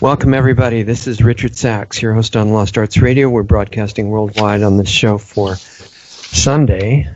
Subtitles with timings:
[0.00, 0.82] Welcome, everybody.
[0.82, 3.28] This is Richard Sachs, your host on Lost Arts Radio.
[3.28, 7.06] We're broadcasting worldwide on this show for Sunday,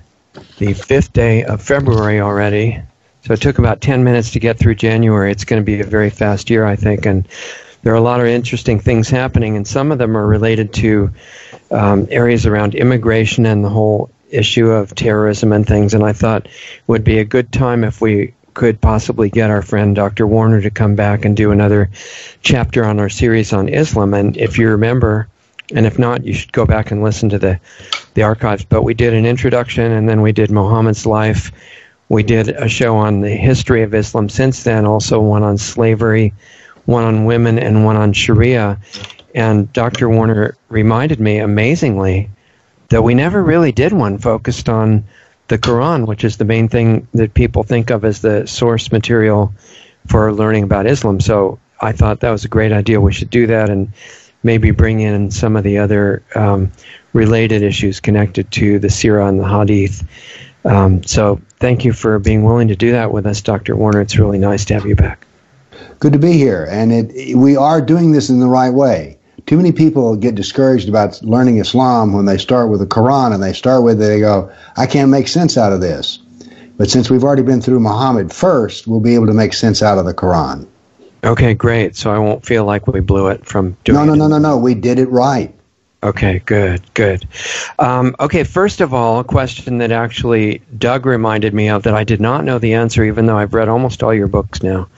[0.58, 2.82] the fifth day of February already.
[3.24, 5.32] So it took about 10 minutes to get through January.
[5.32, 7.06] It's going to be a very fast year, I think.
[7.06, 7.26] And
[7.82, 11.10] there are a lot of interesting things happening, and some of them are related to
[11.70, 15.94] um, areas around immigration and the whole issue of terrorism and things.
[15.94, 16.48] And I thought
[16.86, 20.26] would be a good time if we could possibly get our friend Dr.
[20.26, 21.90] Warner to come back and do another
[22.42, 24.14] chapter on our series on Islam.
[24.14, 25.28] And if you remember,
[25.74, 27.58] and if not, you should go back and listen to the,
[28.14, 28.64] the archives.
[28.64, 31.50] But we did an introduction, and then we did Muhammad's life.
[32.08, 36.32] We did a show on the history of Islam since then, also one on slavery,
[36.84, 38.78] one on women, and one on Sharia.
[39.34, 40.08] And Dr.
[40.08, 42.30] Warner reminded me amazingly
[42.90, 45.02] that we never really did one focused on
[45.48, 49.52] the Quran, which is the main thing that people think of as the source material
[50.06, 51.20] for learning about Islam.
[51.20, 53.00] So I thought that was a great idea.
[53.00, 53.92] We should do that and
[54.42, 56.70] maybe bring in some of the other um,
[57.12, 60.06] related issues connected to the Sirah and the Hadith.
[60.64, 63.76] Um, so thank you for being willing to do that with us, Dr.
[63.76, 64.00] Warner.
[64.00, 65.26] It's really nice to have you back.
[65.98, 66.66] Good to be here.
[66.70, 69.18] And it, we are doing this in the right way.
[69.46, 73.42] Too many people get discouraged about learning Islam when they start with the Quran and
[73.42, 76.18] they start with it, they go, I can't make sense out of this.
[76.76, 79.98] But since we've already been through Muhammad first, we'll be able to make sense out
[79.98, 80.66] of the Quran.
[81.22, 81.94] Okay, great.
[81.94, 84.58] So I won't feel like we blew it from doing No, no, no, no, no.
[84.58, 85.54] We did it right.
[86.02, 87.26] Okay, good, good.
[87.78, 92.04] Um, okay, first of all, a question that actually Doug reminded me of that I
[92.04, 94.88] did not know the answer, even though I've read almost all your books now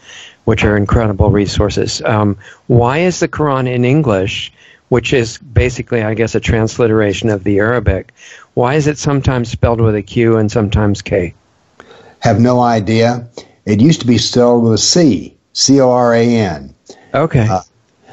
[0.47, 2.01] which are incredible resources.
[2.03, 4.53] Um, why is the Quran in English,
[4.89, 8.15] which is basically, I guess, a transliteration of the Arabic?
[8.55, 11.35] Why is it sometimes spelled with a Q and sometimes K?
[12.21, 13.29] Have no idea.
[13.67, 16.75] It used to be spelled with a C, C O R A N.
[17.13, 17.47] Okay.
[17.49, 17.63] Uh,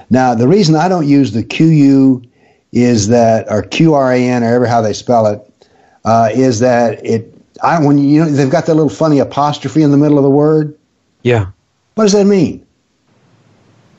[0.09, 2.23] now, the reason I don't use the Q U
[2.71, 5.67] is that, or Q R A N, or ever how they spell it,
[6.03, 7.29] uh, is that it.
[7.61, 10.29] I when you know they've got that little funny apostrophe in the middle of the
[10.31, 10.77] word.
[11.21, 11.51] Yeah.
[11.95, 12.65] What does that mean?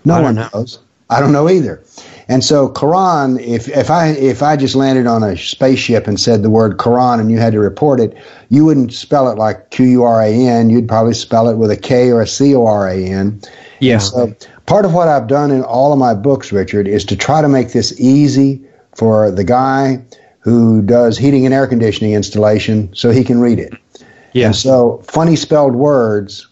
[0.04, 0.48] No one know.
[0.52, 0.78] knows.
[1.10, 1.82] I don't know either.
[2.28, 6.42] And so Quran, if, if I if I just landed on a spaceship and said
[6.42, 8.16] the word Quran and you had to report it,
[8.48, 10.70] you wouldn't spell it like Q U R A N.
[10.70, 13.40] You'd probably spell it with a K or a C O R A N.
[13.80, 13.94] Yeah.
[13.94, 14.34] And so
[14.64, 17.48] part of what I've done in all of my books, Richard, is to try to
[17.48, 18.64] make this easy
[18.96, 20.02] for the guy
[20.40, 23.74] who does heating and air conditioning installation so he can read it.
[24.32, 24.46] Yeah.
[24.46, 26.46] And so funny spelled words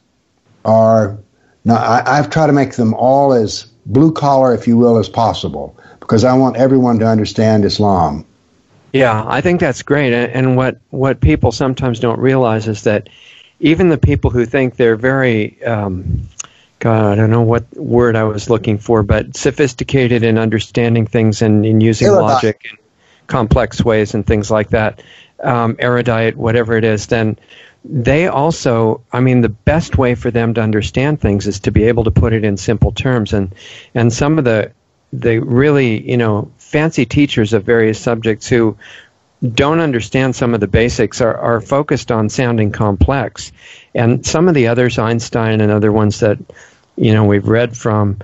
[0.64, 1.18] are
[1.64, 5.08] now, I, I've tried to make them all as blue collar, if you will, as
[5.08, 8.26] possible because I want everyone to understand Islam.
[8.92, 10.12] Yeah, I think that's great.
[10.12, 13.08] And what, what people sometimes don't realize is that
[13.60, 16.28] even the people who think they're very, um,
[16.80, 21.40] God, I don't know what word I was looking for, but sophisticated in understanding things
[21.40, 22.76] and in using logic in
[23.28, 25.02] complex ways and things like that,
[25.42, 27.38] um, erudite, whatever it is, then
[27.84, 31.84] they also i mean the best way for them to understand things is to be
[31.84, 33.32] able to put it in simple terms.
[33.32, 33.54] And
[33.94, 34.70] and some of the
[35.12, 38.76] the really you know fancy teachers of various subjects who
[39.54, 43.50] don't understand some of the basics are, are focused on sounding complex.
[43.92, 46.38] And some of the others einstein and other ones that
[46.96, 48.18] you know we've read from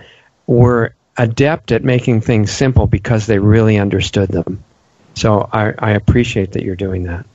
[0.47, 4.63] were adept at making things simple because they really understood them.
[5.15, 7.27] So i, I appreciate that you're doing that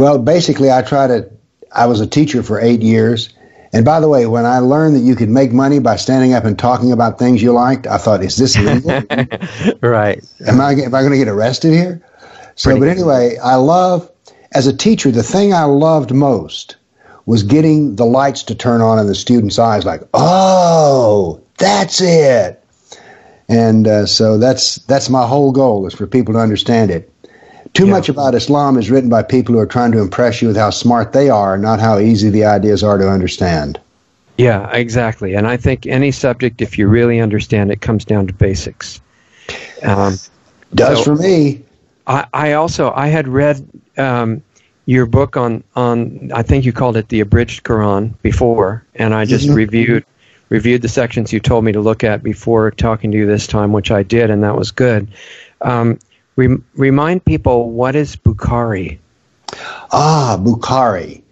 [0.00, 1.30] well, basically, I try to.
[1.72, 3.28] I was a teacher for eight years.
[3.72, 6.44] And by the way, when I learned that you could make money by standing up
[6.44, 8.90] and talking about things you liked, I thought, is this legal?
[9.80, 10.24] right.
[10.44, 12.02] Am I, am I going to get arrested here?
[12.56, 14.10] So, Pretty but anyway, I love,
[14.52, 16.76] as a teacher, the thing I loved most
[17.26, 22.60] was getting the lights to turn on in the students' eyes, like, oh, that's it.
[23.48, 27.12] And uh, so that's that's my whole goal is for people to understand it.
[27.74, 27.92] Too yeah.
[27.92, 30.70] much about Islam is written by people who are trying to impress you with how
[30.70, 33.78] smart they are, not how easy the ideas are to understand.
[34.38, 35.34] Yeah, exactly.
[35.34, 39.00] And I think any subject, if you really understand it, comes down to basics.
[39.82, 40.16] Um,
[40.74, 41.62] Does so for me.
[42.06, 44.42] I, I also I had read um,
[44.86, 49.24] your book on on I think you called it the abridged Quran before, and I
[49.24, 49.54] just mm-hmm.
[49.54, 50.04] reviewed
[50.48, 53.72] reviewed the sections you told me to look at before talking to you this time,
[53.72, 55.06] which I did, and that was good.
[55.60, 55.98] Um,
[56.36, 58.98] Rem- remind people what is Bukhari?
[59.92, 61.22] Ah, Bukhari.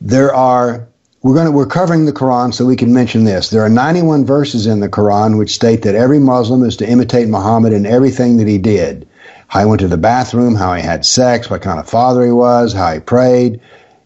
[0.00, 0.88] There are
[1.22, 3.50] we're going to we're covering the Quran so we can mention this.
[3.50, 7.28] There are 91 verses in the Quran which state that every Muslim is to imitate
[7.28, 9.06] Muhammad in everything that he did.
[9.48, 12.32] How he went to the bathroom, how he had sex, what kind of father he
[12.32, 13.60] was, how he prayed,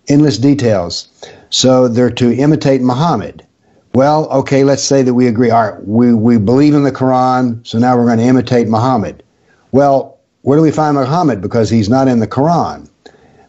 [0.09, 1.09] endless details.
[1.50, 3.47] So they're to imitate Muhammad.
[3.93, 5.50] Well, okay, let's say that we agree.
[5.50, 9.23] All right, we, we believe in the Quran, so now we're going to imitate Muhammad.
[9.70, 10.13] Well,
[10.44, 11.41] where do we find Muhammad?
[11.41, 12.88] Because he's not in the Quran,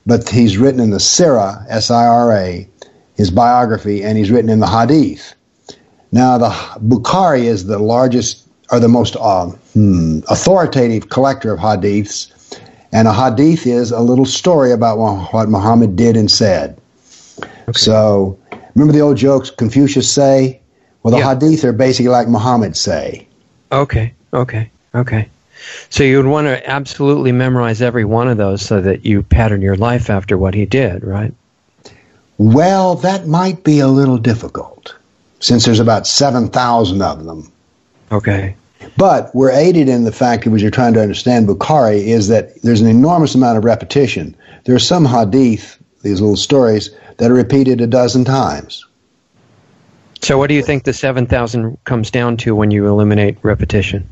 [0.05, 2.67] but he's written in the Sirah, S I R A,
[3.15, 5.35] his biography, and he's written in the Hadith.
[6.13, 6.49] Now, the
[6.87, 12.31] Bukhari is the largest or the most uh, hmm, authoritative collector of hadiths,
[12.93, 16.79] and a hadith is a little story about what Muhammad did and said.
[17.67, 17.73] Okay.
[17.73, 18.39] So,
[18.73, 20.61] remember the old jokes Confucius say?
[21.03, 21.33] Well, the yeah.
[21.33, 23.27] hadith are basically like Muhammad say.
[23.71, 25.29] Okay, okay, okay.
[25.89, 29.61] So you would want to absolutely memorize every one of those so that you pattern
[29.61, 31.33] your life after what he did, right?
[32.37, 34.95] Well, that might be a little difficult
[35.39, 37.51] since there's about 7,000 of them.
[38.11, 38.55] Okay.
[38.97, 42.61] But we're aided in the fact that what you're trying to understand Bukhari is that
[42.61, 44.35] there's an enormous amount of repetition.
[44.65, 48.85] There are some hadith, these little stories, that are repeated a dozen times.
[50.21, 54.07] So, what do you think the 7,000 comes down to when you eliminate repetition?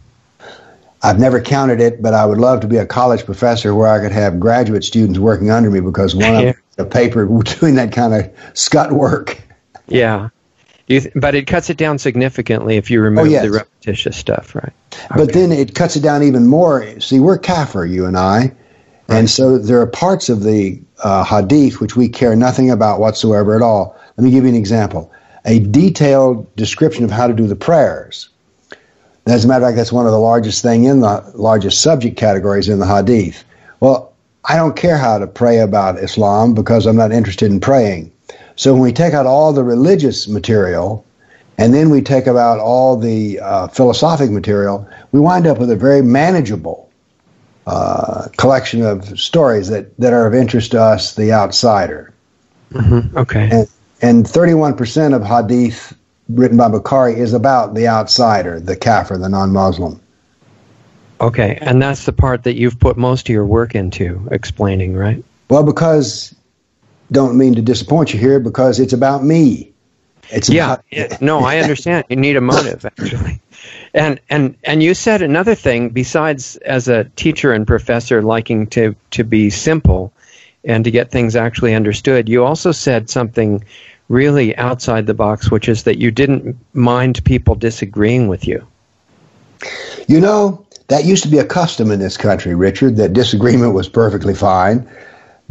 [1.03, 3.99] I've never counted it, but I would love to be a college professor where I
[3.99, 6.39] could have graduate students working under me because one yeah.
[6.39, 7.25] of the paper
[7.59, 9.41] doing that kind of scut work.
[9.87, 10.29] Yeah.
[10.87, 13.43] Th- but it cuts it down significantly if you remove oh, yes.
[13.43, 14.73] the repetitious stuff, right?
[14.93, 15.07] Okay.
[15.15, 16.99] But then it cuts it down even more.
[16.99, 18.53] See, we're kafir, you and I, right.
[19.09, 23.55] and so there are parts of the uh, hadith which we care nothing about whatsoever
[23.55, 23.97] at all.
[24.17, 25.11] Let me give you an example:
[25.45, 28.29] a detailed description of how to do the prayers.
[29.25, 32.17] As a matter of fact, that's one of the largest thing in the largest subject
[32.17, 33.43] categories in the hadith.
[33.79, 34.13] Well,
[34.45, 38.11] I don't care how to pray about Islam because I'm not interested in praying.
[38.55, 41.05] So when we take out all the religious material
[41.57, 45.75] and then we take out all the uh, philosophic material, we wind up with a
[45.75, 46.89] very manageable
[47.65, 52.13] uh, collection of stories that, that are of interest to us, the outsider.
[52.73, 53.17] Mm-hmm.
[53.17, 53.49] Okay.
[53.49, 53.67] And,
[54.01, 55.95] and 31% of hadith
[56.35, 59.99] written by Bukhari is about the outsider, the kafir, the non Muslim.
[61.21, 65.23] Okay, and that's the part that you've put most of your work into explaining, right?
[65.49, 66.35] Well, because
[67.11, 69.71] don't mean to disappoint you here because it's about me.
[70.29, 72.05] It's yeah, about- no, I understand.
[72.09, 73.39] You need a motive actually.
[73.93, 78.95] And and and you said another thing besides as a teacher and professor liking to
[79.11, 80.11] to be simple
[80.65, 82.27] and to get things actually understood.
[82.27, 83.63] You also said something
[84.09, 88.65] really outside the box, which is that you didn't mind people disagreeing with you.
[90.07, 93.87] You know, that used to be a custom in this country, Richard, that disagreement was
[93.87, 94.87] perfectly fine.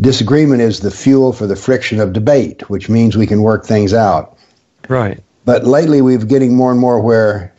[0.00, 3.94] Disagreement is the fuel for the friction of debate, which means we can work things
[3.94, 4.37] out.
[4.88, 5.20] Right.
[5.44, 7.51] But lately we've getting more and more where,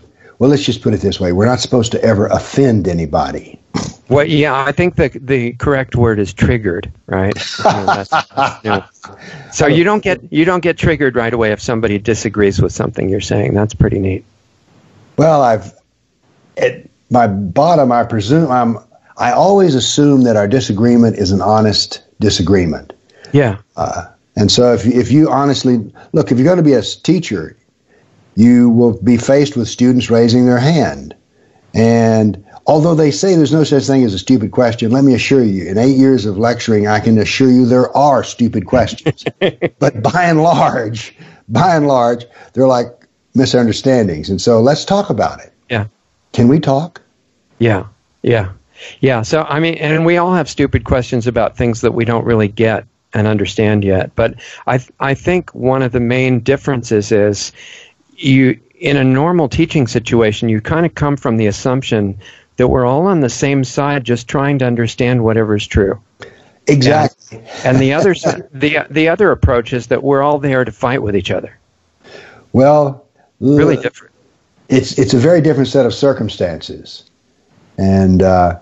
[0.43, 3.57] well, let's just put it this way: we're not supposed to ever offend anybody.
[4.09, 7.33] Well, yeah, I think the the correct word is triggered, right?
[7.65, 8.05] you know,
[8.65, 8.85] you know.
[9.53, 13.07] So you don't get you don't get triggered right away if somebody disagrees with something
[13.07, 13.53] you're saying.
[13.53, 14.25] That's pretty neat.
[15.15, 15.71] Well, I've
[16.57, 18.79] at my bottom, I presume I'm.
[19.15, 22.91] I always assume that our disagreement is an honest disagreement.
[23.31, 23.59] Yeah.
[23.77, 27.55] Uh, and so if, if you honestly look, if you're going to be a teacher,
[28.35, 31.15] you will be faced with students raising their hand.
[31.73, 35.43] And although they say there's no such thing as a stupid question, let me assure
[35.43, 39.23] you, in eight years of lecturing, I can assure you there are stupid questions.
[39.79, 41.15] but by and large,
[41.49, 42.87] by and large, they're like
[43.35, 44.29] misunderstandings.
[44.29, 45.51] And so let's talk about it.
[45.69, 45.87] Yeah.
[46.33, 47.01] Can we talk?
[47.59, 47.87] Yeah.
[48.21, 48.51] Yeah.
[48.99, 49.21] Yeah.
[49.21, 52.47] So, I mean, and we all have stupid questions about things that we don't really
[52.47, 54.13] get and understand yet.
[54.15, 54.35] But
[54.67, 57.51] I, I think one of the main differences is
[58.17, 62.17] you, in a normal teaching situation, you kind of come from the assumption
[62.57, 65.99] that we're all on the same side, just trying to understand whatever's true.
[66.67, 67.39] Exactly.
[67.39, 71.01] And, and the other the the other approach is that we're all there to fight
[71.01, 71.57] with each other.
[72.53, 73.05] Well,
[73.39, 74.13] really different.
[74.69, 77.03] It's it's a very different set of circumstances,
[77.77, 78.59] and uh,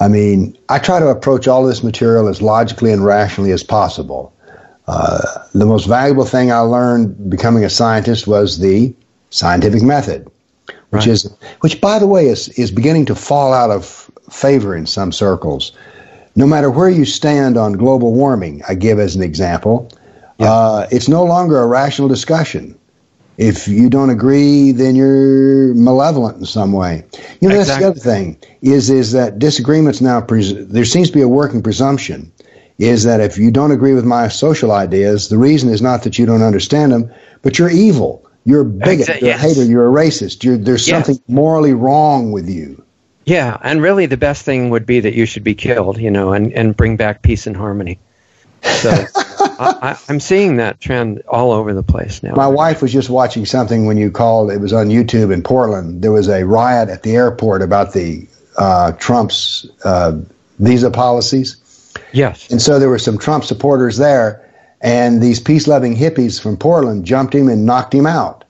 [0.00, 4.32] I mean, I try to approach all this material as logically and rationally as possible.
[4.88, 5.20] Uh,
[5.52, 8.94] the most valuable thing I learned becoming a scientist was the
[9.30, 10.30] scientific method,
[10.90, 11.08] which right.
[11.08, 15.10] is, which by the way is is beginning to fall out of favor in some
[15.10, 15.72] circles.
[16.36, 19.90] No matter where you stand on global warming, I give as an example,
[20.38, 20.52] yeah.
[20.52, 22.78] uh, it's no longer a rational discussion.
[23.38, 27.04] If you don't agree, then you're malevolent in some way.
[27.40, 27.64] You know, exactly.
[27.64, 30.20] that's the other thing is is that disagreements now.
[30.20, 32.32] Pres- there seems to be a working presumption
[32.78, 36.18] is that if you don't agree with my social ideas, the reason is not that
[36.18, 37.10] you don't understand them,
[37.42, 38.24] but you're evil.
[38.44, 39.00] You're a bigot.
[39.00, 39.28] Exactly.
[39.28, 39.64] You're a hater.
[39.64, 40.44] You're a racist.
[40.44, 41.06] You're, there's yes.
[41.06, 42.82] something morally wrong with you.
[43.24, 45.98] Yeah, and really, the best thing would be that you should be killed.
[45.98, 47.98] You know, and and bring back peace and harmony.
[48.62, 49.04] So.
[49.58, 52.34] I, am seeing that trend all over the place now.
[52.34, 54.50] My wife was just watching something when you called.
[54.50, 56.02] It was on YouTube in Portland.
[56.02, 58.26] There was a riot at the airport about the
[58.58, 60.18] uh, Trump's uh,
[60.58, 61.56] visa policies.
[62.12, 62.50] Yes.
[62.50, 64.42] And so there were some Trump supporters there,
[64.80, 68.44] and these peace-loving hippies from Portland jumped him and knocked him out.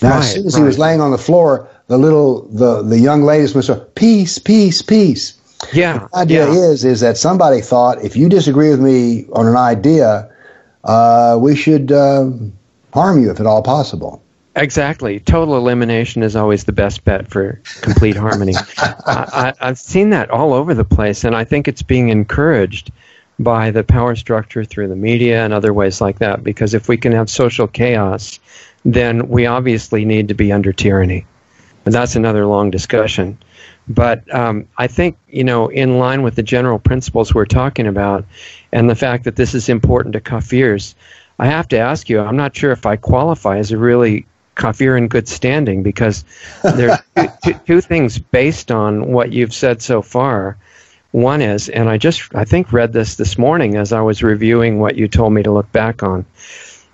[0.00, 0.60] Now, right, as soon as right.
[0.60, 4.80] he was laying on the floor, the little the the young ladies was peace, peace,
[4.80, 5.34] peace.
[5.72, 6.08] Yeah.
[6.12, 6.70] The idea yeah.
[6.70, 10.30] is is that somebody thought if you disagree with me on an idea,
[10.84, 12.30] uh, we should uh,
[12.94, 14.21] harm you if at all possible.
[14.54, 15.18] Exactly.
[15.18, 18.54] Total elimination is always the best bet for complete harmony.
[18.78, 22.92] I, have seen that all over the place, and I think it's being encouraged
[23.38, 26.44] by the power structure through the media and other ways like that.
[26.44, 28.38] Because if we can have social chaos,
[28.84, 31.26] then we obviously need to be under tyranny.
[31.86, 33.38] And that's another long discussion.
[33.88, 38.24] But um, I think, you know, in line with the general principles we're talking about
[38.70, 40.94] and the fact that this is important to kafirs,
[41.38, 44.26] I have to ask you, I'm not sure if I qualify as a really
[44.62, 46.24] kafir in good standing because
[46.62, 50.56] there's two, two, two things based on what you've said so far.
[51.10, 54.78] One is, and I just, I think, read this this morning as I was reviewing
[54.78, 56.24] what you told me to look back on.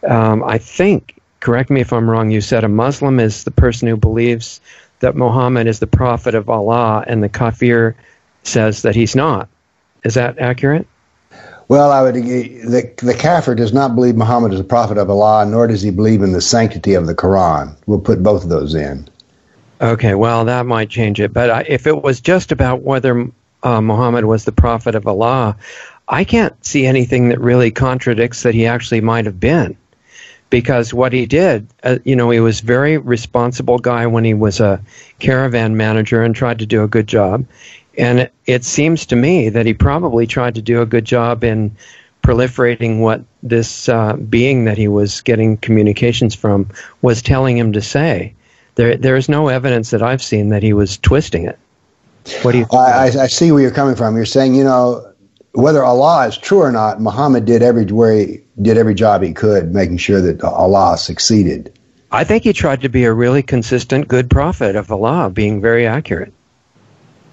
[0.09, 3.87] Um, I think, correct me if I'm wrong, you said a Muslim is the person
[3.87, 4.61] who believes
[5.01, 7.95] that Muhammad is the prophet of Allah, and the kafir
[8.43, 9.49] says that he's not.
[10.05, 10.87] Is that accurate?
[11.69, 15.45] Well, I would the the kafir does not believe Muhammad is a prophet of Allah,
[15.45, 17.77] nor does he believe in the sanctity of the Quran.
[17.87, 19.09] We'll put both of those in.
[19.81, 23.31] Okay, well that might change it, but if it was just about whether
[23.63, 25.57] uh, Muhammad was the prophet of Allah,
[26.09, 29.77] I can't see anything that really contradicts that he actually might have been
[30.51, 34.61] because what he did, uh, you know, he was very responsible guy when he was
[34.61, 34.81] a
[35.19, 37.45] caravan manager and tried to do a good job.
[37.97, 41.45] And it, it seems to me that he probably tried to do a good job
[41.45, 41.75] in
[42.23, 46.69] proliferating what this uh, being that he was getting communications from
[47.03, 48.35] was telling him to say.
[48.77, 51.59] There, there is no evidence that I've seen that he was twisting it.
[52.43, 52.67] What do you?
[52.73, 54.15] I, I see where you're coming from.
[54.15, 55.08] You're saying, you know,
[55.59, 59.75] whether Allah is true or not, Muhammad did everywhere he did every job he could,
[59.75, 61.77] making sure that Allah succeeded.
[62.13, 65.85] I think he tried to be a really consistent, good prophet of Allah, being very
[65.85, 66.33] accurate.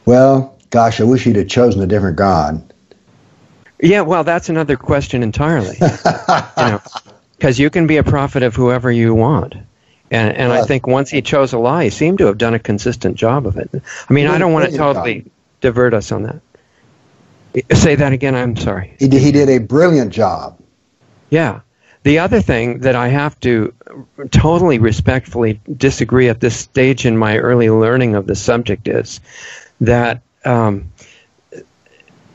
[0.06, 2.74] Well, gosh, I wish he'd have chosen a different God.
[3.80, 5.78] Yeah, well, that's another question entirely.
[5.82, 6.82] you know,
[7.38, 9.54] because you can be a prophet of whoever you want.
[10.10, 13.18] And, and I think once he chose Allah, he seemed to have done a consistent
[13.18, 13.70] job of it.
[14.10, 15.26] I mean, I don't want to totally
[15.62, 16.42] divert us on that.
[17.74, 18.36] Say that again.
[18.36, 18.96] I'm sorry.
[19.00, 20.60] He did, he did a brilliant job.
[21.30, 21.62] Yeah.
[22.04, 23.74] The other thing that I have to
[24.30, 29.20] totally respectfully disagree at this stage in my early learning of the subject is
[29.82, 30.92] that um,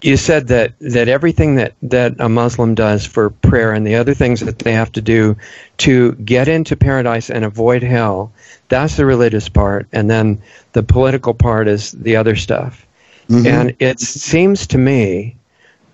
[0.03, 4.15] you said that, that everything that, that a Muslim does for prayer and the other
[4.15, 5.37] things that they have to do
[5.79, 8.33] to get into paradise and avoid hell,
[8.69, 12.87] that's the religious part, and then the political part is the other stuff.
[13.30, 13.46] Mm-hmm.
[13.46, 15.37] And it seems to me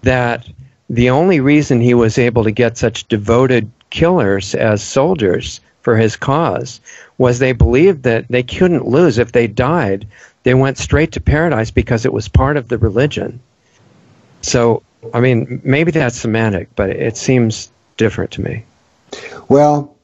[0.03, 0.49] that
[0.89, 6.17] the only reason he was able to get such devoted killers as soldiers for his
[6.17, 6.81] cause
[7.19, 10.07] was they believed that they couldn't lose if they died.
[10.45, 13.41] They went straight to paradise because it was part of the religion.
[14.43, 18.65] So, I mean, maybe that's semantic, but it seems different to me.
[19.49, 19.96] Well,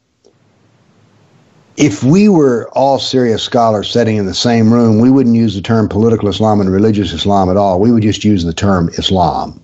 [1.76, 5.62] if we were all serious scholars sitting in the same room, we wouldn't use the
[5.62, 7.80] term political Islam and religious Islam at all.
[7.80, 9.60] We would just use the term Islam.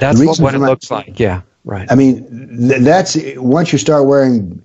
[0.00, 1.18] That's what, what it my, looks like.
[1.18, 1.90] Yeah, right.
[1.90, 4.60] I mean, th- that's once you start wearing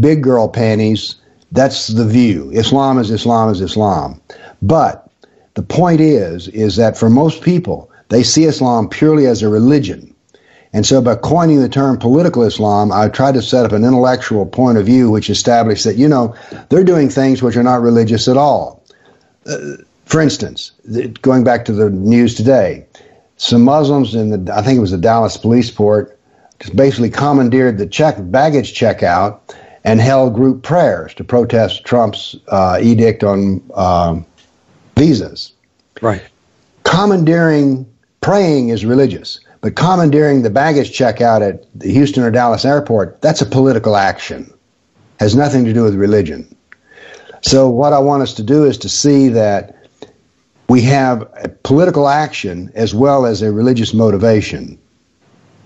[0.00, 1.16] big girl panties,
[1.52, 2.50] that's the view.
[2.52, 4.20] Islam is Islam is Islam.
[4.62, 5.10] But
[5.54, 10.14] the point is, is that for most people, they see Islam purely as a religion.
[10.76, 14.44] And so by coining the term political Islam, I tried to set up an intellectual
[14.44, 16.36] point of view which established that, you know,
[16.68, 18.84] they're doing things which are not religious at all.
[19.46, 20.72] Uh, for instance,
[21.22, 22.84] going back to the news today,
[23.38, 26.18] some Muslims in the I think it was the Dallas police port
[26.60, 29.40] just basically commandeered the check baggage checkout
[29.82, 34.26] and held group prayers to protest Trump's uh, edict on um,
[34.94, 35.54] visas.
[36.02, 36.22] Right.
[36.84, 37.86] Commandeering
[38.20, 43.42] praying is religious, but commandeering the baggage checkout at the Houston or Dallas airport that's
[43.42, 44.48] a political action.
[45.18, 46.56] Has nothing to do with religion.
[47.42, 49.76] So what I want us to do is to see that
[50.68, 54.78] we have a political action as well as a religious motivation.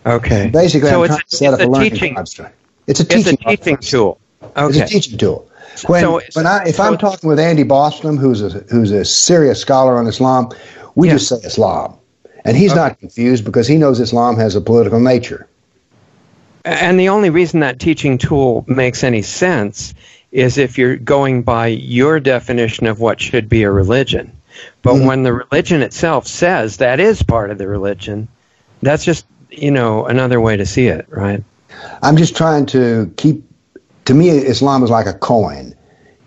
[0.07, 0.47] Okay.
[0.47, 2.57] So basically, so I'm trying to set up a, a learning teaching, construct.
[2.87, 4.19] It's a teaching, it's a teaching tool.
[4.57, 4.79] Okay.
[4.79, 5.47] It's a teaching tool.
[5.89, 9.05] When, so, when I, if so I'm talking with Andy Bostom, who's a, who's a
[9.05, 10.49] serious scholar on Islam,
[10.95, 12.00] we just say Islam.
[12.45, 12.81] And he's okay.
[12.81, 15.47] not confused because he knows Islam has a political nature.
[16.65, 19.95] And the only reason that teaching tool makes any sense
[20.33, 24.33] is if you're going by your definition of what should be a religion.
[24.83, 25.07] But mm-hmm.
[25.07, 28.29] when the religion itself says that is part of the religion,
[28.83, 31.43] that's just, you know, another way to see it, right?
[32.03, 33.43] I'm just trying to keep,
[34.05, 35.75] to me, Islam is like a coin,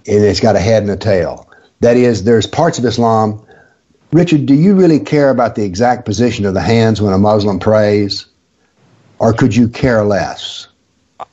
[0.07, 1.49] and it's got a head and a tail.
[1.79, 3.45] That is, there's parts of Islam.
[4.13, 7.59] Richard, do you really care about the exact position of the hands when a Muslim
[7.59, 8.27] prays?
[9.19, 10.67] Or could you care less?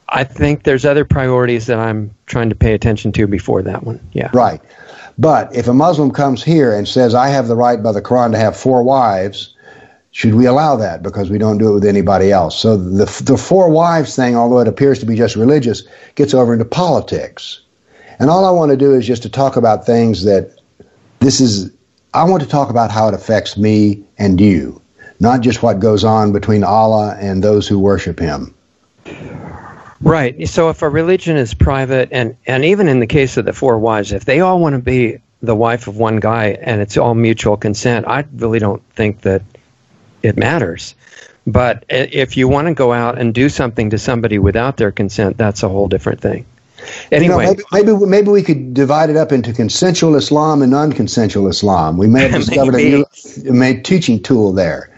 [0.08, 4.00] I think there's other priorities that I'm trying to pay attention to before that one.
[4.12, 4.30] Yeah.
[4.32, 4.60] Right.
[5.18, 8.32] But if a Muslim comes here and says, I have the right by the Quran
[8.32, 9.54] to have four wives,
[10.12, 12.58] should we allow that because we don't do it with anybody else?
[12.58, 15.82] So the, the four wives thing, although it appears to be just religious,
[16.14, 17.60] gets over into politics.
[18.18, 20.58] And all I want to do is just to talk about things that
[21.20, 21.70] this is,
[22.12, 24.80] I want to talk about how it affects me and you,
[25.20, 28.54] not just what goes on between Allah and those who worship Him.
[30.00, 30.48] Right.
[30.48, 33.78] So if a religion is private, and, and even in the case of the four
[33.78, 37.14] wives, if they all want to be the wife of one guy and it's all
[37.14, 39.42] mutual consent, I really don't think that
[40.22, 40.94] it matters.
[41.46, 45.36] But if you want to go out and do something to somebody without their consent,
[45.36, 46.44] that's a whole different thing.
[47.12, 50.70] Anyway, you know, maybe, maybe, maybe we could divide it up into consensual Islam and
[50.70, 51.96] non-consensual Islam.
[51.96, 53.04] We may have discovered a
[53.52, 54.90] new teaching tool there.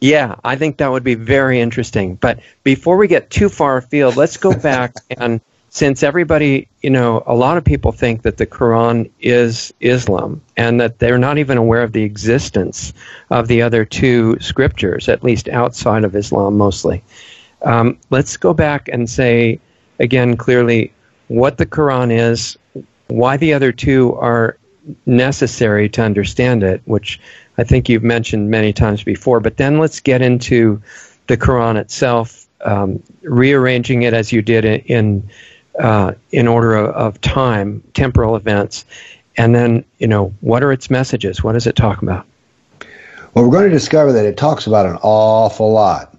[0.00, 2.14] Yeah, I think that would be very interesting.
[2.14, 5.40] But before we get too far afield, let's go back and
[5.72, 10.80] since everybody, you know, a lot of people think that the Quran is Islam and
[10.80, 12.92] that they're not even aware of the existence
[13.30, 17.04] of the other two scriptures, at least outside of Islam mostly.
[17.62, 19.60] Um, let's go back and say
[20.00, 20.92] again clearly
[21.30, 22.58] what the Quran is,
[23.06, 24.58] why the other two are
[25.06, 27.20] necessary to understand it, which
[27.56, 29.38] I think you've mentioned many times before.
[29.38, 30.82] But then let's get into
[31.28, 35.28] the Quran itself, um, rearranging it as you did in
[35.78, 38.84] uh, in order of, of, time, temporal events,
[39.36, 41.44] and then you know what are its messages?
[41.44, 42.26] What does it talk about?
[43.34, 46.12] Well, we're going to discover that it talks about an awful lot.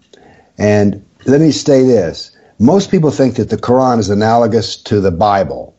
[0.57, 2.30] And let me say this:
[2.61, 5.75] most people think that the Quran is analogous to the Bible.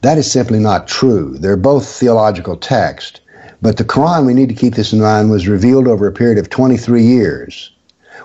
[0.00, 1.36] That is simply not true.
[1.38, 3.20] They're both theological texts.
[3.60, 6.38] But the Quran, we need to keep this in mind, was revealed over a period
[6.38, 7.70] of 23 years,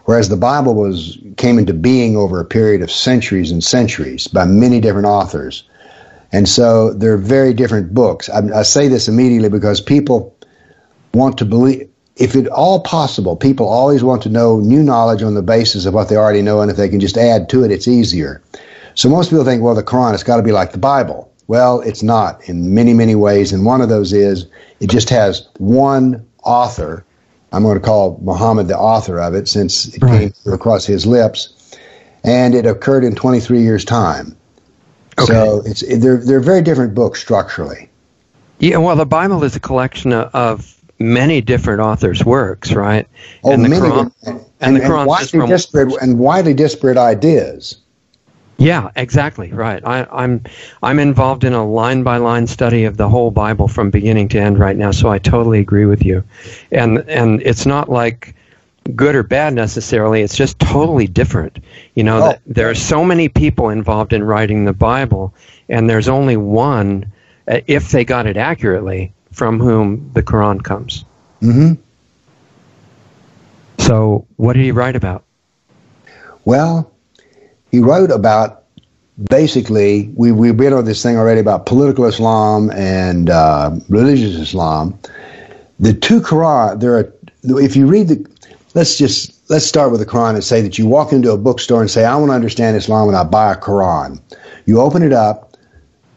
[0.05, 4.45] whereas the Bible was came into being over a period of centuries and centuries by
[4.45, 5.63] many different authors.
[6.31, 8.29] And so they're very different books.
[8.29, 10.33] I, I say this immediately because people
[11.13, 15.35] want to believe, if at all possible, people always want to know new knowledge on
[15.35, 17.71] the basis of what they already know, and if they can just add to it,
[17.71, 18.41] it's easier.
[18.95, 21.31] So most people think, well, the Quran has got to be like the Bible.
[21.45, 23.53] Well, it's not in many, many ways.
[23.53, 24.47] And one of those is
[24.79, 27.05] it just has one author.
[27.51, 30.33] I'm going to call Muhammad the author of it since it right.
[30.43, 31.53] came across his lips.
[32.23, 34.35] And it occurred in 23 years' time.
[35.19, 35.31] Okay.
[35.31, 37.89] So it's they're, they're very different books structurally.
[38.59, 43.07] Yeah, well, the Bible is a collection of, of many different authors' works, right?
[43.43, 46.97] Oh, and the many, Quran, and, and, the Quran and widely disparate and widely disparate
[46.97, 47.77] ideas.
[48.59, 49.83] Yeah, exactly right.
[49.85, 50.43] I, am I'm,
[50.81, 54.39] I'm involved in a line by line study of the whole Bible from beginning to
[54.39, 56.23] end right now, so I totally agree with you.
[56.71, 58.33] And and it's not like
[58.95, 60.21] good or bad necessarily.
[60.21, 61.59] It's just totally different.
[61.93, 62.21] You know, oh.
[62.29, 65.35] that there are so many people involved in writing the Bible,
[65.69, 67.11] and there's only one,
[67.47, 71.05] uh, if they got it accurately, from whom the Quran comes.
[71.43, 71.73] Mm-hmm.
[73.77, 75.23] So, what did he write about?
[76.45, 76.91] Well,
[77.71, 78.63] he wrote about
[79.29, 84.97] basically we we've been on this thing already about political Islam and uh, religious Islam.
[85.79, 88.25] The two Quran there are if you read the
[88.73, 91.81] let's just let's start with the Quran and say that you walk into a bookstore
[91.81, 94.19] and say I want to understand Islam and I buy a Quran.
[94.65, 95.46] You open it up,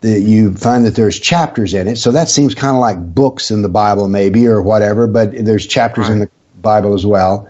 [0.00, 1.96] the, you find that there's chapters in it.
[1.96, 5.66] So that seems kind of like books in the Bible maybe or whatever, but there's
[5.66, 6.12] chapters right.
[6.12, 6.30] in the
[6.62, 7.48] Bible as well.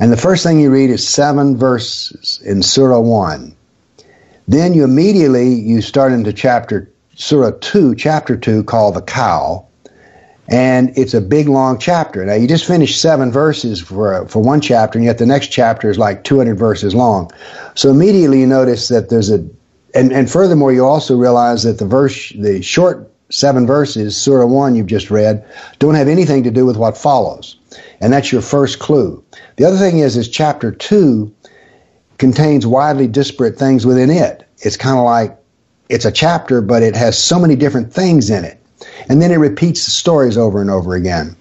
[0.00, 3.54] And the first thing you read is seven verses in Surah 1.
[4.46, 9.66] Then you immediately you start into chapter Surah 2, chapter 2 called the cow.
[10.50, 12.24] And it's a big long chapter.
[12.24, 15.90] Now you just finished seven verses for for one chapter, and yet the next chapter
[15.90, 17.30] is like 200 verses long.
[17.74, 19.46] So immediately you notice that there's a,
[19.94, 24.74] and, and furthermore you also realize that the verse, the short seven verses, Surah 1
[24.74, 25.44] you've just read,
[25.78, 27.56] don't have anything to do with what follows.
[28.00, 29.22] And that's your first clue.
[29.56, 31.32] The other thing is, is chapter 2
[32.18, 34.46] contains widely disparate things within it.
[34.58, 35.36] It's kind of like
[35.88, 38.58] it's a chapter, but it has so many different things in it.
[39.08, 41.36] And then it repeats the stories over and over again.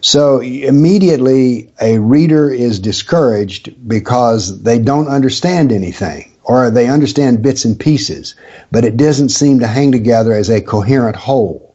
[0.00, 7.64] So immediately a reader is discouraged because they don't understand anything or they understand bits
[7.64, 8.34] and pieces,
[8.72, 11.74] but it doesn't seem to hang together as a coherent whole.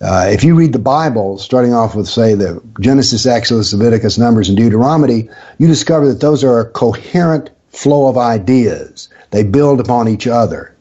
[0.00, 4.48] Uh, if you read the Bible, starting off with, say, the Genesis, Exodus, Leviticus, Numbers,
[4.48, 9.08] and Deuteronomy, you discover that those are a coherent flow of ideas.
[9.30, 10.74] They build upon each other,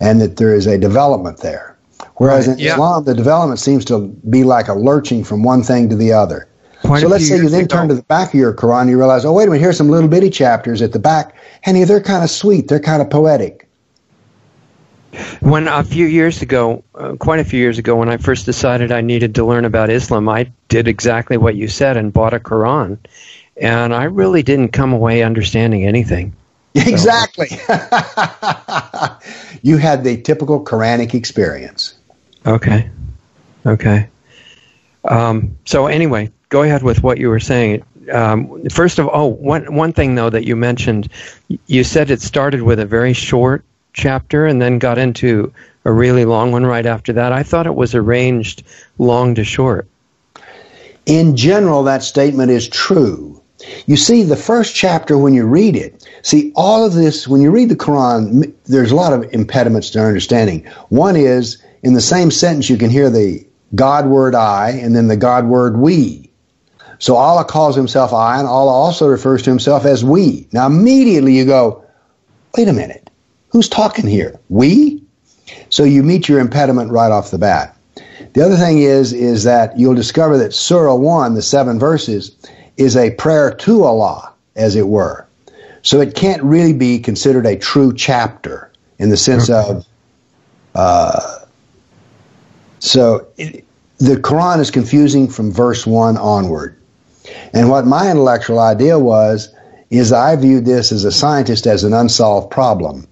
[0.00, 1.76] and that there is a development there.
[2.16, 2.72] Whereas right, in yeah.
[2.72, 6.48] Islam, the development seems to be like a lurching from one thing to the other.
[6.82, 9.24] Quite so let's say you then turn to the back of your Quran, you realize,
[9.24, 11.36] oh, wait a minute, here's some little bitty chapters at the back.
[11.60, 13.68] Henny, they're kind of sweet, they're kind of poetic.
[15.40, 18.90] When a few years ago, uh, quite a few years ago, when I first decided
[18.90, 22.40] I needed to learn about Islam, I did exactly what you said and bought a
[22.40, 22.98] Quran.
[23.58, 26.34] And I really didn't come away understanding anything.
[26.74, 27.48] Exactly.
[29.62, 31.92] you had the typical Quranic experience.
[32.46, 32.88] Okay.
[33.66, 34.08] Okay.
[35.04, 37.82] Um, so anyway, go ahead with what you were saying.
[38.12, 41.08] Um, first of all, one one thing though that you mentioned,
[41.66, 45.52] you said it started with a very short chapter and then got into
[45.86, 47.32] a really long one right after that.
[47.32, 48.64] I thought it was arranged
[48.98, 49.88] long to short.
[51.06, 53.40] In general, that statement is true.
[53.86, 57.50] You see, the first chapter, when you read it, see, all of this, when you
[57.50, 60.66] read the Quran, there's a lot of impediments to understanding.
[60.90, 65.08] One is, in the same sentence, you can hear the God word I and then
[65.08, 66.31] the God word we.
[67.02, 70.46] So Allah calls himself I, and Allah also refers to himself as we.
[70.52, 71.84] Now, immediately you go,
[72.56, 73.10] wait a minute,
[73.48, 74.38] who's talking here?
[74.50, 75.02] We?
[75.68, 77.76] So you meet your impediment right off the bat.
[78.34, 82.36] The other thing is, is that you'll discover that Surah 1, the seven verses,
[82.76, 85.26] is a prayer to Allah, as it were.
[85.82, 89.84] So it can't really be considered a true chapter in the sense of.
[90.76, 91.40] Uh,
[92.78, 93.64] so it,
[93.98, 96.76] the Quran is confusing from verse 1 onward.
[97.52, 99.54] And what my intellectual idea was
[99.90, 103.06] is I viewed this as a scientist as an unsolved problem.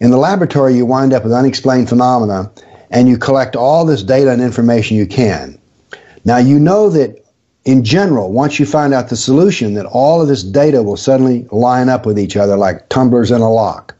[0.00, 2.50] In the laboratory, you wind up with unexplained phenomena
[2.90, 5.58] and you collect all this data and information you can.
[6.24, 7.24] Now, you know that
[7.64, 11.46] in general, once you find out the solution, that all of this data will suddenly
[11.52, 13.94] line up with each other like tumblers in a lock.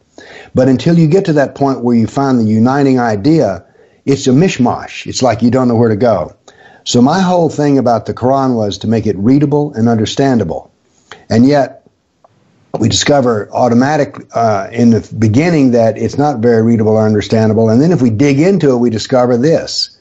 [0.55, 3.65] But until you get to that point where you find the uniting idea,
[4.05, 5.07] it's a mishmash.
[5.07, 6.35] It's like you don't know where to go.
[6.85, 10.73] So my whole thing about the Quran was to make it readable and understandable.
[11.29, 11.87] And yet,
[12.79, 17.69] we discover automatic uh, in the beginning that it's not very readable or understandable.
[17.69, 19.99] And then if we dig into it, we discover this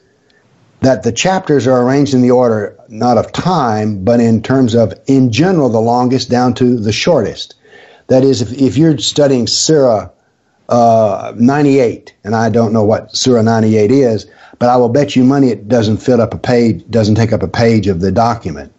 [0.82, 4.94] that the chapters are arranged in the order not of time, but in terms of,
[5.06, 7.54] in general, the longest down to the shortest.
[8.08, 10.10] That is, if, if you're studying Surah
[10.72, 14.26] uh, 98, and I don't know what Surah 98 is,
[14.58, 17.44] but I will bet you money it doesn't fill up a page, doesn't take up
[17.44, 18.74] a page of the document.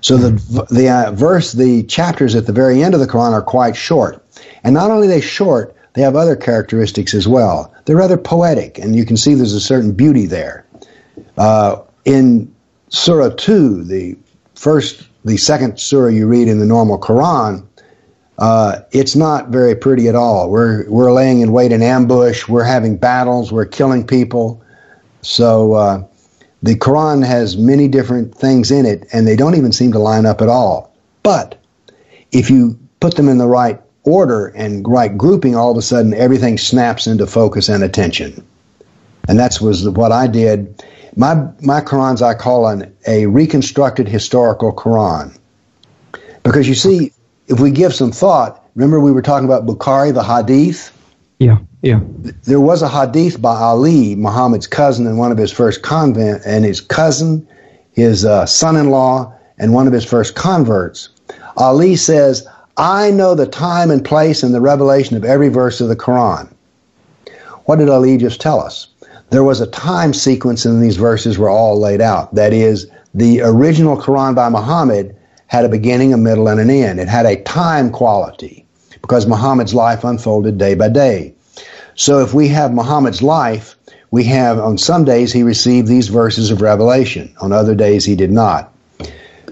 [0.00, 3.42] So the the uh, verse, the chapters at the very end of the Quran are
[3.42, 4.24] quite short,
[4.62, 7.72] and not only they short, they have other characteristics as well.
[7.84, 10.64] They're rather poetic, and you can see there's a certain beauty there.
[11.36, 12.52] Uh, in
[12.90, 14.16] Surah two, the
[14.54, 17.66] first, the second surah you read in the normal Quran,
[18.38, 20.48] uh, it's not very pretty at all.
[20.48, 22.48] We're we're laying in wait in ambush.
[22.48, 23.50] We're having battles.
[23.50, 24.62] We're killing people.
[25.22, 26.04] So uh,
[26.62, 30.24] the Quran has many different things in it, and they don't even seem to line
[30.24, 30.94] up at all.
[31.24, 31.60] But
[32.30, 36.14] if you put them in the right order and right grouping, all of a sudden
[36.14, 38.44] everything snaps into focus and attention.
[39.28, 40.84] And that's was what I did.
[41.16, 45.36] My my Qurans I call an, a reconstructed historical Quran.
[46.44, 47.12] Because you see,
[47.48, 50.94] if we give some thought, remember we were talking about Bukhari, the Hadith?
[51.38, 52.00] Yeah, yeah.
[52.44, 56.64] There was a hadith by Ali, Muhammad's cousin, in one of his first convent, and
[56.64, 57.46] his cousin,
[57.92, 61.10] his uh, son-in-law, and one of his first converts.
[61.56, 65.88] Ali says, "I know the time and place and the revelation of every verse of
[65.88, 66.48] the Quran."
[67.66, 68.88] What did Ali just tell us?
[69.30, 72.34] There was a time sequence in these verses were all laid out.
[72.34, 75.14] That is, the original Quran by Muhammad
[75.48, 77.00] had a beginning, a middle, and an end.
[77.00, 78.64] It had a time quality
[79.02, 81.34] because Muhammad's life unfolded day by day.
[81.94, 83.74] So if we have Muhammad's life,
[84.10, 88.14] we have on some days he received these verses of revelation, on other days he
[88.14, 88.72] did not.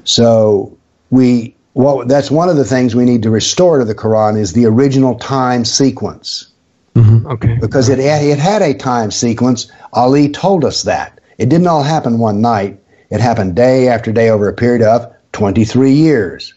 [0.05, 0.77] So
[1.11, 4.55] we well, that's one of the things we need to restore to the Quran is
[4.55, 6.47] the original time sequence.
[6.95, 7.27] Mm-hmm.
[7.27, 7.59] Okay.
[7.61, 9.71] Because it it had a time sequence.
[9.93, 12.79] Ali told us that it didn't all happen one night.
[13.11, 16.55] It happened day after day over a period of 23 years.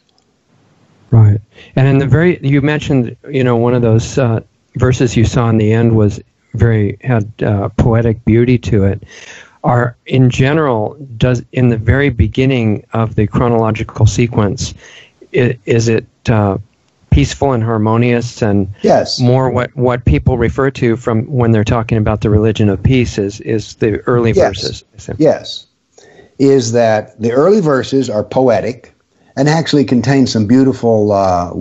[1.12, 1.42] Right.
[1.76, 4.40] And in the very, you mentioned, you know, one of those uh,
[4.76, 6.22] verses you saw in the end was
[6.54, 9.04] very had uh, poetic beauty to it.
[9.66, 14.74] Are in general does in the very beginning of the chronological sequence,
[15.34, 16.58] is, is it uh,
[17.10, 19.20] peaceful and harmonious and yes.
[19.20, 23.18] more what, what people refer to from when they're talking about the religion of peace
[23.18, 24.62] is, is the early yes.
[24.62, 25.14] verses.
[25.18, 25.66] Yes.
[26.40, 28.94] Is that the early verses are poetic
[29.36, 31.54] and actually contain some beautiful, uh,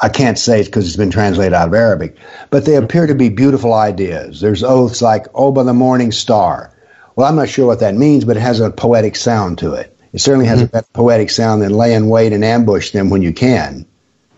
[0.00, 2.16] I can't say it because it's been translated out of Arabic,
[2.50, 4.40] but they appear to be beautiful ideas.
[4.40, 6.72] There's oaths like, oh, by the morning star.
[7.16, 9.96] Well, I'm not sure what that means, but it has a poetic sound to it.
[10.12, 10.66] It certainly has mm-hmm.
[10.66, 13.84] a better poetic sound than lay in wait and ambush them when you can.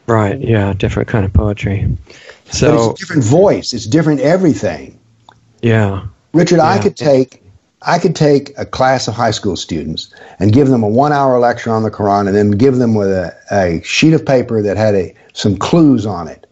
[0.06, 0.40] Right.
[0.40, 0.72] Yeah.
[0.72, 1.86] Different kind of poetry.
[2.50, 3.72] So but it's a different voice.
[3.72, 4.98] It's different everything.
[5.62, 6.06] Yeah.
[6.32, 6.68] Richard, yeah.
[6.68, 7.42] I could take
[7.82, 11.38] I could take a class of high school students and give them a one hour
[11.38, 14.76] lecture on the Quran and then give them with a, a sheet of paper that
[14.76, 16.46] had a, some clues on it.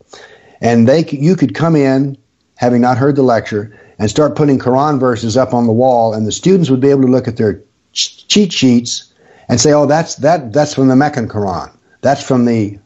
[0.61, 2.17] And they you could come in,
[2.57, 6.27] having not heard the lecture, and start putting Quran verses up on the wall, and
[6.27, 7.61] the students would be able to look at their
[7.93, 9.13] cheat sheets
[9.49, 11.71] and say, "Oh, that's that that's from the Meccan Quran.
[12.01, 12.79] That's from the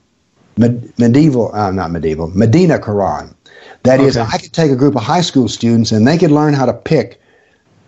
[0.59, 3.35] medieval, uh, not medieval, Medina Quran."
[3.85, 4.09] That okay.
[4.09, 6.67] is, I could take a group of high school students and they could learn how
[6.67, 7.22] to pick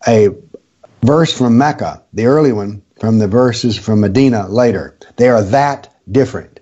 [0.06, 0.28] a
[1.02, 4.96] verse from Mecca, the early one, from the verses from Medina later.
[5.16, 6.60] They are that different.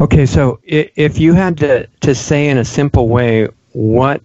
[0.00, 4.22] Okay, so if you had to, to say in a simple way what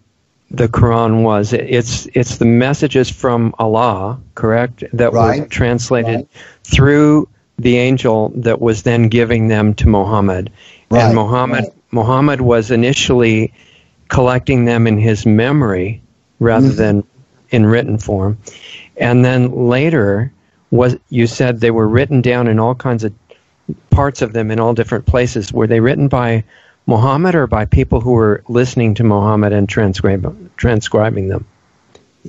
[0.52, 5.41] the Quran was, it's it's the messages from Allah, correct, that right.
[5.41, 6.28] were translated right.
[6.63, 10.52] through the angel that was then giving them to Muhammad.
[10.89, 11.04] Right.
[11.04, 13.54] And Muhammad Muhammad was initially
[14.08, 16.02] collecting them in his memory
[16.39, 16.78] rather mm-hmm.
[16.78, 17.04] than
[17.49, 18.38] in written form.
[18.97, 20.31] And then later
[20.71, 23.13] was you said they were written down in all kinds of
[23.89, 25.51] parts of them in all different places.
[25.51, 26.43] Were they written by
[26.86, 31.45] Muhammad or by people who were listening to Muhammad and transcribing, transcribing them?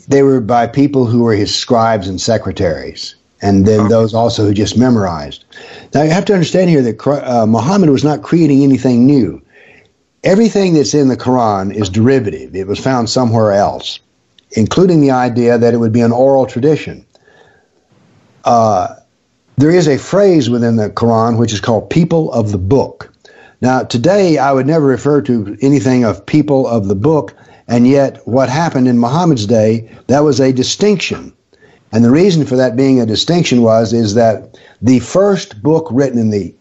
[0.08, 4.54] They were by people who were his scribes and secretaries, and then those also who
[4.54, 5.44] just memorized.
[5.94, 9.42] Now you have to understand here that uh, Muhammad was not creating anything new.
[10.22, 12.54] Everything that's in the Quran is derivative.
[12.54, 14.00] It was found somewhere else,
[14.56, 17.06] including the idea that it would be an oral tradition.
[18.44, 18.96] Uh,
[19.56, 23.12] there is a phrase within the Quran which is called people of the book.
[23.60, 27.34] Now, today I would never refer to anything of people of the book,
[27.68, 31.32] and yet what happened in Muhammad's day, that was a distinction.
[31.92, 36.18] And the reason for that being a distinction was is that the first book written
[36.18, 36.54] in the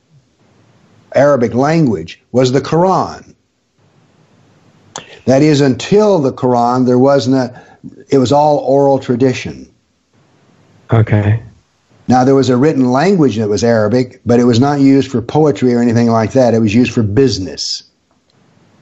[1.13, 3.36] Arabic language was the Quran.
[5.25, 7.62] That is, until the Quran, there wasn't a,
[8.10, 9.71] it was all oral tradition.
[10.91, 11.41] Okay.
[12.08, 15.21] Now, there was a written language that was Arabic, but it was not used for
[15.21, 16.54] poetry or anything like that.
[16.54, 17.84] It was used for business.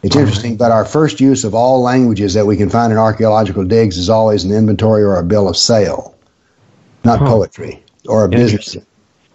[0.03, 3.63] It's interesting, but our first use of all languages that we can find in archaeological
[3.63, 6.17] digs is always an inventory or a bill of sale,
[7.05, 7.25] not huh.
[7.25, 8.75] poetry or a business.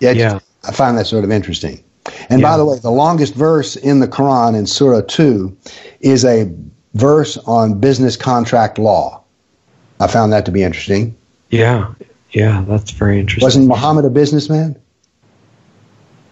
[0.01, 1.83] Yeah, I find that sort of interesting.
[2.29, 2.51] And yeah.
[2.51, 5.57] by the way, the longest verse in the Quran in Surah 2
[6.01, 6.55] is a
[6.95, 9.23] verse on business contract law.
[10.01, 11.17] I found that to be interesting.
[11.51, 11.95] Yeah,
[12.31, 13.47] yeah, that's very interesting.
[13.47, 14.77] Wasn't Muhammad a businessman?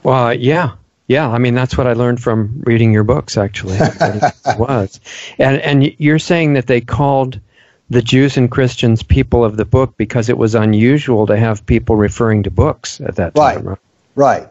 [0.02, 0.72] Well, uh, yeah,
[1.08, 1.28] yeah.
[1.28, 3.36] I mean, that's what I learned from reading your books.
[3.36, 3.78] Actually,
[4.58, 5.00] was,
[5.38, 7.40] and and you're saying that they called
[7.88, 11.96] the Jews and Christians people of the book because it was unusual to have people
[11.96, 13.64] referring to books at that time.
[13.64, 13.78] Right.
[14.16, 14.48] Right.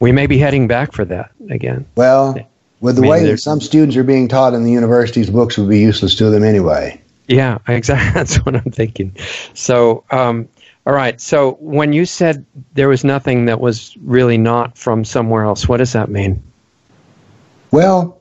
[0.00, 1.86] We may be heading back for that again.
[1.96, 2.36] Well,
[2.80, 5.58] with the I mean, way that some students are being taught in the universities, books
[5.58, 7.00] would be useless to them anyway.
[7.28, 8.12] Yeah, exactly.
[8.12, 9.14] That's what I'm thinking.
[9.54, 10.48] So, um,
[10.86, 11.20] all right.
[11.20, 15.76] So when you said there was nothing that was really not from somewhere else, what
[15.76, 16.42] does that mean?
[17.70, 18.20] Well,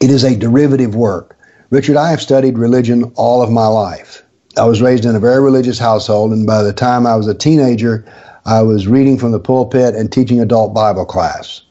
[0.00, 1.36] it is a derivative work.
[1.70, 4.22] Richard, I have studied religion all of my life.
[4.56, 7.34] I was raised in a very religious household, and by the time I was a
[7.34, 8.04] teenager,
[8.44, 11.62] I was reading from the pulpit and teaching adult Bible class.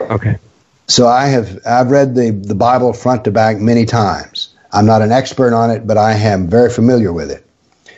[0.00, 0.36] Okay.
[0.88, 4.50] So I have I've read the, the Bible front to back many times.
[4.76, 7.44] I'm not an expert on it, but I am very familiar with it.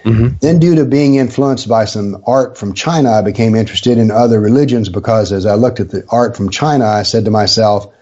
[0.04, 0.36] Mm-hmm.
[0.40, 4.40] Then, due to being influenced by some art from China, I became interested in other
[4.40, 7.92] religions because as I looked at the art from China, I said to myself,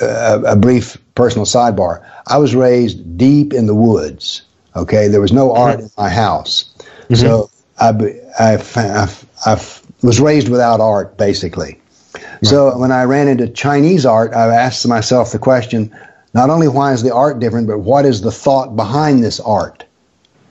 [0.00, 2.04] uh, a brief personal sidebar.
[2.26, 4.42] I was raised deep in the woods.
[4.74, 7.14] Okay, there was no art in my house, mm-hmm.
[7.16, 7.90] so I,
[8.38, 9.08] I, I,
[9.44, 9.66] I,
[10.02, 11.78] was raised without art, basically.
[12.14, 12.24] Right.
[12.42, 15.94] So when I ran into Chinese art, I asked myself the question:
[16.34, 19.84] not only why is the art different, but what is the thought behind this art?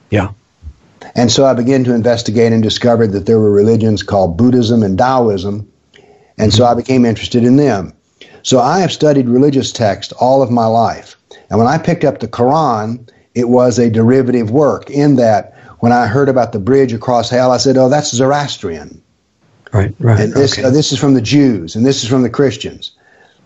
[0.09, 0.31] Yeah.
[1.15, 4.97] And so I began to investigate and discovered that there were religions called Buddhism and
[4.97, 5.67] Taoism.
[6.37, 7.93] And so I became interested in them.
[8.43, 11.17] So I have studied religious texts all of my life.
[11.49, 15.91] And when I picked up the Quran, it was a derivative work in that when
[15.91, 19.01] I heard about the bridge across hell, I said, oh, that's Zoroastrian.
[19.73, 20.19] Right, right.
[20.19, 20.63] And this, okay.
[20.63, 22.91] uh, this is from the Jews, and this is from the Christians,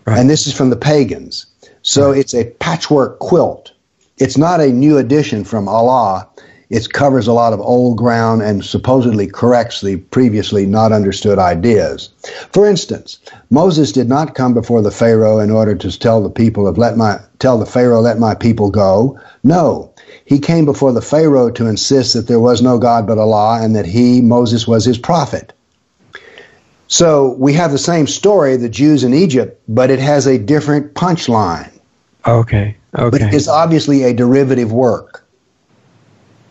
[0.06, 0.18] Right.
[0.18, 1.46] and this is from the pagans.
[1.88, 3.70] So it's a patchwork quilt.
[4.18, 6.26] It's not a new addition from Allah.
[6.68, 12.08] It covers a lot of old ground and supposedly corrects the previously not understood ideas.
[12.50, 13.20] For instance,
[13.50, 16.96] Moses did not come before the Pharaoh in order to tell the people of let
[16.96, 19.16] my tell the Pharaoh let my people go.
[19.44, 19.92] No,
[20.24, 23.76] he came before the Pharaoh to insist that there was no God but Allah and
[23.76, 25.52] that he Moses was his prophet.
[26.88, 30.94] So we have the same story, the Jews in Egypt, but it has a different
[30.94, 31.75] punchline.
[32.26, 33.30] Okay, But okay.
[33.32, 35.26] it's obviously a derivative work.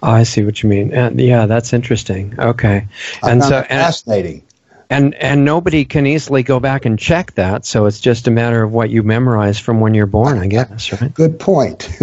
[0.04, 0.94] Oh, I see what you mean.
[0.94, 2.36] And yeah, that's interesting.
[2.40, 2.88] Okay.
[3.24, 4.44] I And so it and, fascinating.
[4.90, 8.62] and and nobody can easily go back and check that, so it's just a matter
[8.62, 11.14] of what you memorize from when you're born, I guess, right?
[11.14, 11.90] Good point.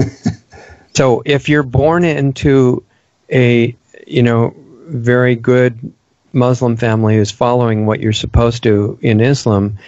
[0.95, 2.85] So if you're born into
[3.31, 3.75] a
[4.07, 4.55] you know
[4.89, 5.93] very good
[6.35, 9.79] Muslim family who's following what you're supposed to in Islam,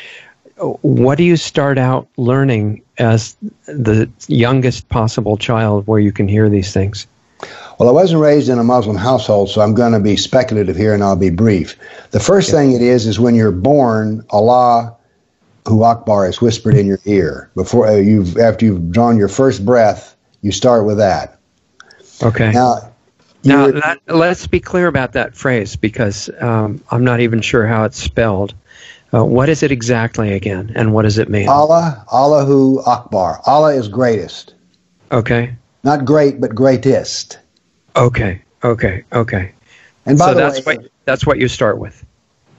[0.59, 3.37] what do you start out learning as
[3.67, 7.07] the youngest possible child where you can hear these things?
[7.79, 10.95] well, I wasn't raised in a Muslim household, so I'm going to be speculative here
[10.95, 11.77] and I'll be brief.
[12.13, 14.97] The first thing it is is when you're born, Allah
[15.67, 19.65] Hu Akbar is whispered in your ear before uh, you've after you've drawn your first
[19.65, 20.15] breath.
[20.43, 21.39] You start with that.
[22.23, 22.53] Okay.
[22.53, 22.93] Now,
[23.45, 27.67] Now, you're- that, let's be clear about that phrase because um, I'm not even sure
[27.67, 28.55] how it's spelled.
[29.15, 31.49] Uh, what is it exactly again, and what does it mean?
[31.49, 33.41] Allah, Allahu Akbar.
[33.47, 34.55] Allah is greatest.
[35.13, 37.39] Okay, Not great, but greatest.
[37.97, 39.53] okay, okay, okay.
[40.07, 42.05] And by so the that's way, what that's what you start with.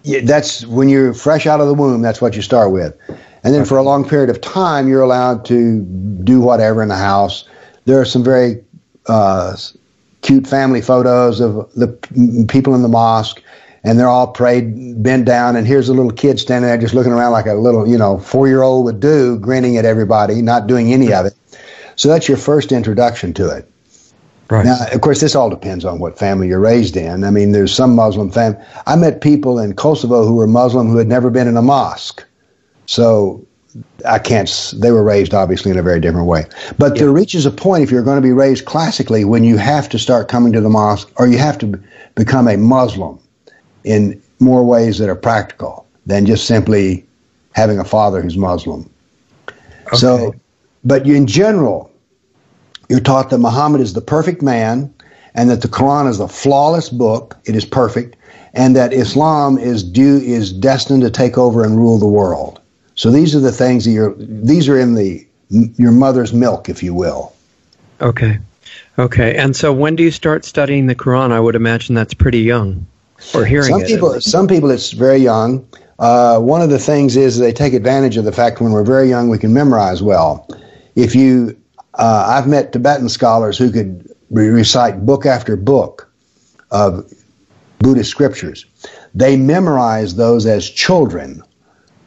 [0.03, 2.01] Yeah, that's when you're fresh out of the womb.
[2.01, 2.95] That's what you start with,
[3.43, 5.81] and then for a long period of time, you're allowed to
[6.23, 7.43] do whatever in the house.
[7.85, 8.63] There are some very
[9.07, 9.57] uh,
[10.21, 13.43] cute family photos of the p- people in the mosque,
[13.85, 17.11] and they're all prayed, bent down, and here's a little kid standing there just looking
[17.11, 20.65] around like a little, you know, four year old would do, grinning at everybody, not
[20.65, 21.35] doing any of it.
[21.95, 23.71] So that's your first introduction to it.
[24.49, 24.65] Right.
[24.65, 27.23] Now, of course, this all depends on what family you're raised in.
[27.23, 28.57] I mean, there's some Muslim fam.
[28.85, 32.23] I met people in Kosovo who were Muslim who had never been in a mosque,
[32.85, 33.43] so
[34.07, 34.73] I can't.
[34.77, 36.45] They were raised obviously in a very different way.
[36.77, 39.89] But there reaches a point if you're going to be raised classically when you have
[39.89, 41.79] to start coming to the mosque, or you have to
[42.15, 43.19] become a Muslim
[43.85, 47.05] in more ways that are practical than just simply
[47.53, 48.89] having a father who's Muslim.
[49.93, 50.35] So,
[50.83, 51.91] but you, in general,
[52.89, 54.93] you're taught that Muhammad is the perfect man
[55.33, 57.37] and that the Quran is a flawless book.
[57.45, 58.15] It is perfect.
[58.53, 62.59] And that Islam is due, is destined to take over and rule the world.
[62.95, 66.81] So these are the things that you're, these are in the, your mother's milk, if
[66.81, 67.33] you will.
[68.01, 68.39] Okay,
[68.97, 69.35] okay.
[69.35, 71.31] And so, when do you start studying the Quran?
[71.31, 72.85] I would imagine that's pretty young,
[73.33, 73.87] or hearing Some it.
[73.87, 75.67] people, some people, it's very young.
[75.99, 79.07] Uh, one of the things is they take advantage of the fact when we're very
[79.07, 80.47] young we can memorize well.
[80.95, 81.57] If you,
[81.93, 86.11] uh, I've met Tibetan scholars who could re- recite book after book
[86.71, 87.09] of
[87.79, 88.65] Buddhist scriptures.
[89.13, 91.41] They memorize those as children.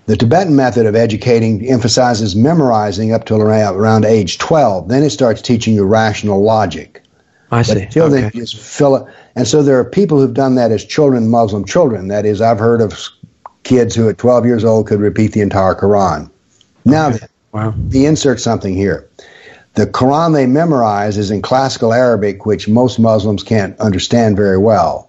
[0.06, 4.88] The Tibetan method of educating emphasizes memorizing up to around, around age 12.
[4.88, 7.02] Then it starts teaching you rational logic.
[7.50, 7.82] I But see.
[7.82, 8.22] until okay.
[8.22, 9.12] they just fill it.
[9.36, 12.08] And so there are people who've done that as children, Muslim children.
[12.08, 13.08] That is, I've heard of
[13.64, 16.30] kids who at 12 years old could repeat the entire Quran.
[16.84, 17.26] Now, Okay.
[17.52, 17.74] Wow.
[17.90, 19.08] he inserts something here.
[19.74, 25.08] The Quran they memorize is in classical Arabic, which most Muslims can't understand very well.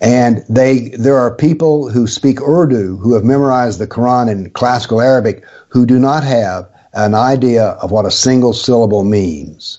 [0.00, 5.00] And they, there are people who speak Urdu who have memorized the Quran in classical
[5.00, 9.78] Arabic who do not have an idea of what a single syllable means.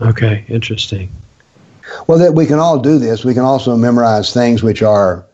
[0.00, 0.44] Okay.
[0.48, 1.10] Interesting.
[2.06, 3.24] Well, that we can all do this.
[3.24, 5.24] We can also memorize things which are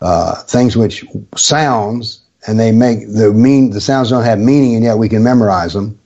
[0.00, 1.04] uh, things which
[1.36, 3.70] sounds, and they make the mean.
[3.70, 5.98] The sounds don't have meaning, and yet we can memorize them.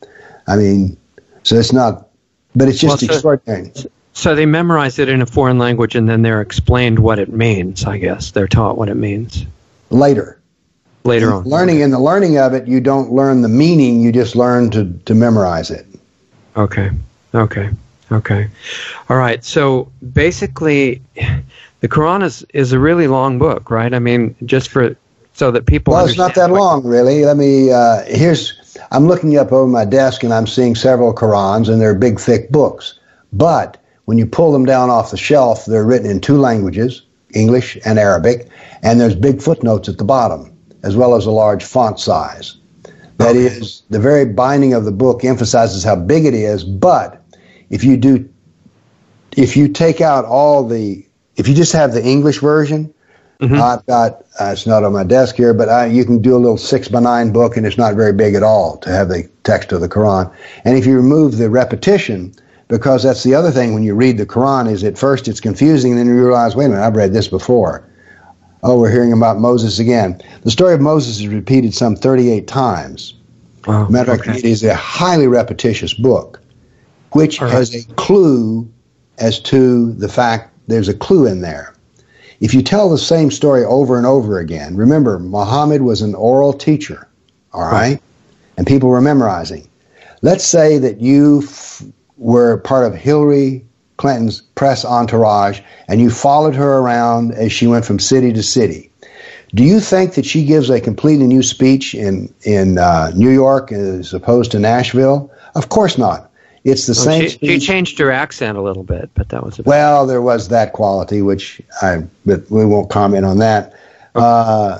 [0.46, 0.96] I mean,
[1.42, 2.08] so it's not,
[2.56, 3.72] but it's just Well, so- extraordinary.
[4.12, 7.84] So they memorize it in a foreign language, and then they're explained what it means.
[7.84, 9.46] I guess they're taught what it means
[9.90, 10.38] Later,
[11.04, 11.44] later on.
[11.44, 14.00] learning in the learning of it, you don't learn the meaning.
[14.00, 15.86] You just learn to to memorize it.
[16.56, 16.90] Okay.
[17.34, 17.70] Okay.
[18.12, 18.48] Okay.
[19.08, 19.44] All right.
[19.44, 21.00] So basically,
[21.80, 23.94] the Quran is is a really long book, right?
[23.94, 24.96] I mean, just for
[25.32, 25.94] so that people.
[25.94, 27.24] Well, it's not that long, really.
[27.24, 27.70] Let me.
[27.70, 28.76] Uh, here's.
[28.90, 32.50] I'm looking up over my desk, and I'm seeing several Qurans, and they're big, thick
[32.50, 32.98] books.
[33.32, 33.76] But
[34.06, 37.02] when you pull them down off the shelf, they're written in two languages,
[37.34, 38.48] English and Arabic,
[38.82, 40.52] and there's big footnotes at the bottom,
[40.82, 42.56] as well as a large font size.
[43.18, 43.44] That Okay.
[43.44, 46.64] is, the very binding of the book emphasizes how big it is.
[46.64, 47.19] But
[47.70, 48.28] if you do,
[49.36, 51.06] if you take out all the,
[51.36, 52.92] if you just have the English version,
[53.40, 53.54] Mm-hmm.
[53.54, 56.38] I've got uh, it's not on my desk here, but I, you can do a
[56.38, 59.28] little six by nine book, and it's not very big at all to have the
[59.44, 60.30] text of the Quran.
[60.64, 62.34] And if you remove the repetition,
[62.68, 65.92] because that's the other thing when you read the Quran is at first it's confusing,
[65.92, 67.82] and then you realize, wait a minute, I've read this before.
[68.62, 70.20] Oh, we're hearing about Moses again.
[70.42, 73.14] The story of Moses is repeated some 38 times.
[73.66, 76.39] Wow, Matter of fact, it is a highly repetitious book,
[77.12, 77.50] which right.
[77.50, 78.68] has a clue
[79.18, 81.74] as to the fact there's a clue in there.
[82.40, 86.54] If you tell the same story over and over again, remember, Muhammad was an oral
[86.54, 87.06] teacher,
[87.52, 87.72] all right?
[87.72, 88.02] right.
[88.56, 89.68] And people were memorizing.
[90.22, 91.82] Let's say that you f-
[92.16, 93.64] were part of Hillary
[94.00, 98.90] Clinton's press entourage and you followed her around as she went from city to city.
[99.54, 103.72] Do you think that she gives a completely new speech in in uh, New York
[103.72, 105.30] as opposed to Nashville?
[105.54, 106.29] Of course not.
[106.62, 107.28] It's the well, same.
[107.28, 110.06] She, she, changed her accent a little bit, but that was a well.
[110.06, 113.72] There was that quality, which I but we won't comment on that.
[114.14, 114.24] Okay.
[114.24, 114.78] Uh,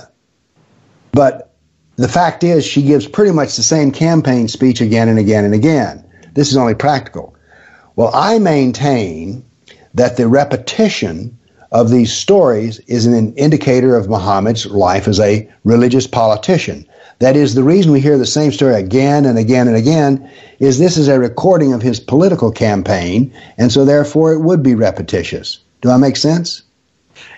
[1.13, 1.55] but
[1.97, 5.55] the fact is, she gives pretty much the same campaign speech again and again and
[5.55, 6.05] again.
[6.35, 7.35] This is only practical.
[7.97, 9.45] Well, I maintain
[9.95, 11.39] that the repetition
[11.73, 16.87] of these stories is an indicator of Muhammad's life as a religious politician.
[17.21, 20.79] That is, the reason we hear the same story again and again and again is
[20.79, 25.59] this is a recording of his political campaign, and so therefore it would be repetitious.
[25.83, 26.63] Do I make sense?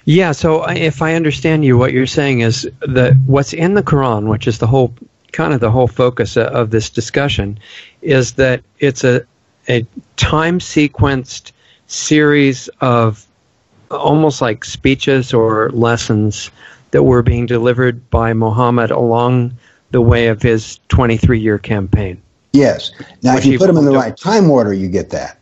[0.04, 4.28] Yeah, so if I understand you, what you're saying is that what's in the Quran,
[4.28, 4.94] which is the whole
[5.32, 7.58] kind of the whole focus of this discussion,
[8.02, 9.26] is that it's a,
[9.68, 9.84] a
[10.16, 11.50] time sequenced
[11.88, 13.26] series of
[13.90, 16.52] almost like speeches or lessons
[16.92, 19.52] that were being delivered by Muhammad along
[19.92, 22.20] the way of his 23 year campaign.
[22.52, 22.92] Yes.
[23.22, 25.38] Now, if you put them in the right time order, you get that.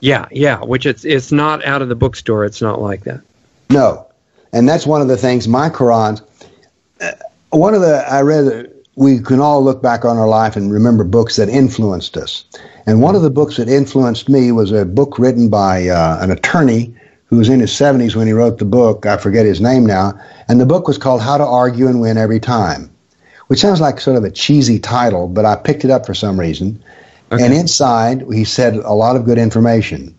[0.00, 2.44] Yeah, yeah, which it's, it's not out of the bookstore.
[2.44, 3.22] It's not like that.
[3.70, 4.06] No.
[4.52, 6.20] And that's one of the things, my Qurans,
[7.00, 7.12] uh,
[7.50, 11.04] one of the, I read, we can all look back on our life and remember
[11.04, 12.44] books that influenced us.
[12.86, 16.30] And one of the books that influenced me was a book written by uh, an
[16.30, 16.94] attorney
[17.26, 19.06] who was in his 70s when he wrote the book.
[19.06, 20.18] I forget his name now.
[20.48, 22.93] And the book was called How to Argue and Win Every Time,
[23.48, 26.38] which sounds like sort of a cheesy title, but I picked it up for some
[26.38, 26.82] reason.
[27.32, 27.44] Okay.
[27.44, 30.14] And inside, he said a lot of good information.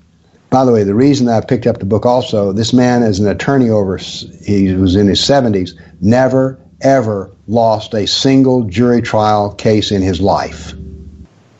[0.49, 3.19] By the way, the reason that I picked up the book also, this man is
[3.19, 5.71] an attorney over, he was in his 70s,
[6.01, 10.73] never, ever lost a single jury trial case in his life.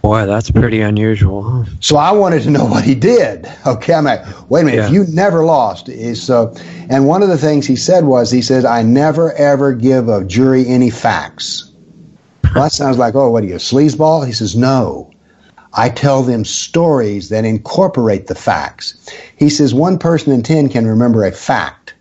[0.06, 1.66] Boy, that's pretty unusual.
[1.80, 3.52] So I wanted to know what he did.
[3.66, 4.90] Okay, I'm like, wait a minute, yeah.
[4.90, 5.90] you never lost.
[5.90, 6.54] Is so,
[6.92, 10.24] and one of the things he said was, he says, I never ever give a
[10.24, 11.72] jury any facts.
[12.44, 14.28] Well, that sounds like, oh, what are you, a sleazeball?
[14.28, 15.12] He says, no.
[15.74, 19.10] I tell them stories that incorporate the facts.
[19.38, 21.96] He says one person in ten can remember a fact.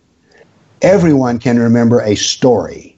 [0.83, 2.94] Everyone can remember a story.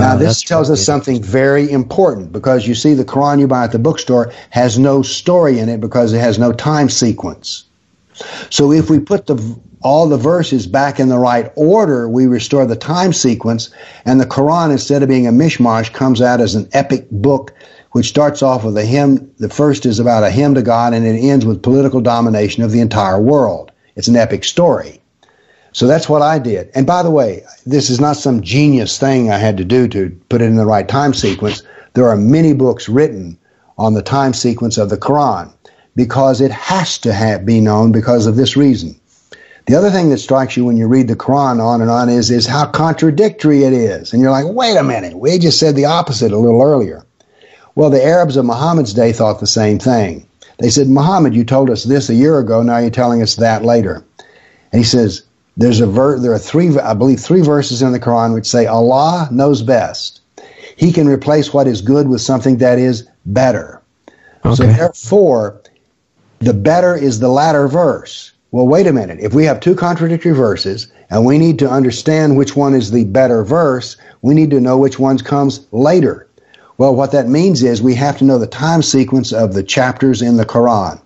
[0.00, 3.72] Now, this tells us something very important because you see, the Quran you buy at
[3.72, 7.64] the bookstore has no story in it because it has no time sequence.
[8.48, 12.66] So, if we put the, all the verses back in the right order, we restore
[12.66, 13.70] the time sequence,
[14.04, 17.52] and the Quran, instead of being a mishmash, comes out as an epic book
[17.92, 19.30] which starts off with a hymn.
[19.38, 22.70] The first is about a hymn to God, and it ends with political domination of
[22.70, 23.72] the entire world.
[23.96, 24.99] It's an epic story.
[25.72, 26.70] So that's what I did.
[26.74, 30.10] And by the way, this is not some genius thing I had to do to
[30.28, 31.62] put it in the right time sequence.
[31.94, 33.38] There are many books written
[33.78, 35.52] on the time sequence of the Quran
[35.96, 38.98] because it has to have, be known because of this reason.
[39.66, 42.30] The other thing that strikes you when you read the Quran on and on is,
[42.30, 44.12] is how contradictory it is.
[44.12, 47.04] And you're like, wait a minute, we just said the opposite a little earlier.
[47.76, 50.26] Well, the Arabs of Muhammad's day thought the same thing.
[50.58, 53.64] They said, Muhammad, you told us this a year ago, now you're telling us that
[53.64, 54.04] later.
[54.72, 55.22] And he says,
[55.56, 58.66] there's a ver- there are three, I believe, three verses in the Quran which say
[58.66, 60.20] Allah knows best.
[60.76, 63.82] He can replace what is good with something that is better.
[64.44, 64.54] Okay.
[64.54, 65.60] So therefore,
[66.38, 68.32] the better is the latter verse.
[68.52, 69.18] Well, wait a minute.
[69.20, 73.04] If we have two contradictory verses and we need to understand which one is the
[73.04, 76.26] better verse, we need to know which one comes later.
[76.78, 80.22] Well, what that means is we have to know the time sequence of the chapters
[80.22, 80.98] in the Quran.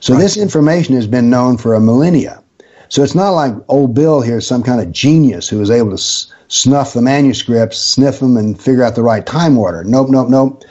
[0.00, 0.20] So right.
[0.20, 2.41] this information has been known for a millennia.
[2.92, 5.88] So it's not like old Bill here is some kind of genius who was able
[5.88, 9.82] to s- snuff the manuscripts, sniff them, and figure out the right time order.
[9.82, 10.62] Nope, nope, nope.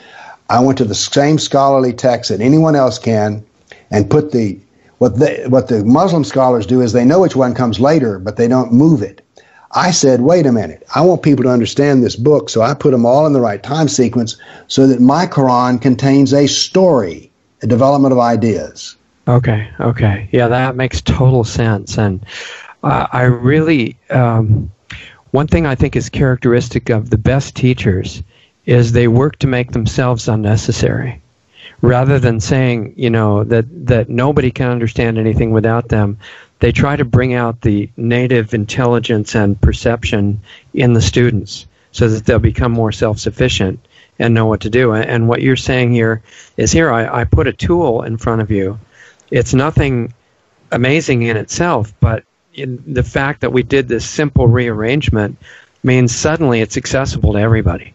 [0.48, 3.44] I went to the same scholarly text that anyone else can
[3.90, 4.56] and put the
[4.98, 8.36] what they what the Muslim scholars do is they know which one comes later, but
[8.36, 9.20] they don't move it.
[9.72, 10.84] I said, wait a minute.
[10.94, 13.64] I want people to understand this book, so I put them all in the right
[13.64, 14.36] time sequence
[14.68, 18.94] so that my Quran contains a story, a development of ideas.
[19.28, 20.28] Okay, okay.
[20.32, 21.98] Yeah, that makes total sense.
[21.98, 22.24] And
[22.82, 24.70] uh, I really, um,
[25.30, 28.22] one thing I think is characteristic of the best teachers
[28.66, 31.22] is they work to make themselves unnecessary
[31.82, 36.16] rather than saying, you know, that, that nobody can understand anything without them,
[36.60, 40.40] they try to bring out the native intelligence and perception
[40.72, 43.84] in the students so that they'll become more self sufficient
[44.18, 44.94] and know what to do.
[44.94, 46.22] And what you're saying here
[46.56, 48.78] is here, I, I put a tool in front of you.
[49.32, 50.12] It's nothing
[50.70, 52.24] amazing in itself, but
[52.54, 55.38] in the fact that we did this simple rearrangement
[55.82, 57.94] means suddenly it's accessible to everybody.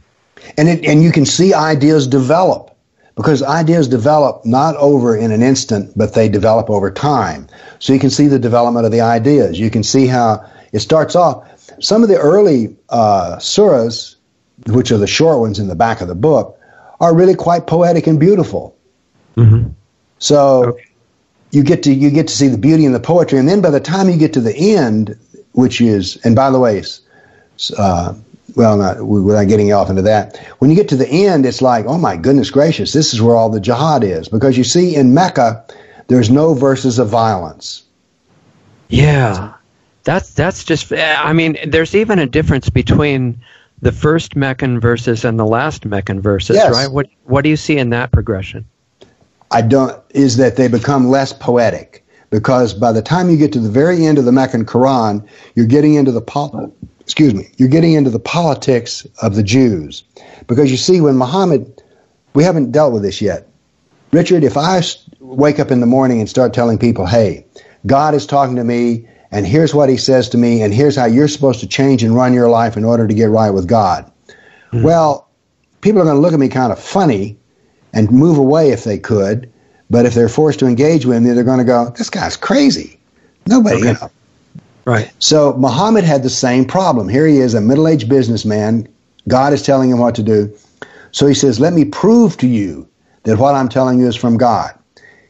[0.58, 2.76] And, it, and you can see ideas develop
[3.16, 7.48] because ideas develop not over in an instant, but they develop over time.
[7.80, 9.60] So you can see the development of the ideas.
[9.60, 11.48] You can see how it starts off.
[11.80, 14.16] Some of the early uh, surahs,
[14.68, 16.60] which are the short ones in the back of the book,
[17.00, 18.76] are really quite poetic and beautiful.
[19.36, 19.70] Mm-hmm.
[20.20, 20.87] So okay.
[21.52, 23.70] You get to you get to see the beauty and the poetry, and then by
[23.70, 25.18] the time you get to the end,
[25.54, 26.84] which is, and by the way,
[27.78, 28.14] uh,
[28.56, 30.38] well, not without getting off into that.
[30.60, 33.36] When you get to the end, it's like, oh my goodness gracious, this is where
[33.36, 34.28] all the jihad is.
[34.28, 35.66] Because you see, in Mecca,
[36.08, 37.84] there's no verses of violence.
[38.90, 39.54] Yeah,
[40.04, 40.92] that's that's just.
[40.94, 43.42] I mean, there's even a difference between
[43.82, 46.72] the first Meccan verses and the last Meccan verses, yes.
[46.72, 46.92] right?
[46.92, 48.66] What what do you see in that progression?
[49.52, 50.02] I don't.
[50.12, 54.06] Is that they become less poetic because by the time you get to the very
[54.06, 55.26] end of the Meccan Quran,
[55.56, 56.22] you're getting into the
[57.00, 60.04] excuse me, you're getting into the politics of the Jews.
[60.48, 61.82] Because you see, when Muhammad,
[62.34, 63.48] we haven't dealt with this yet.
[64.12, 64.82] Richard, if I
[65.20, 67.46] wake up in the morning and start telling people, hey,
[67.86, 71.06] God is talking to me, and here's what he says to me, and here's how
[71.06, 74.12] you're supposed to change and run your life in order to get right with God.
[74.72, 74.84] Mm-hmm.
[74.84, 75.30] Well,
[75.80, 77.38] people are going to look at me kind of funny
[77.94, 79.52] and move away if they could.
[79.90, 83.00] But if they're forced to engage with me, they're going to go, this guy's crazy.
[83.46, 83.88] Nobody, okay.
[83.88, 84.12] you know,
[84.88, 85.12] Right.
[85.20, 87.10] So Muhammad had the same problem.
[87.10, 88.88] Here he is, a middle aged businessman.
[89.28, 90.50] God is telling him what to do.
[91.12, 92.88] So he says, Let me prove to you
[93.24, 94.74] that what I'm telling you is from God.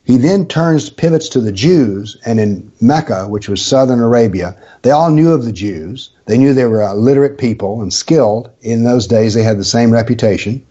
[0.03, 4.91] He then turns, pivots to the Jews, and in Mecca, which was southern Arabia, they
[4.91, 6.12] all knew of the Jews.
[6.28, 8.51] They knew they were a literate people and skilled.
[8.62, 10.64] In those days, they had the same reputation.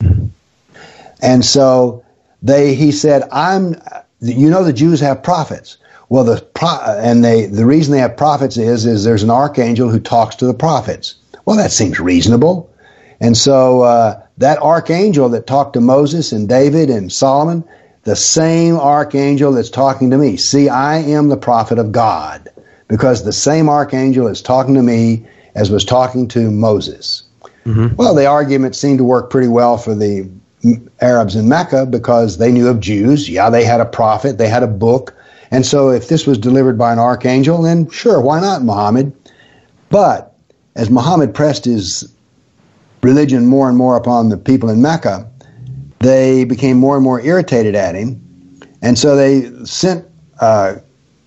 [0.00, 0.26] Mm-hmm.
[1.22, 2.04] And so
[2.42, 3.80] they, he said, I'm,
[4.20, 5.78] you know, the Jews have prophets.
[6.08, 9.88] Well, the pro- and they the reason they have prophets is is there's an archangel
[9.88, 11.16] who talks to the prophets.
[11.44, 12.72] Well, that seems reasonable,
[13.20, 17.64] and so uh, that archangel that talked to Moses and David and Solomon,
[18.04, 20.36] the same archangel that's talking to me.
[20.36, 22.48] See, I am the prophet of God
[22.86, 27.24] because the same archangel is talking to me as was talking to Moses.
[27.64, 27.96] Mm-hmm.
[27.96, 30.30] Well, the argument seemed to work pretty well for the
[31.00, 33.28] Arabs in Mecca because they knew of Jews.
[33.28, 35.14] Yeah, they had a prophet, they had a book,
[35.50, 39.12] and so if this was delivered by an archangel, then sure, why not Muhammad?
[39.88, 40.34] But
[40.74, 42.12] as Muhammad pressed his
[43.02, 45.28] religion more and more upon the people in Mecca,
[46.00, 48.20] they became more and more irritated at him.
[48.82, 50.04] And so they sent
[50.40, 50.74] uh,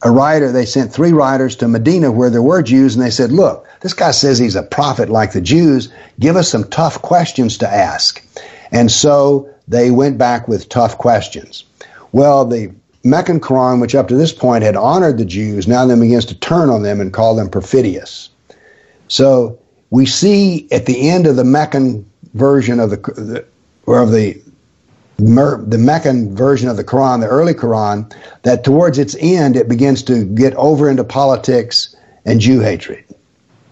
[0.03, 3.31] a writer, they sent three writers to Medina where there were Jews, and they said,
[3.31, 5.91] Look, this guy says he's a prophet like the Jews.
[6.19, 8.23] Give us some tough questions to ask.
[8.72, 11.63] And so they went back with tough questions.
[12.11, 15.99] Well, the Meccan Quran, which up to this point had honored the Jews, now then
[15.99, 18.30] begins to turn on them and call them perfidious.
[19.07, 19.57] So
[19.89, 23.45] we see at the end of the Meccan version of the,
[23.86, 24.41] or of the
[25.20, 28.09] the Meccan version of the Quran, the early Quran,
[28.43, 31.93] that towards its end it begins to get over into politics
[32.26, 33.03] and Jew hatred.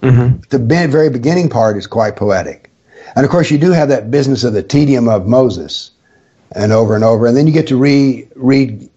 [0.02, 0.41] Mm-hmm.
[0.50, 2.66] The very beginning part is quite poetic,
[3.18, 5.91] and of course you do have that business of the tedium of Moses,
[6.53, 8.89] and over and over, and then you get to re- read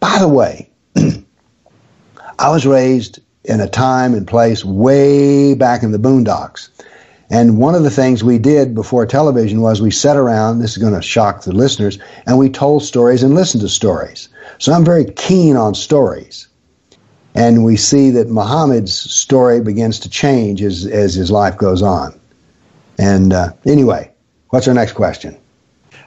[0.00, 0.70] by the way,
[2.38, 6.68] I was raised in a time and place way back in the boondocks.
[7.30, 10.78] And one of the things we did before television was we sat around, this is
[10.78, 14.28] going to shock the listeners, and we told stories and listened to stories.
[14.58, 16.48] So I'm very keen on stories.
[17.34, 22.20] And we see that Muhammad's story begins to change as, as his life goes on.
[22.98, 24.10] And uh, anyway,
[24.50, 25.36] what's our next question?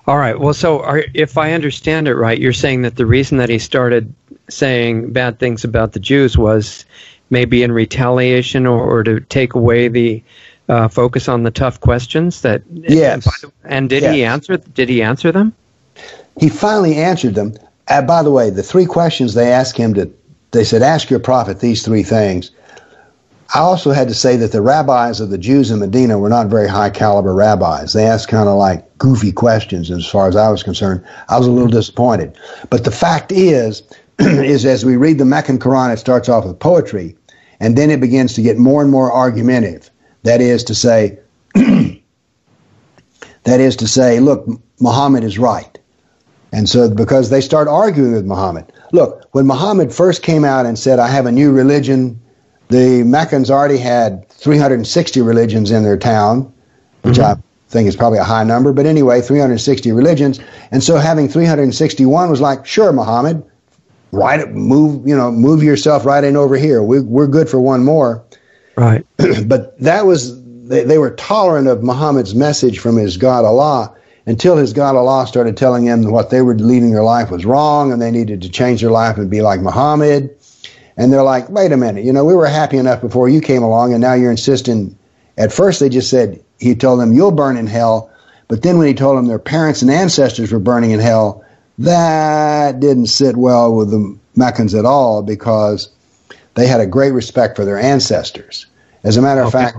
[0.08, 0.40] All right.
[0.40, 3.60] Well, so are, if I understand it right, you're saying that the reason that he
[3.60, 4.14] started
[4.50, 6.86] saying bad things about the Jews was
[7.30, 10.24] maybe in retaliation or, or to take away the
[10.70, 14.14] uh, focus on the tough questions that yes and, and did yes.
[14.14, 15.54] he answer did he answer them
[16.38, 17.54] he finally answered them
[17.88, 20.12] uh, by the way the three questions they asked him to
[20.52, 22.52] they said ask your prophet these three things
[23.54, 26.48] I also had to say that the rabbis of the Jews in Medina were not
[26.48, 27.94] very high caliber rabbis.
[27.94, 31.04] They asked kind of like goofy questions as far as I was concerned.
[31.30, 32.38] I was a little disappointed.
[32.70, 33.84] But the fact is,
[34.20, 37.16] is as we read the Meccan Quran, it starts off with poetry.
[37.60, 39.90] and then it begins to get more and more argumentative.
[40.24, 41.18] That is to say,
[41.54, 42.00] that
[43.46, 44.48] is to say, look,
[44.80, 45.78] Muhammad is right.
[46.52, 48.72] And so, because they start arguing with Muhammad.
[48.92, 52.20] Look, when Muhammad first came out and said, I have a new religion,
[52.70, 56.52] the Meccans already had 360 religions in their town,
[57.04, 57.40] which mm-hmm.
[57.40, 58.74] I think is probably a high number.
[58.74, 60.40] But anyway, 360 religions.
[60.72, 63.44] And so having 361 was like, sure, Muhammad,
[64.12, 66.84] right, move, you know, move yourself right in over here.
[66.84, 68.24] We, we're good for one more.
[68.76, 69.06] Right.
[69.46, 73.94] but that was, they, they were tolerant of Muhammad's message from his God Allah
[74.26, 77.94] until his God Allah started telling them what they were leading their life was wrong
[77.94, 80.37] and they needed to change their life and be like Muhammad.
[80.98, 83.64] And they're like, wait a minute, you know, we were happy enough before you came
[83.64, 84.98] along and now you're insisting.
[85.38, 88.10] At first, they just said, he told them, you'll burn in hell.
[88.48, 91.46] But then when he told them their parents and ancestors were burning in hell,
[91.78, 95.90] that didn't sit well with the Meccans at all because
[96.56, 98.66] they had a great respect for their ancestors.
[99.04, 99.66] As a matter of okay.
[99.66, 99.78] fact,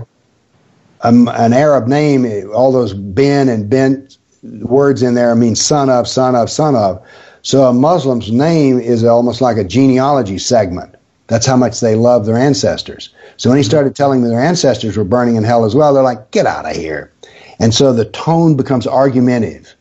[1.01, 6.07] um, an Arab name, all those bin and bint words in there mean son of,
[6.07, 7.05] son of, son of.
[7.41, 10.95] So a Muslim's name is almost like a genealogy segment.
[11.29, 13.09] That's how much they love their ancestors.
[13.37, 16.03] So when he started telling them their ancestors were burning in hell as well, they're
[16.03, 17.13] like, get out of here.
[17.59, 19.73] And so the tone becomes argumentative.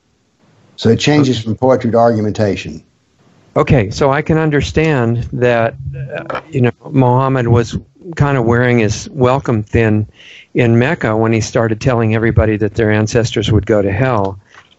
[0.76, 2.84] So it changes from poetry to argumentation.
[3.56, 5.74] Okay, so I can understand that,
[6.30, 7.76] uh, you know, Muhammad was
[8.14, 10.06] kind of wearing his welcome thin
[10.54, 14.38] in Mecca when he started telling everybody that their ancestors would go to hell.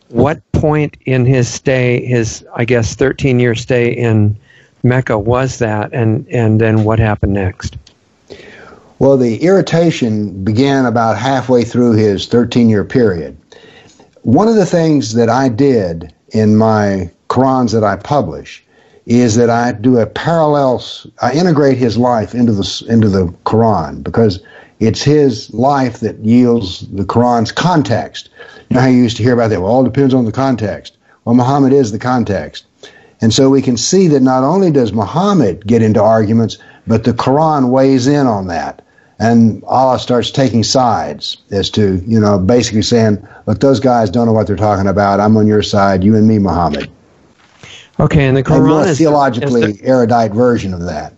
[0.10, 4.38] What point in his stay, his, I guess, 13 year stay in
[4.84, 7.78] Mecca was that, and, and then what happened next?
[9.00, 13.38] Well, the irritation began about halfway through his 13 year period
[14.24, 18.64] one of the things that I did in my Qurans that I publish
[19.06, 20.84] is that I do a parallel.
[21.22, 24.42] I integrate his life into the into the Quran because
[24.80, 28.30] it's his life that yields the Quran's context.
[28.70, 29.62] You know how you used to hear about that?
[29.62, 30.98] Well, all depends on the context.
[31.26, 32.66] Well, Muhammad is the context.
[33.22, 36.58] And so we can see that not only does Muhammad get into arguments,
[36.88, 38.82] but the Quran weighs in on that
[39.20, 44.26] and Allah starts taking sides as to, you know, basically saying, look, those guys don't
[44.26, 45.20] know what they're talking about.
[45.20, 46.90] I'm on your side, you and me, Muhammad.
[48.00, 51.14] Okay, and the Quran is theologically the, erudite version of that.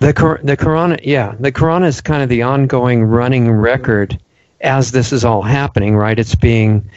[0.00, 0.12] The
[0.42, 4.20] the Quran, yeah, the Quran is kind of the ongoing running record
[4.60, 6.18] as this is all happening, right?
[6.18, 6.88] It's being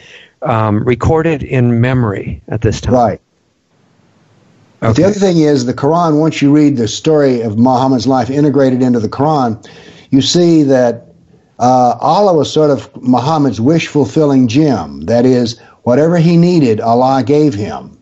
[0.42, 2.94] um, recorded in memory at this time.
[2.94, 3.20] Right.
[4.84, 4.90] Okay.
[4.90, 6.20] But the other thing is the Quran.
[6.20, 9.66] Once you read the story of Muhammad's life integrated into the Quran,
[10.10, 11.06] you see that
[11.58, 15.00] uh, Allah was sort of Muhammad's wish fulfilling gem.
[15.02, 17.98] That is, whatever he needed, Allah gave him.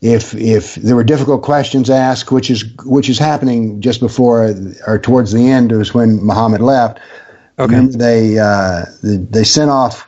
[0.00, 4.52] If if there were difficult questions asked, which is which is happening just before
[4.86, 6.98] or towards the end, was when Muhammad left.
[7.60, 7.86] Okay.
[7.86, 10.06] They uh, they sent off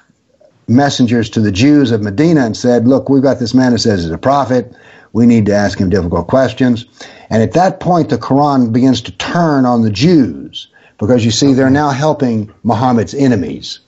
[0.66, 4.02] messengers to the Jews of Medina and said, "Look, we've got this man who says
[4.02, 4.74] he's a prophet.
[5.12, 6.84] We need to ask him difficult questions."
[7.30, 11.52] And at that point, the Quran begins to turn on the Jews because you see,
[11.52, 13.78] they're now helping Muhammad's enemies.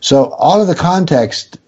[0.00, 1.58] So all of the context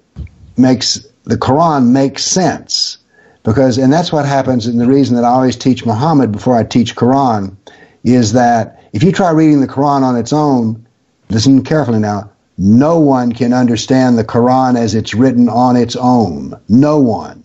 [0.57, 2.99] makes the Quran makes sense
[3.43, 4.67] because, and that's what happens.
[4.67, 7.57] And the reason that I always teach Muhammad before I teach Quran
[8.05, 10.87] is that if you try reading the Quran on its own,
[11.31, 12.31] listen carefully now.
[12.59, 16.55] No one can understand the Quran as it's written on its own.
[16.69, 17.43] No one.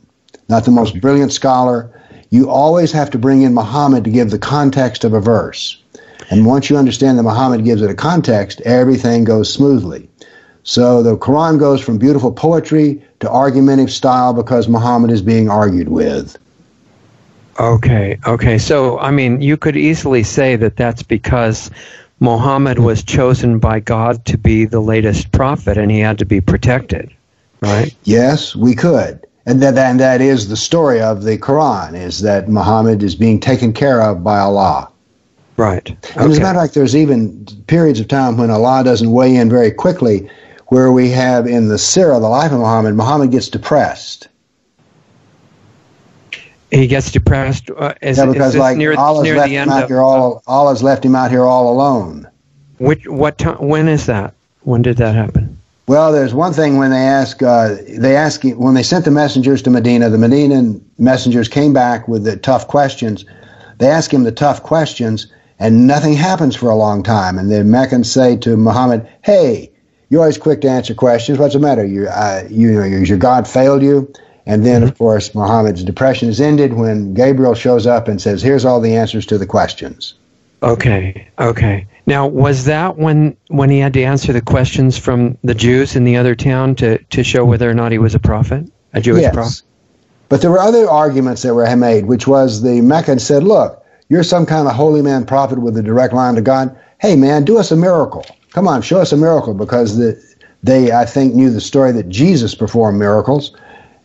[0.52, 1.90] Not the most brilliant scholar.
[2.30, 5.82] You always have to bring in Muhammad to give the context of a verse.
[6.30, 10.10] And once you understand that Muhammad gives it a context, everything goes smoothly.
[10.64, 15.88] So the Quran goes from beautiful poetry to argumentative style because Muhammad is being argued
[15.88, 16.38] with.
[17.58, 18.58] Okay, okay.
[18.58, 21.72] So, I mean, you could easily say that that's because
[22.20, 26.42] Muhammad was chosen by God to be the latest prophet and he had to be
[26.42, 27.10] protected,
[27.62, 27.96] right?
[28.04, 29.26] Yes, we could.
[29.46, 33.40] And that, and that is the story of the Quran, is that Muhammad is being
[33.40, 34.92] taken care of by Allah.
[35.58, 35.90] Right.
[35.92, 36.20] Okay.
[36.20, 39.36] And as a matter of fact, there's even periods of time when Allah doesn't weigh
[39.36, 40.30] in very quickly,
[40.68, 44.28] where we have in the Sirah, the life of Muhammad, Muhammad gets depressed.
[46.72, 47.70] He gets depressed.
[47.70, 50.42] Uh, is, yeah, because like near, Allah's near left the him out of, here all,
[50.48, 52.28] Allah's left him out here all alone.
[52.78, 53.58] Which what time?
[53.58, 54.34] When is that?
[54.62, 55.60] When did that happen?
[55.92, 59.62] Well, there's one thing when they ask, uh, they ask when they sent the messengers
[59.64, 63.26] to Medina, the Medina messengers came back with the tough questions.
[63.78, 65.28] They ask him the tough questions,
[65.60, 67.38] and nothing happens for a long time.
[67.38, 69.70] And the Meccans say to Muhammad, "Hey,
[70.08, 71.38] you're always quick to answer questions.
[71.38, 71.86] What's the matter?
[71.86, 74.10] You, uh, you know, your God failed you."
[74.46, 78.64] And then, of course, Muhammad's depression is ended when Gabriel shows up and says, "Here's
[78.64, 80.14] all the answers to the questions."
[80.64, 81.86] Okay, okay.
[82.08, 86.04] Now, was that when when he had to answer the questions from the Jews in
[86.04, 89.22] the other town to, to show whether or not he was a prophet, a Jewish
[89.22, 89.34] yes.
[89.34, 89.62] prophet?
[90.30, 94.24] But there were other arguments that were made, which was the Meccans said, "Look, you're
[94.24, 96.76] some kind of holy man prophet with a direct line to God.
[97.00, 98.26] Hey, man, do us a miracle.
[98.52, 100.20] Come on, show us a miracle." Because the,
[100.64, 103.56] they, I think, knew the story that Jesus performed miracles,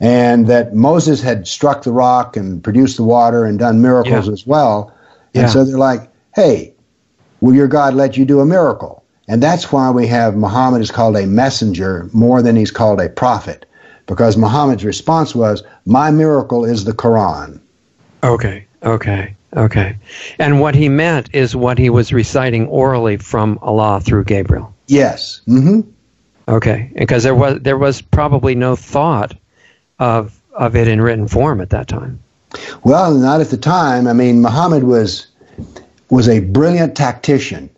[0.00, 4.32] and that Moses had struck the rock and produced the water and done miracles Yeah.
[4.32, 4.92] as well.
[5.34, 5.48] And Yeah.
[5.48, 6.74] so they're like, "Hey,
[7.40, 10.90] will your God let you do a miracle?" And that's why we have Muhammad is
[10.90, 13.66] called a messenger more than he's called a prophet,
[14.06, 17.58] because Muhammad's response was, "My miracle is the Quran."
[18.22, 19.96] Okay, okay, okay.
[20.38, 24.72] And what he meant is what he was reciting orally from Allah through Gabriel.
[24.86, 25.40] Yes.
[25.48, 25.80] Mm-hmm.
[26.48, 29.34] Okay, because there was there was probably no thought
[29.98, 32.20] of of it in written form at that time.
[32.84, 34.06] Well, not at the time.
[34.06, 35.26] I mean, Muhammad was
[36.08, 37.70] was a brilliant tactician,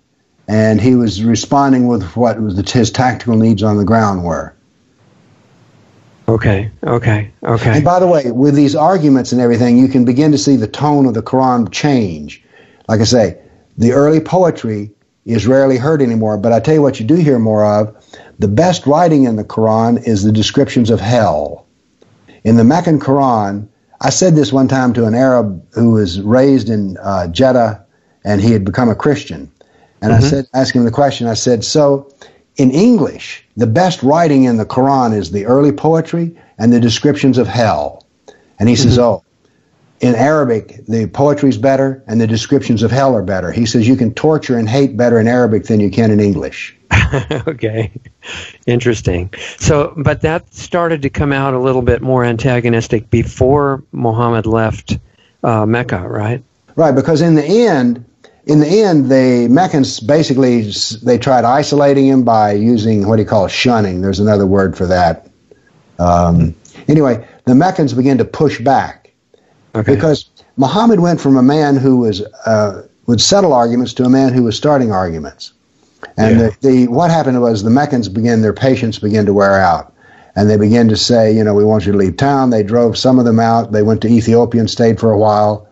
[0.46, 4.54] and he was responding with what was the, his tactical needs on the ground were.
[6.28, 7.70] Okay, okay, okay.
[7.70, 10.66] And by the way, with these arguments and everything, you can begin to see the
[10.66, 12.42] tone of the Quran change.
[12.86, 13.38] Like I say,
[13.78, 14.90] the early poetry
[15.24, 17.94] is rarely heard anymore, but I tell you what you do hear more of.
[18.38, 21.66] The best writing in the Quran is the descriptions of hell.
[22.44, 23.66] In the Meccan Quran,
[24.00, 27.84] I said this one time to an Arab who was raised in uh, Jeddah
[28.24, 29.50] and he had become a Christian.
[30.00, 30.30] And I Mhm.
[30.30, 32.06] said, asking him the question, I said, so
[32.56, 37.38] in English, the best writing in the Quran is the early poetry and the descriptions
[37.38, 38.04] of hell.
[38.60, 39.22] And he says, oh,
[40.00, 43.50] in Arabic, the poetry's better and the descriptions of hell are better.
[43.50, 46.76] He says you can torture and hate better in Arabic than you can in English.
[47.46, 47.92] okay,
[48.66, 49.32] interesting.
[49.58, 54.98] So, but that started to come out a little bit more antagonistic before Muhammad left
[55.42, 56.42] uh, Mecca, right?
[56.76, 58.04] Right, because in the end,
[58.48, 60.72] in the end, the Meccans basically
[61.02, 64.00] they tried isolating him by using what he calls shunning.
[64.00, 65.28] There's another word for that.
[65.98, 66.54] Um,
[66.88, 69.10] anyway, the Meccans began to push back
[69.74, 69.94] Okay.
[69.94, 74.32] because Muhammad went from a man who was uh, would settle arguments to a man
[74.32, 75.52] who was starting arguments.
[76.16, 76.50] And Yeah.
[76.60, 79.92] the, the what happened was the Meccans began their patience began to wear out,
[80.36, 82.48] and they began to say, you know, we want you to leave town.
[82.50, 83.72] They drove some of them out.
[83.72, 85.67] They went to Ethiopia and stayed for a while.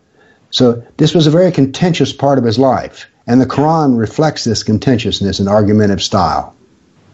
[0.56, 4.62] So this was a very contentious part of his life, and the Quran reflects this
[4.62, 6.54] contentiousness and argumentative style.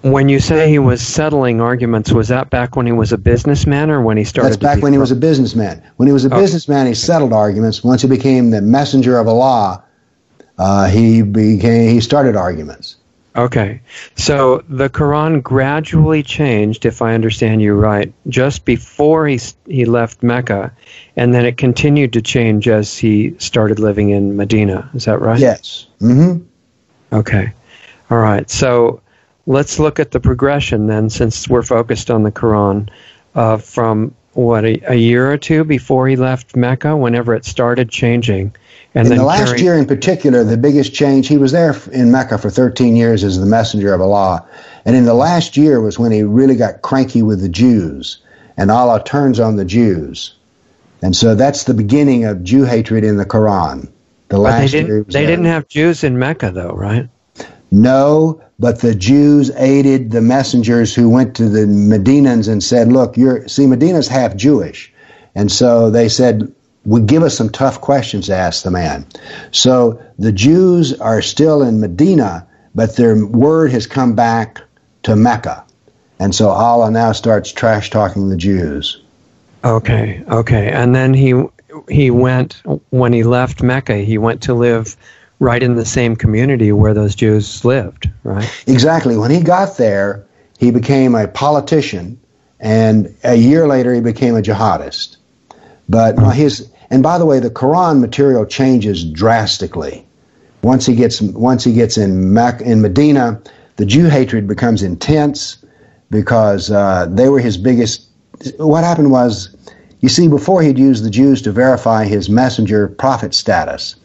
[0.03, 3.91] when you say he was settling arguments, was that back when he was a businessman
[3.91, 4.53] or when he started?
[4.53, 5.83] That's back when he was a businessman.
[5.97, 6.41] When he was a Okay.
[6.41, 7.83] businessman, he settled arguments.
[7.83, 9.83] Once he became the messenger of Allah,
[10.59, 12.95] uh, he became he started arguments.
[13.35, 13.81] Okay.
[14.15, 20.23] So the Quran gradually changed, if I understand you right, just before he, he left
[20.23, 20.73] Mecca,
[21.17, 24.91] and then it continued to change as he started living in Medina.
[24.95, 25.41] Is that right?
[25.41, 25.87] Yes.
[25.99, 26.39] hmm
[27.13, 27.53] Okay.
[28.11, 28.51] All right.
[28.51, 29.01] So
[29.47, 32.91] let's look at the progression then, since we're focused on the Quran,
[33.35, 37.89] uh, from what, a, a year or two before he left Mecca, whenever it started
[37.89, 38.55] changing.
[38.95, 41.27] And In the last year, in particular, the biggest change.
[41.27, 44.45] He was there in Mecca for 13 years as the messenger of Allah,
[44.85, 48.19] and in the last year was when he really got cranky with the Jews,
[48.59, 50.35] and Allah turns on the Jews,
[51.01, 53.89] and so that's the beginning of Jew hatred in the Quran.
[54.29, 55.27] The But last year didn't, they there.
[55.27, 57.09] didn't have Jews in Mecca, though, right?
[57.71, 63.17] No, but the Jews aided the messengers who went to the Medinans and said, "Look,
[63.17, 64.93] you're see, Medina's half Jewish,"
[65.35, 66.53] and so they said,
[66.85, 69.07] "Would give us some tough questions to ask the man."
[69.51, 74.61] So the Jews are still in Medina, but their word has come back
[75.05, 75.63] to Mecca,
[76.19, 79.01] and so Allah now starts trash talking the Jews.
[79.65, 80.71] Okay, okay.
[80.71, 81.35] And then he
[81.89, 83.97] he went when he left Mecca.
[83.97, 84.97] He went to live
[85.39, 88.49] right in the same community where those Jews lived, right?
[88.67, 89.17] Exactly.
[89.17, 90.25] When he got there,
[90.59, 92.19] he became a politician,
[92.61, 95.17] and a year later, he became a jihadist.
[95.89, 100.07] But his and by the way, the Quran material changes drastically.
[100.63, 103.41] Once he gets once he gets in Mac, in Medina,
[103.77, 105.57] the Jew hatred becomes intense
[106.11, 108.09] because uh, they were his biggest.
[108.59, 109.57] What happened was,
[110.01, 113.97] you see, before he'd used the Jews to verify his messenger prophet status,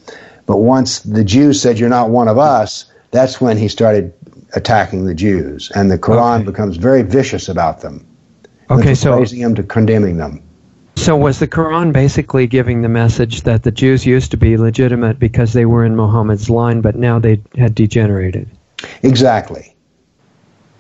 [0.46, 4.14] but once the Jews said, "You're not one of us," that's when he started
[4.54, 6.46] attacking the Jews, and the Quran Okay.
[6.46, 8.06] becomes very vicious about them.
[8.72, 10.42] Okay, so praising them to condemning them.
[10.98, 15.20] So was the Quran basically giving the message that the Jews used to be legitimate
[15.20, 18.50] because they were in Muhammad's line, but now they had degenerated?
[19.04, 19.76] Exactly.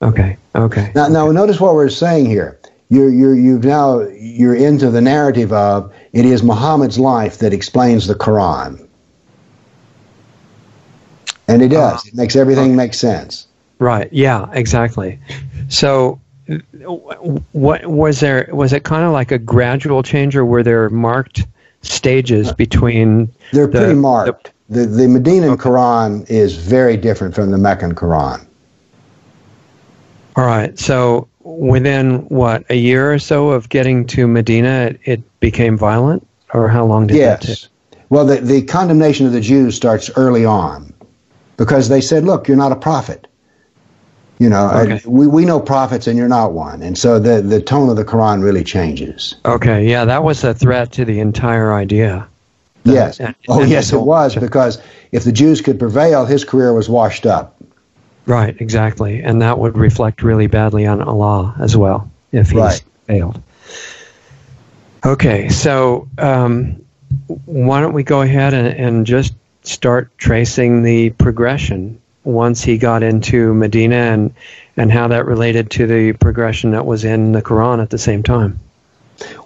[0.01, 0.91] Okay, okay.
[0.95, 2.59] Now, now notice what we're saying here.
[2.89, 8.07] You're, you're, you've now you're into the narrative of it is Muhammad's life that explains
[8.07, 8.87] the Quran.
[11.47, 12.05] And it does.
[12.05, 12.75] Uh, it makes everything okay.
[12.75, 13.47] make sense.
[13.79, 14.11] Right.
[14.11, 14.49] Yeah.
[14.51, 15.19] Exactly.
[15.69, 16.19] So,
[17.51, 18.49] what was there?
[18.51, 21.45] Was it kind of like a gradual change, or were there marked
[21.81, 23.31] stages between?
[23.51, 24.51] They're the, pretty marked.
[24.69, 25.63] The, the, the Medinan okay.
[25.63, 28.45] Quran is very different from the Meccan Quran.
[30.35, 30.77] All right.
[30.77, 36.27] So within what a year or so of getting to Medina, it, it became violent,
[36.53, 37.45] or how long did yes.
[37.45, 37.69] that take?
[38.09, 40.93] Well, the, the condemnation of the Jews starts early on
[41.57, 43.27] because they said, "Look, you're not a prophet."
[44.39, 45.01] You know, okay.
[45.05, 46.83] we, we know prophets and you're not one.
[46.83, 49.35] And so the, the tone of the Quran really changes.
[49.45, 52.27] Okay, yeah, that was a threat to the entire idea.
[52.83, 53.19] Yes.
[53.19, 54.79] And, oh, and yes, it was, because
[55.11, 57.55] if the Jews could prevail, his career was washed up.
[58.27, 59.21] Right, exactly.
[59.21, 62.83] And that would reflect really badly on Allah as well if he right.
[63.07, 63.41] failed.
[65.05, 66.85] Okay, so um,
[67.45, 69.33] why don't we go ahead and, and just
[69.63, 74.33] start tracing the progression once he got into Medina and,
[74.75, 78.21] and how that related to the progression that was in the Quran at the same
[78.21, 78.59] time?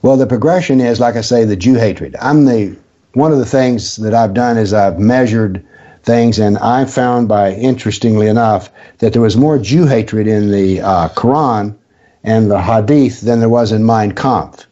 [0.01, 2.15] Well, the progression is, like I say, the Jew hatred.
[2.19, 2.75] I'm the
[3.13, 5.65] one of the things that I've done is I've measured
[6.03, 8.69] things, and I found by interestingly enough
[8.99, 11.75] that there was more Jew hatred in the uh, Quran
[12.23, 14.65] and the Hadith than there was in Mein Kampf.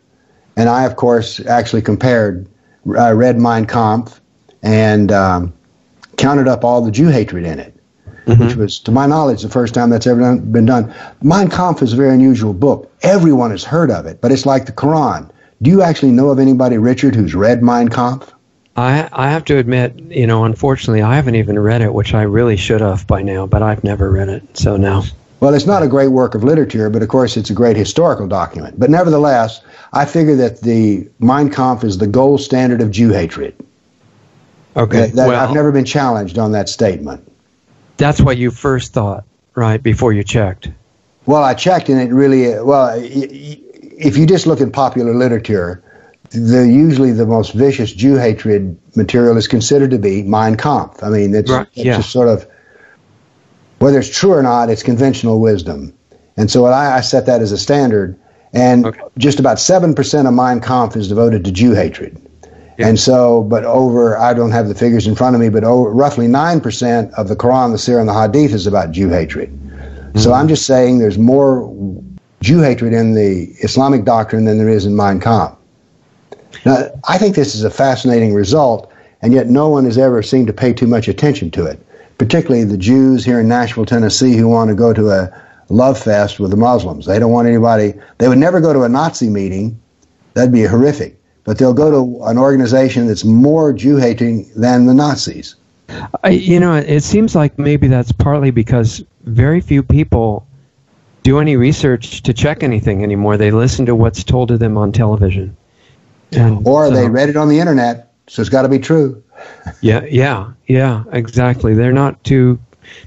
[0.55, 2.47] And I, of course, actually compared,
[2.97, 4.19] I read Mein Kampf
[4.63, 5.53] and um,
[6.17, 7.78] counted up all the Jew hatred in it
[8.29, 8.45] mm-hmm.
[8.45, 10.93] which was, to my knowledge, the first time that's ever done, been done.
[11.21, 12.91] Mein Kampf is a very unusual book.
[13.01, 15.29] Everyone has heard of it, but it's like the Quran.
[15.61, 18.33] Do you actually know of anybody, Richard, who's read Mein Kampf?
[18.75, 22.21] I, I have to admit, you know, unfortunately, I haven't even read it, which I
[22.21, 25.03] really should have by now, but I've never read it, so no.
[25.41, 28.27] Well, it's not a great work of literature, but of course, it's a great historical
[28.27, 28.79] document.
[28.79, 29.61] But nevertheless,
[29.93, 33.55] I figure that the Mein Kampf is the gold standard of Jew hatred.
[34.75, 35.07] Okay.
[35.07, 37.28] That, that well, I've never been challenged on that statement.
[37.99, 40.71] That's what you first thought, right, before you checked.
[41.25, 42.97] Well, I checked, and it really well.
[42.97, 45.83] If you just look at popular literature,
[46.31, 51.03] the usually the most vicious Jew hatred material is considered to be Mein Kampf.
[51.03, 51.97] I mean, it's, right, it's yeah.
[51.97, 52.47] just sort of
[53.79, 55.93] whether it's true or not, it's conventional wisdom.
[56.37, 58.17] And so I, I set that as a standard.
[58.53, 59.01] And okay.
[59.17, 62.19] just about seven percent of Mein Kampf is devoted to Jew hatred.
[62.85, 65.89] And so, but over, I don't have the figures in front of me, but over,
[65.91, 69.51] roughly 9% of the Quran, the Sirah, and the Hadith is about Jew hatred.
[69.51, 70.17] Mm-hmm.
[70.17, 71.69] So I'm just saying there's more
[72.41, 75.57] Jew hatred in the Islamic doctrine than there is in Mein Kampf.
[76.65, 80.47] Now, I think this is a fascinating result, and yet no one has ever seemed
[80.47, 81.85] to pay too much attention to it,
[82.17, 86.39] particularly the Jews here in Nashville, Tennessee, who want to go to a love fest
[86.39, 87.05] with the Muslims.
[87.05, 89.79] They don't want anybody, they would never go to a Nazi meeting.
[90.33, 91.18] That'd be horrific
[91.49, 95.55] but they'll go to an organization that's more Jew hating than the Nazis.
[96.23, 100.45] I, you know, it seems like maybe that's partly because very few people
[101.23, 103.35] do any research to check anything anymore.
[103.35, 105.57] They listen to what's told to them on television.
[106.33, 109.23] And or so, they read it on the internet, so it's got to be true.
[109.81, 111.73] yeah, yeah, yeah, exactly.
[111.73, 112.59] They're not too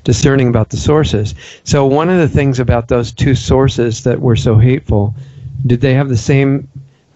[0.03, 1.37] discerning about the sources.
[1.63, 5.15] So one of the things about those two sources that were so hateful,
[5.65, 6.67] did they have the same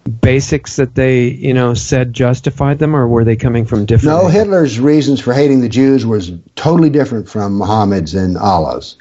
[0.07, 4.17] basics that they, you know, said justified them, or were they coming from different?
[4.17, 8.97] No, Hitler's reasons for hating the Jews was totally different from Muhammad's and Allah's.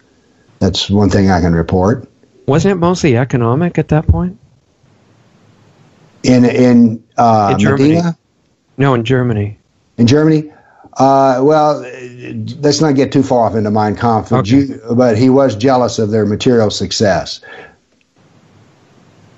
[0.59, 2.09] That's one thing I can report.
[2.47, 4.39] Wasn't it mostly economic at that point?
[6.23, 8.19] In in, uh, in Medina?
[8.77, 9.59] No, in Germany.
[9.99, 10.53] In Germany.
[10.95, 11.81] Uh, well,
[12.61, 14.67] let's not get too far off into Mein Kampf, okay.
[14.95, 17.41] but he was jealous of their material success.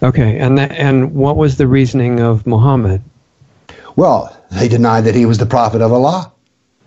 [0.02, 3.02] Okay, and that, and what was the reasoning of Muhammad?
[3.96, 6.32] Well, they denied that he was the prophet of Allah.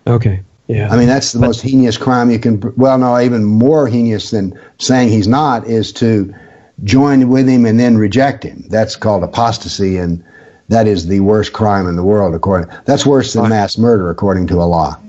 [0.08, 0.90] Okay, yeah.
[0.90, 2.62] I mean, that's the but, most heinous crime you can.
[2.78, 6.34] Well, no, even more heinous than saying he's not is to
[6.86, 8.66] join with him and then reject him.
[8.70, 10.24] That's called apostasy, and
[10.70, 12.34] that is the worst crime in the world.
[12.34, 15.00] According, that's worse than mass murder, according to Allah.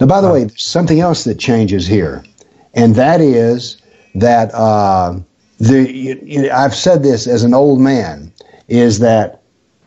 [0.00, 2.24] Now, by the way, there's something else that changes here,
[2.72, 3.76] and that is
[4.14, 4.54] that.
[4.54, 5.20] Uh,
[5.62, 8.32] the you, you, I've said this as an old man
[8.66, 9.42] is that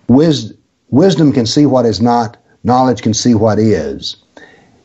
[0.07, 0.53] wis-
[0.89, 4.15] wisdom can see what is not, knowledge can see what is.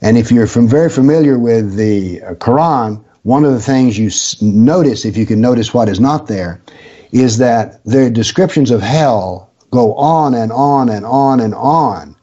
[0.03, 4.09] And if you're from very familiar with the uh, Quran, one of the things you
[4.09, 6.61] s- notice, if you can notice what is not there,
[7.12, 12.16] is that the descriptions of hell go on and on and on and on.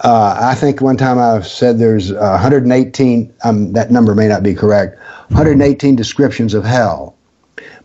[0.00, 4.54] Uh, I think one time I said there's 118, um, that number may not be
[4.54, 4.98] correct,
[5.28, 7.13] 118 descriptions of hell.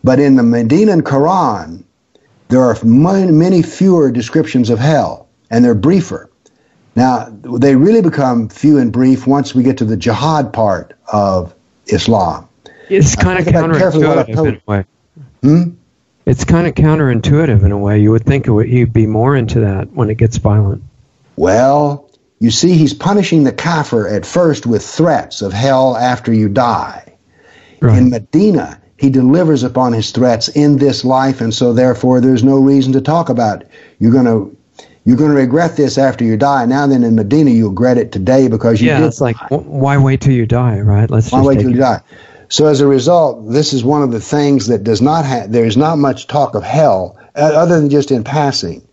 [0.02, 1.84] But in the Medinan Quran,
[2.48, 6.30] there are many, many fewer descriptions of hell, and they're briefer.
[6.96, 11.54] Now, they really become few and brief once we get to the jihad part of
[11.86, 12.48] Islam.
[12.88, 14.84] It's kind of counterintuitive in a way.
[15.42, 15.62] Hmm?
[16.26, 18.00] It's kind of counterintuitive in a way.
[18.00, 20.82] You would think it would, he'd be more into that when it gets violent.
[21.36, 26.48] Well, you see, he's punishing the kafir at first with threats of hell after you
[26.48, 27.16] die.
[27.80, 27.98] Right.
[27.98, 32.58] In Medina, he delivers upon his threats in this life, and so therefore there's no
[32.58, 33.70] reason to talk about it.
[33.98, 34.54] You're going to
[35.06, 36.66] you're going to regret this after you die.
[36.66, 39.06] Now then, in Medina, you'll regret it today because you yeah, did.
[39.06, 41.10] it's like why wait till you die, right?
[41.10, 42.02] Let's why wait till you die.
[42.50, 45.50] So as a result, this is one of the things that does not have.
[45.50, 48.86] There is not much talk of hell uh, other than just in passing.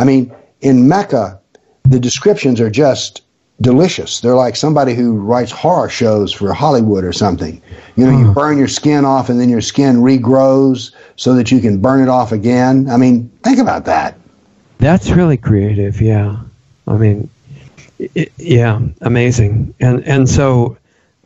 [0.00, 1.38] I mean, in Mecca,
[1.84, 3.22] the descriptions are just
[3.60, 4.20] delicious.
[4.20, 7.60] They're like somebody who writes horror shows for Hollywood or something.
[7.96, 8.32] You know, you hmm.
[8.32, 12.08] burn your skin off and then your skin regrows so that you can burn it
[12.08, 12.88] off again.
[12.90, 14.18] I mean, think about that.
[14.78, 16.36] That's really creative, yeah.
[16.86, 17.30] I mean,
[17.98, 19.74] it, yeah, amazing.
[19.80, 20.76] And and so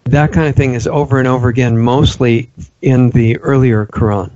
[0.05, 2.51] that kind of thing is over and over again, mostly
[2.83, 4.31] in the earlier Quran,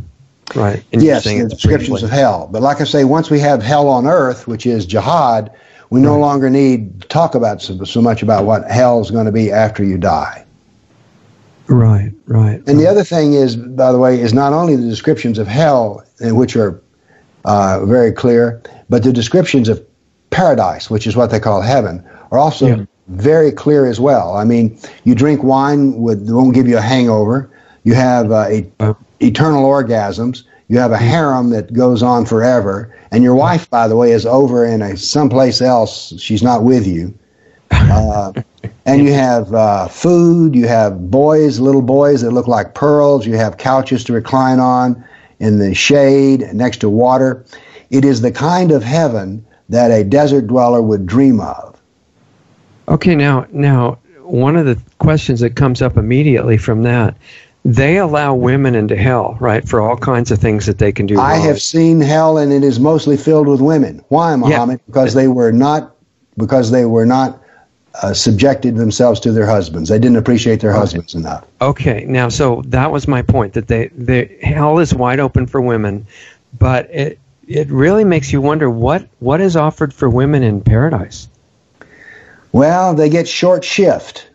[0.54, 0.82] right?
[0.92, 2.48] And yes, the descriptions of hell.
[2.50, 5.50] But like I say, once we have hell on earth, which is jihad,
[5.92, 9.26] we no longer need to talk about so, so much about what hell is going
[9.26, 10.42] to be after you die.
[11.66, 12.54] Right, right.
[12.54, 12.76] And right.
[12.78, 16.56] the other thing is, by the way, is not only the descriptions of hell, which
[16.56, 16.80] are
[17.44, 19.84] uh, very clear, but the descriptions of
[20.30, 22.84] paradise, which is what they call heaven, are also yeah.
[23.08, 24.34] very clear as well.
[24.34, 27.50] I mean, you drink wine with won't give you a hangover.
[27.84, 30.44] You have uh, a, uh, eternal orgasms.
[30.72, 34.24] You have a harem that goes on forever, and your wife, by the way, is
[34.24, 36.18] over in a someplace else.
[36.18, 37.12] She's not with you.
[37.70, 38.32] Uh,
[38.86, 40.54] and you have uh, food.
[40.54, 43.26] You have boys, little boys that look like pearls.
[43.26, 45.04] You have couches to recline on
[45.40, 47.44] in the shade next to water.
[47.90, 51.78] It is the kind of heaven that a desert dweller would dream of.
[52.88, 57.14] Okay, now now one of the questions that comes up immediately from that
[57.64, 61.18] they allow women into hell, right, for all kinds of things that they can do.
[61.20, 64.04] I have seen hell, and it is mostly filled with women.
[64.08, 64.80] Why, Muhammad?
[64.80, 64.86] Yeah.
[64.86, 65.94] Because they were not,
[66.36, 67.40] because they were not
[68.02, 69.88] uh, subjected themselves to their husbands.
[69.88, 70.80] They didn't appreciate their okay.
[70.80, 71.46] husbands enough.
[71.60, 75.60] Okay, now so that was my point that they, the hell is wide open for
[75.60, 76.06] women,
[76.58, 81.28] but it it really makes you wonder what what is offered for women in paradise.
[82.52, 84.28] Well, they get short shift.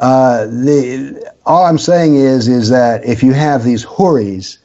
[0.00, 4.58] Uh, the all I'm saying is is that if you have these houris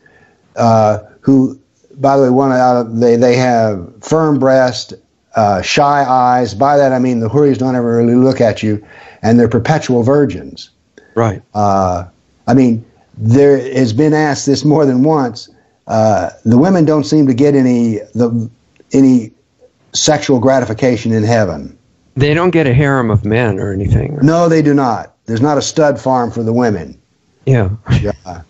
[0.55, 1.59] uh, who,
[1.95, 4.93] by the way, one out of they they have firm breast,
[5.35, 6.53] uh, shy eyes.
[6.53, 8.85] By that I mean the houris don't ever really look at you,
[9.21, 10.71] and they're perpetual virgins.
[11.15, 11.41] Right.
[11.53, 12.05] Uh,
[12.47, 12.85] I mean,
[13.17, 15.49] there has been asked this more than once
[15.89, 18.49] uh, the women don't seem to get any the
[18.93, 19.31] any
[19.93, 21.77] sexual gratification in heaven.
[22.15, 24.19] They don't get a harem of men or anything.
[24.21, 25.15] No, they do not.
[25.29, 26.99] There's not a stud farm for the women.
[27.45, 27.69] Yeah.
[28.01, 28.41] yeah.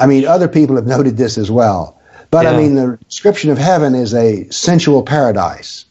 [0.00, 2.00] I mean, other people have noted this as well.
[2.32, 2.50] But yeah.
[2.50, 5.84] I mean, the description of heaven is a sensual paradise.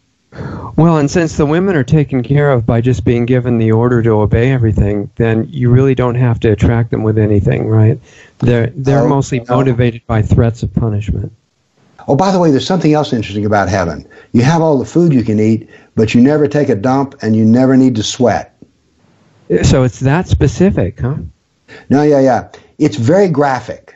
[0.76, 4.04] Well, and since the women are taken care of by just being given the order
[4.04, 7.98] to obey everything, then you really don't have to attract them with anything, right?
[8.40, 11.32] They're they're oh, mostly motivated by threats of punishment.
[12.10, 14.06] Oh, by the way, there's something else interesting about heaven.
[14.34, 17.38] You have all the food you can eat, but you never take a dump and
[17.38, 18.57] you never need to sweat.
[19.64, 21.16] So it's that specific, huh?
[21.90, 22.50] No, yeah, yeah.
[22.78, 23.96] It's very graphic.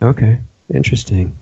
[0.00, 0.40] Okay,
[0.72, 1.36] interesting.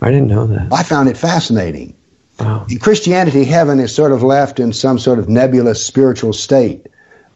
[0.00, 0.72] I didn't know that.
[0.72, 1.94] I found it fascinating.
[2.40, 2.66] Wow.
[2.68, 6.86] In Christianity, heaven is sort of left in some sort of nebulous spiritual state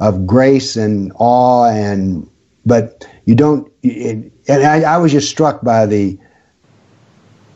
[0.01, 2.29] of grace and awe, and
[2.65, 3.71] but you don't.
[3.83, 6.19] It, and I, I was just struck by the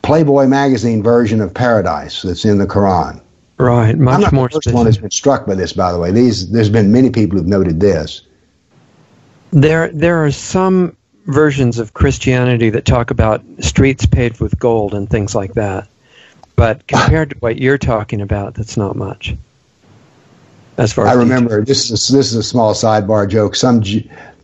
[0.02, 3.20] Playboy magazine version of paradise that's in the Quran.
[3.60, 4.48] Right, much I'm not more.
[4.48, 4.76] The first specific.
[4.76, 6.10] one has been struck by this, by the way.
[6.10, 8.22] These there's been many people who've noted this.
[9.52, 10.96] There, there are some
[11.26, 15.88] versions of Christianity that talk about streets paved with gold and things like that.
[16.56, 19.34] But compared to what you're talking about, that's not much.
[20.78, 23.54] As far as I remember, this is this is a small sidebar joke.
[23.54, 23.82] Some,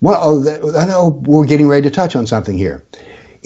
[0.03, 2.85] well, oh, I know we're getting ready to touch on something here.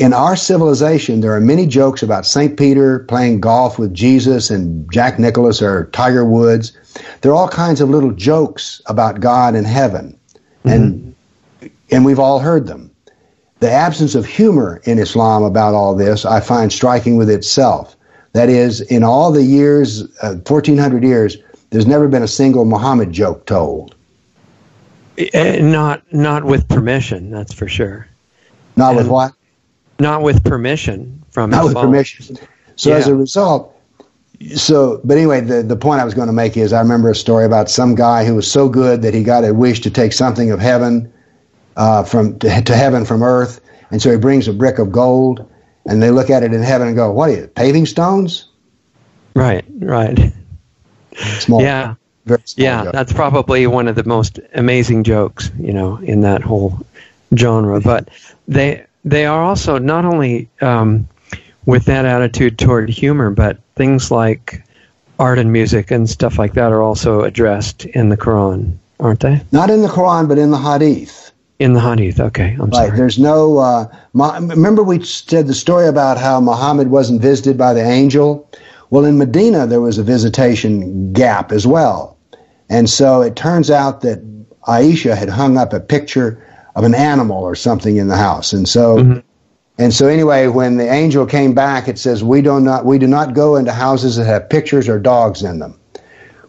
[0.01, 2.57] In our civilization, there are many jokes about St.
[2.57, 6.73] Peter playing golf with Jesus and Jack Nicklaus or Tiger Woods.
[7.21, 10.19] There are all kinds of little jokes about God and heaven,
[10.65, 10.69] mm-hmm.
[10.71, 11.15] and
[11.91, 12.91] and we've all heard them.
[13.59, 17.95] The absence of humor in Islam about all this, I find striking with itself.
[18.33, 21.37] That is, in all the years, uh, 1400 years,
[21.69, 23.95] there's never been a single Muhammad joke told.
[25.35, 28.09] Uh, not, not with permission, that's for sure.
[28.77, 29.35] Not and with what?
[30.01, 31.51] Not with permission from.
[31.51, 32.39] Not with permission.
[32.77, 32.97] So yeah.
[32.97, 33.77] as a result,
[34.55, 37.15] so, but anyway, the, the point I was going to make is I remember a
[37.15, 40.13] story about some guy who was so good that he got a wish to take
[40.13, 41.13] something of heaven
[41.77, 45.47] uh, from to, to heaven from earth, and so he brings a brick of gold,
[45.87, 48.49] and they look at it in heaven and go, "What are you paving stones?"
[49.35, 50.33] Right, right.
[51.39, 51.95] Small, yeah,
[52.25, 52.85] very small yeah.
[52.85, 52.93] joke.
[52.95, 56.79] That's probably one of the most amazing jokes, you know, in that whole
[57.37, 57.81] genre.
[57.81, 58.09] But
[58.49, 61.09] they they are also not only um,
[61.67, 64.63] with that attitude toward humor, but things like
[65.19, 69.41] art and music and stuff like that are also addressed in the Quran, aren't they?
[69.53, 71.33] Not in the Quran, but in the Hadith.
[71.59, 72.19] In the Hadith.
[72.21, 72.75] Okay, I'm Right.
[72.87, 72.97] sorry.
[72.97, 73.59] There's no.
[73.59, 78.49] Uh, Ma- remember, we said the story about how Muhammad wasn't visited by the angel.
[78.91, 82.17] Well, in Medina, there was a visitation gap as well,
[82.71, 84.21] and so it turns out that
[84.67, 86.43] Aisha had hung up a picture
[86.81, 88.97] of an animal or something in the house, and so.
[88.97, 89.22] Mhm.
[89.78, 93.07] And so anyway, when the angel came back, it says we do not we do
[93.07, 95.74] not go into houses that have pictures or dogs in them,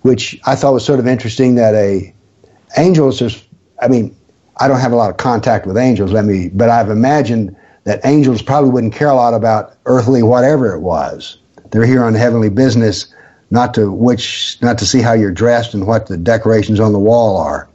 [0.02, 1.56] which I thought was sort of interesting.
[1.56, 2.14] That a
[2.78, 3.46] angels just
[3.82, 4.14] I mean
[4.58, 6.12] I don't have a lot of contact with angels.
[6.12, 7.56] Let me, but I've imagined
[7.86, 11.38] that angels probably wouldn't care a lot about earthly whatever it was.
[11.72, 13.08] They're here on heavenly business,
[13.50, 17.00] not to which not to see how you're dressed and what the decorations on the
[17.00, 17.70] wall are.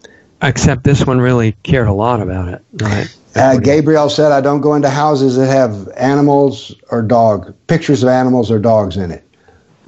[0.46, 3.16] Except this one really cared a lot about it, right?
[3.34, 8.08] Uh, Gabriel said, "I don't go into houses that have animals or dog pictures of
[8.08, 9.24] animals or dogs in it."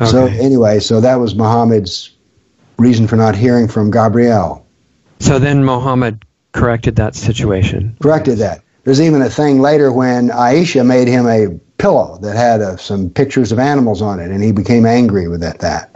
[0.00, 0.10] Okay.
[0.10, 2.10] So anyway, so that was Muhammad's
[2.78, 4.64] reason for not hearing from Gabriel.
[5.20, 7.96] So then Muhammad corrected that situation.
[8.00, 8.62] Corrected that.
[8.84, 11.48] There's even a thing later when Aisha made him a
[11.78, 15.40] pillow that had uh, some pictures of animals on it, and he became angry with
[15.40, 15.60] that.
[15.60, 15.94] That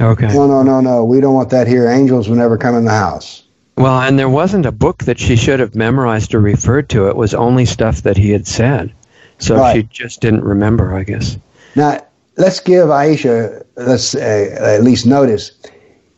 [0.00, 0.26] Okay.
[0.26, 1.88] no, no, no, no, we don't want that here.
[1.88, 3.43] Angels will never come in the house.
[3.76, 7.08] Well, and there wasn't a book that she should have memorized or referred to.
[7.08, 8.92] It was only stuff that he had said.
[9.38, 9.76] So Right.
[9.76, 11.36] she just didn't remember, I guess.
[11.74, 12.00] Now
[12.36, 15.52] let's give Aisha let's uh, at least notice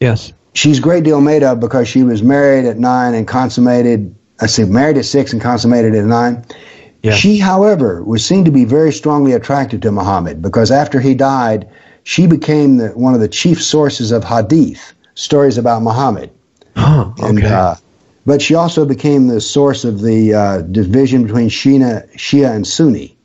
[0.01, 0.33] Yes.
[0.55, 4.15] she's a great deal made of because she was married at nine and consummated.
[4.41, 6.45] I say married at six and consummated at nine.
[7.03, 7.13] Yeah.
[7.15, 11.67] She, however, was seen to be very strongly attracted to Muhammad because after he died,
[12.03, 16.31] she became the, one of the chief sources of hadith stories about Muhammad.
[16.77, 17.11] Huh.
[17.19, 17.49] And, Okay.
[17.49, 17.75] uh,
[18.27, 23.17] but she also became the source of the uh, division between Shia, Shia and Sunni.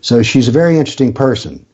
[0.00, 1.64] So she's a very interesting person.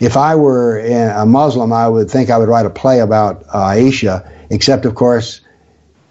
[0.00, 3.68] If I were a Muslim, I would think I would write a play about uh,
[3.68, 5.42] Aisha, except, of course,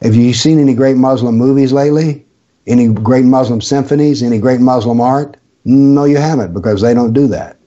[0.02, 2.26] have you seen any great Muslim movies lately?
[2.68, 4.22] Any great Muslim symphonies?
[4.22, 5.38] Any great Muslim art?
[5.66, 7.58] No, you haven't, because they don't do that.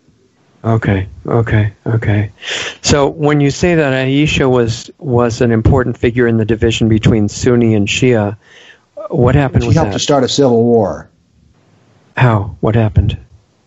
[0.65, 1.09] Okay.
[1.27, 1.73] Okay.
[1.87, 2.31] Okay.
[2.83, 7.29] So when you say that Aisha was was an important figure in the division between
[7.29, 8.37] Sunni and Shia,
[9.09, 9.99] what happened She with helped that?
[9.99, 11.11] to start a civil war.
[12.17, 12.57] How?
[12.61, 13.19] What happened?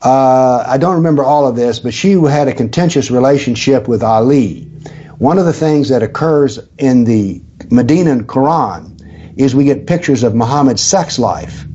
[0.01, 4.65] Uh, I don't remember all of this, but she had a contentious relationship with Ali.
[5.17, 7.41] One of the things that occurs in the
[7.71, 8.91] Medinan Quran
[9.37, 11.65] is we get pictures of Muhammad's sex life.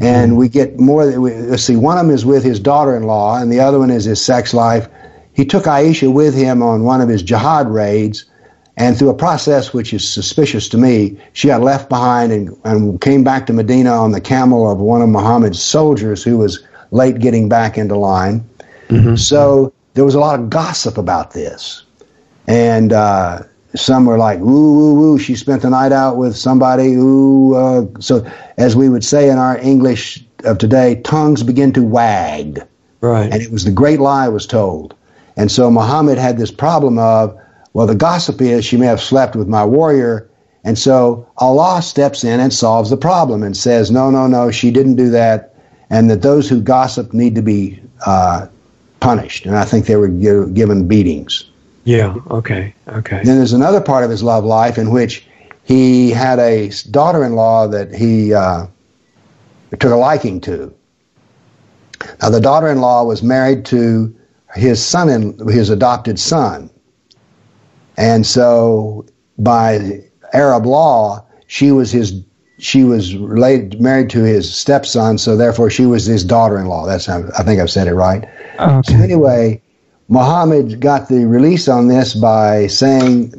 [0.00, 3.38] And we get more, let's see, one of them is with his daughter in law,
[3.38, 4.88] and the other one is his sex life.
[5.34, 8.24] He took Aisha with him on one of his jihad raids,
[8.78, 13.00] and through a process which is suspicious to me, she got left behind and, and
[13.02, 17.18] came back to Medina on the camel of one of Muhammad's soldiers who was late
[17.18, 18.42] getting back into line.
[18.88, 19.18] Mhm.
[19.18, 21.82] So there was a lot of gossip about this.
[22.46, 23.42] And uh,
[23.74, 26.94] some were like, ooh, ooh, ooh, she spent the night out with somebody.
[26.94, 27.54] Ooh.
[27.54, 32.62] Uh, so, as we would say in our English of today, tongues begin to wag.
[33.00, 33.32] Right.
[33.32, 34.94] And it was the great lie was told.
[35.36, 37.38] And so Muhammad had this problem of,
[37.72, 40.28] well, the gossip is she may have slept with my warrior.
[40.64, 44.70] And so Allah steps in and solves the problem and says, no, no, no, she
[44.70, 45.54] didn't do that.
[45.88, 48.48] And that those who gossip need to be uh,
[49.00, 49.46] punished.
[49.46, 51.49] And I think they were gi- given beatings.
[51.90, 52.14] Yeah.
[52.30, 52.72] Okay.
[52.86, 53.20] Okay.
[53.24, 55.26] Then there's another part of his love life in which
[55.64, 58.66] he had a daughter-in-law that he uh,
[59.72, 60.72] took a liking to.
[62.22, 64.14] Now the daughter-in-law was married to
[64.54, 66.70] his son, in, his adopted son,
[67.96, 69.04] and so
[69.38, 70.00] by
[70.32, 72.22] Arab law, she was his.
[72.58, 76.84] She was related, married to his stepson, so therefore she was his daughter-in-law.
[76.84, 78.28] That's how, I think I've said it right.
[78.58, 78.92] Okay.
[78.92, 79.62] So anyway,
[80.10, 83.30] Muhammad got the release on this by saying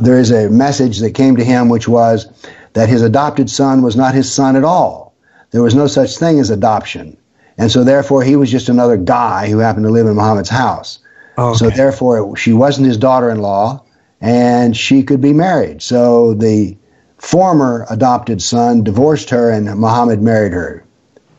[0.00, 2.26] there is a message that came to him, which was
[2.72, 5.14] that his adopted son was not his son at all.
[5.50, 7.18] There was no such thing as adoption,
[7.58, 10.98] and so therefore he was just another guy who happened to live in Muhammad's house.
[11.36, 11.58] Okay.
[11.58, 13.82] So therefore, she wasn't his daughter-in-law,
[14.22, 15.82] and she could be married.
[15.82, 16.76] So the
[17.18, 20.82] former adopted son divorced her, and Muhammad married her.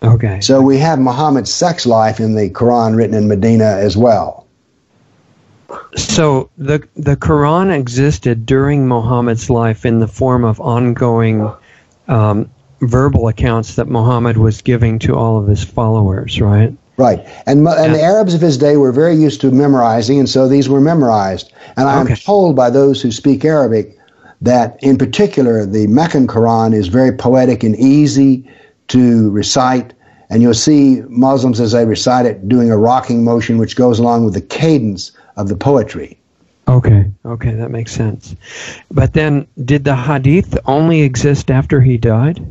[0.03, 0.39] okay.
[0.41, 4.46] So we have Muhammad's sex life in the Quran written in Medina as well.
[5.95, 11.51] So the the Quran existed during Muhammad's life in the form of ongoing
[12.07, 12.49] um,
[12.81, 16.73] verbal accounts that Muhammad was giving to all of his followers, right?
[16.97, 17.19] Right.
[17.45, 20.67] And, and the Arabs of his day were very used to memorizing, and so these
[20.67, 21.53] were memorized.
[21.77, 22.15] And I'm okay.
[22.15, 23.97] told by those who speak Arabic
[24.41, 28.49] that, in particular, the Meccan Quran is very poetic and easy
[28.87, 29.93] to recite.
[30.31, 34.25] And you'll see Muslims, as they recite it, doing a rocking motion which goes along
[34.25, 36.19] with the cadence of the poetry.
[36.67, 38.35] Okay, okay, that makes sense.
[38.91, 42.45] But then, did the hadith only exist after he died?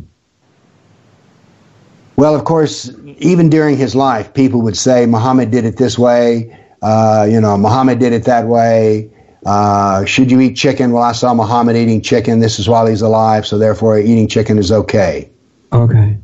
[2.17, 6.59] Well, of course, even during his life, people would say Muhammad did it this way.
[6.81, 9.11] Uh, you know, Muhammad did it that way.
[9.45, 10.93] Uh, should you eat chicken?
[10.93, 12.41] Well, I saw Muhammad eating chicken.
[12.41, 15.31] This is while he's alive, so therefore eating chicken is okay.
[15.73, 16.17] Okay.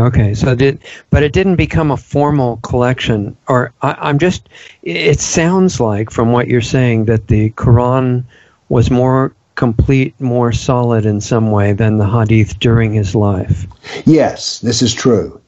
[0.00, 0.34] Okay.
[0.34, 0.78] So did,
[1.10, 4.48] but it didn't become a formal collection, or I, I'm just.
[4.82, 8.24] It sounds like from what you're saying that the Quran
[8.70, 13.66] was more complete, more solid in some way than the hadith during his life.
[14.06, 15.38] Yes, this is true.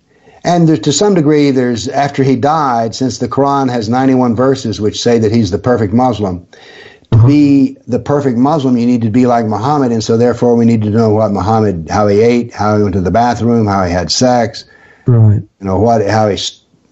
[0.45, 4.81] And there, to some degree, there's after he died, since the Quran has 91 verses
[4.81, 6.47] which say that he's the perfect Muslim.
[7.13, 7.27] Uh-huh.
[7.27, 10.81] be the perfect Muslim, you need to be like Muhammad, and so therefore we need
[10.83, 13.93] to know what Muhammad, how he ate, how he went to the bathroom, how he
[13.93, 14.65] had sex,
[15.07, 15.43] right?
[15.43, 16.39] You know what, how he,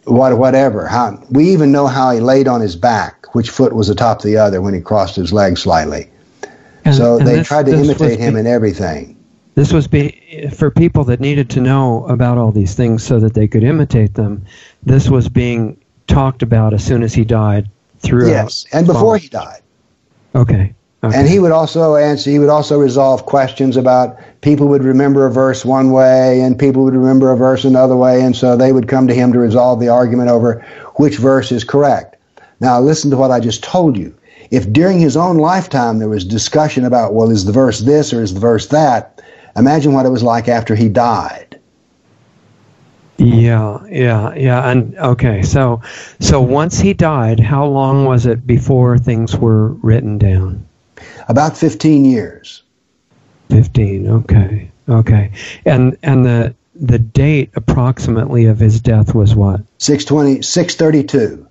[0.04, 0.86] what, whatever.
[0.86, 4.36] How we even know how he laid on his back, which foot was atop the
[4.36, 6.10] other when he crossed his legs slightly.
[6.84, 9.16] And, so and they this, tried to imitate him be, in everything.
[9.54, 13.34] This was be, for people that needed to know about all these things so that
[13.34, 14.44] they could imitate them.
[14.82, 17.68] This was being talked about as soon as he died
[18.00, 18.28] throughout.
[18.28, 19.59] Yes, and before he died.
[20.34, 20.74] Okay.
[21.02, 21.16] Okay.
[21.16, 25.32] And he would also answer, he would also resolve questions about people would remember a
[25.32, 28.22] verse one way and people would remember a verse another way.
[28.22, 30.60] And so they would come to him to resolve the argument over
[30.96, 32.16] which verse is correct.
[32.60, 34.14] Now, listen to what I just told you
[34.50, 38.22] if during his own lifetime there was discussion about, well, is the verse this or
[38.22, 39.22] is the verse that,
[39.56, 41.58] imagine what it was like after he died.
[43.20, 44.70] Yeah, yeah, yeah.
[44.70, 45.82] And okay, so
[46.20, 50.66] so once he died, how long was it before things were written down?
[51.28, 52.62] About 15 years.
[53.50, 54.08] 15.
[54.08, 54.70] Okay.
[54.88, 55.32] Okay.
[55.66, 59.60] And and the the date approximately of his death was what?
[59.78, 61.46] 620 632.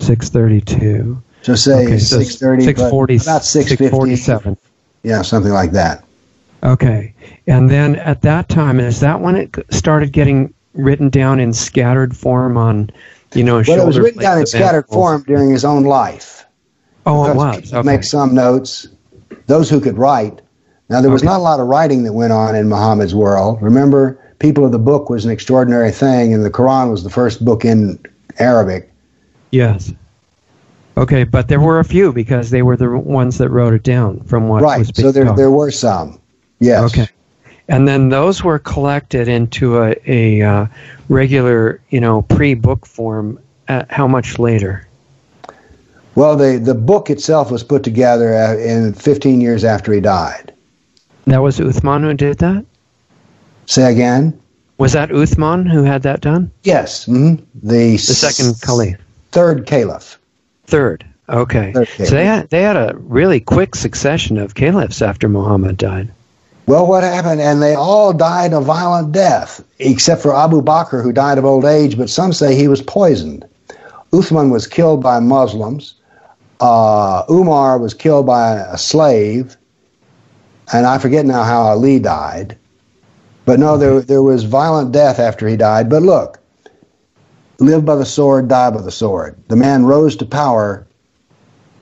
[0.00, 1.22] 632.
[1.42, 4.56] So say okay, so 630, 640, about 647.
[5.02, 6.04] Yeah, something like that.
[6.62, 7.12] Okay.
[7.46, 12.16] And then at that time, is that when it started getting written down in scattered
[12.16, 12.90] form on,
[13.34, 16.44] you know, Well, it was written down in scattered form during his own life.
[17.06, 17.72] Oh, it was.
[17.72, 17.86] Okay.
[17.86, 18.88] Make some notes.
[19.46, 20.40] Those who could write.
[20.88, 21.30] Now, there was okay.
[21.30, 23.60] not a lot of writing that went on in Muhammad's world.
[23.62, 27.44] Remember, People of the Book was an extraordinary thing, and the Quran was the first
[27.44, 27.98] book in
[28.38, 28.90] Arabic.
[29.50, 29.92] Yes.
[30.96, 34.20] Okay, but there were a few because they were the ones that wrote it down
[34.20, 34.78] from what right.
[34.78, 36.20] was being Right, so there there were some.
[36.60, 36.92] Yes.
[36.92, 37.08] Okay.
[37.68, 40.66] And then those were collected into a, a uh,
[41.08, 43.38] regular, you know, pre-book form.
[43.68, 44.86] Uh, how much later?
[46.14, 50.52] Well, the the book itself was put together uh, in 15 years after he died.
[51.26, 52.64] That was Uthman who did that.
[53.66, 54.38] Say again.
[54.76, 56.50] Was that Uthman who had that done?
[56.62, 57.06] Yes.
[57.06, 57.42] Mm-hmm.
[57.66, 59.00] The the second caliph.
[59.32, 60.18] Third caliph.
[60.66, 61.04] Third.
[61.28, 61.72] Okay.
[61.72, 66.10] Third so they had they had a really quick succession of caliphs after Muhammad died.
[66.66, 67.40] Well, what happened?
[67.40, 71.64] And they all died a violent death, except for Abu Bakr, who died of old
[71.64, 73.46] age, but some say he was poisoned.
[74.12, 75.94] Uthman was killed by Muslims.
[76.60, 79.56] Uh, Umar was killed by a slave.
[80.72, 82.56] And I forget now how Ali died.
[83.44, 85.90] But no, there, there was violent death after he died.
[85.90, 86.38] But look,
[87.58, 89.36] live by the sword, die by the sword.
[89.48, 90.86] The man rose to power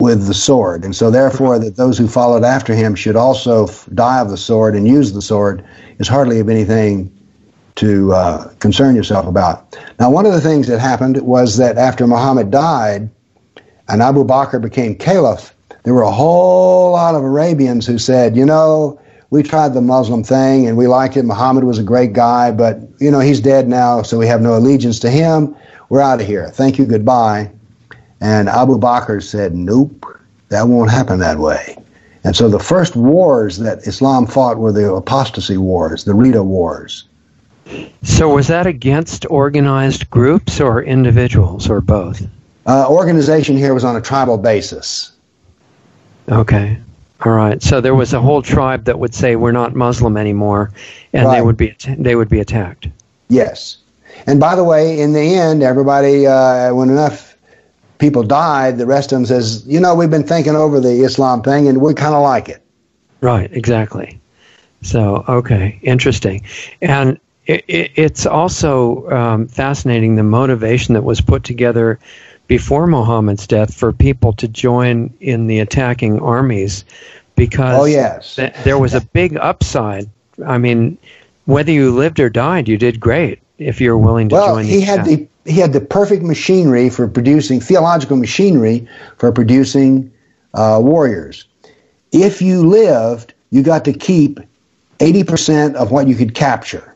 [0.03, 0.85] with the sword.
[0.85, 4.75] And so, therefore, that those who followed after him should also die of the sword
[4.75, 5.65] and use the sword
[6.01, 7.17] is hardly of anything
[7.77, 9.79] to uh, concern yourself about.
[10.01, 13.09] Now, one of the things that happened was that after Muhammad died
[13.89, 15.55] and Abu Bakr became caliph,
[15.85, 19.01] there were a whole lot of Arabians who said, you know,
[19.31, 21.23] we tried the Muslim thing and we liked it.
[21.23, 24.57] Muhammad was a great guy, but you know he's dead now, so we have no
[24.57, 25.55] allegiance to him.
[25.91, 26.49] We're out of here.
[26.49, 27.53] Thank you, goodbye.
[28.23, 30.07] And Abu Bakr said, Nope,
[30.49, 31.77] that won't happen that way.
[32.23, 37.05] And so the first wars that Islam fought were the apostasy wars, the Ridda wars.
[38.05, 42.25] So was that against organized groups or individuals or both?
[42.65, 45.11] Uh, organization here was on a tribal basis.
[46.29, 46.79] Okay.
[47.25, 47.61] All right.
[47.61, 50.71] So there was a whole tribe that would say we're not Muslim anymore,
[51.13, 51.37] and right.
[51.37, 52.87] they would be they would be attacked.
[53.29, 53.79] Yes.
[54.29, 57.32] And by the way, in the end, everybody, uh, when enough
[58.03, 61.41] people died, the rest of them says, you know, we've been thinking over the Islam
[61.41, 62.61] thing and we kind of like it.
[63.21, 64.21] Right, exactly.
[64.83, 66.43] So, okay, interesting.
[66.81, 72.01] And it, it, it's also um, fascinating the motivation that was put together
[72.49, 76.85] before Muhammad's death for people to join in the attacking armies
[77.37, 78.35] because oh, yes.
[78.35, 80.11] th- there was a big upside.
[80.45, 80.99] I mean,
[81.45, 84.65] whether you lived or died, you did great if you're willing to well, join.
[84.65, 88.87] he had the he had the perfect machinery for producing theological machinery
[89.17, 90.13] for producing
[90.55, 91.47] uh, warriors.
[92.13, 94.41] If you lived, you got to keep
[95.01, 96.93] eighty percent of what you could capture.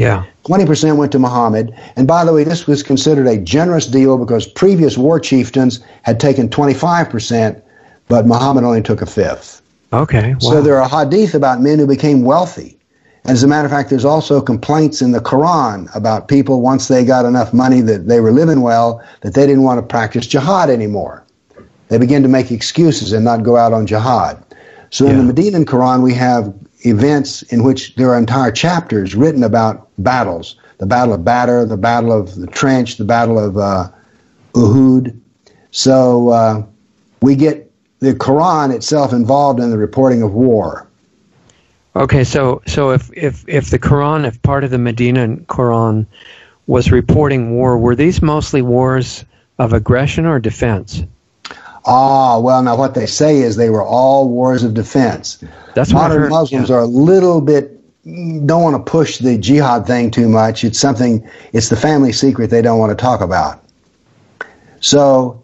[0.00, 0.24] Yeah.
[0.44, 1.78] 20% went to Muhammad.
[1.94, 6.18] And by the way, this was considered a generous deal because previous war chieftains had
[6.18, 7.60] taken 25%,
[8.08, 9.60] but Muhammad only took a fifth.
[9.92, 10.32] Okay.
[10.32, 10.38] Wow.
[10.38, 12.78] So there are hadith about men who became wealthy.
[13.24, 16.88] And as a matter of fact, there's also complaints in the Quran about people once
[16.88, 20.26] they got enough money that they were living well, that they didn't want to practice
[20.26, 21.24] jihad anymore.
[21.88, 24.42] They begin to make excuses and not go out on jihad.
[24.90, 25.12] So yeah.
[25.12, 26.52] in the Medinan Quran, we have
[26.86, 31.76] events in which there are entire chapters written about battles the Battle of Badr, the
[31.76, 33.90] Battle of the Trench, the Battle of uh,
[34.54, 35.14] Uhud.
[35.72, 36.62] So uh,
[37.20, 40.88] we get the Quran itself involved in the reporting of war.
[41.96, 46.06] Okay, so so if if if the Quran, if part of the Medina Quran
[46.66, 49.24] was reporting war, were these mostly wars
[49.58, 51.02] of aggression or defense?
[51.86, 55.42] Ah, well, now what they say is they were all wars of defense.
[55.74, 56.76] That's what modern Muslims yeah.
[56.76, 57.76] are a little bit
[58.46, 60.64] don't want to push the jihad thing too much.
[60.64, 61.28] It's something.
[61.52, 63.62] It's the family secret they don't want to talk about.
[64.80, 65.42] So,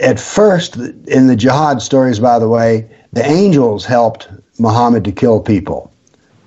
[0.00, 4.28] at first, in the jihad stories, by the way, the angels helped
[4.58, 5.90] Muhammad to kill people.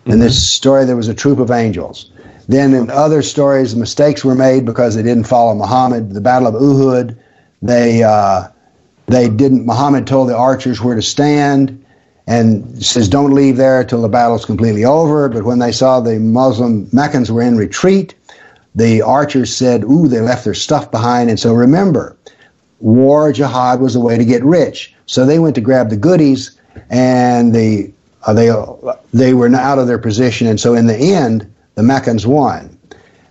[0.06, 0.22] In mm-hmm.
[0.22, 2.12] this story, there was a troop of angels.
[2.48, 6.14] Then in other stories, mistakes were made because they didn't follow Muhammad.
[6.14, 7.16] The Battle of Uhud,
[7.62, 8.48] they uh,
[9.08, 9.66] they didn't.
[9.66, 11.84] Muhammad told the archers where to stand,
[12.28, 16.20] and says, "Don't leave there until the battle's completely over." But when they saw the
[16.20, 18.16] Muslim Meccans were in retreat,
[18.76, 22.18] the archers said, "Ooh, they left their stuff behind." And so remember,
[22.80, 24.94] war jihad was a way to get rich.
[25.06, 26.52] So they went to grab the goodies,
[26.90, 27.92] and the
[28.26, 28.52] uh, they
[29.14, 32.78] they were out of their position, and so in the end, the Meccans won.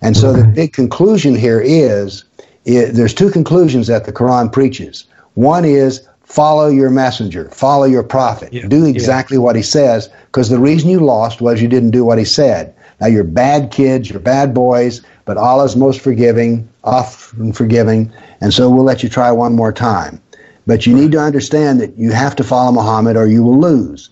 [0.03, 2.25] And so the big conclusion here is,
[2.65, 5.05] it, there's two conclusions that the Quran preaches.
[5.35, 8.67] One is follow your messenger, follow your prophet, yeah.
[8.67, 9.43] do exactly yeah.
[9.43, 12.75] what he says, because the reason you lost was you didn't do what he said.
[13.01, 18.71] Now you're bad kids, you're bad boys, but Allah's most forgiving, often forgiving, and so
[18.71, 20.21] we'll let you try one more time.
[20.67, 24.11] But you need to understand that you have to follow Muhammad or you will lose.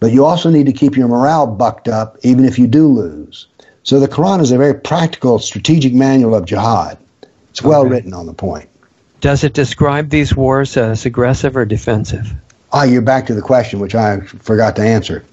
[0.00, 3.46] But you also need to keep your morale bucked up even if you do lose.
[3.82, 6.98] So the Quran is a very practical, strategic manual of jihad.
[7.50, 7.90] It's well okay.
[7.90, 8.68] written on the point.
[9.20, 12.32] Does it describe these wars as aggressive or defensive?
[12.72, 15.24] Ah, you're back to the question, which I forgot to answer.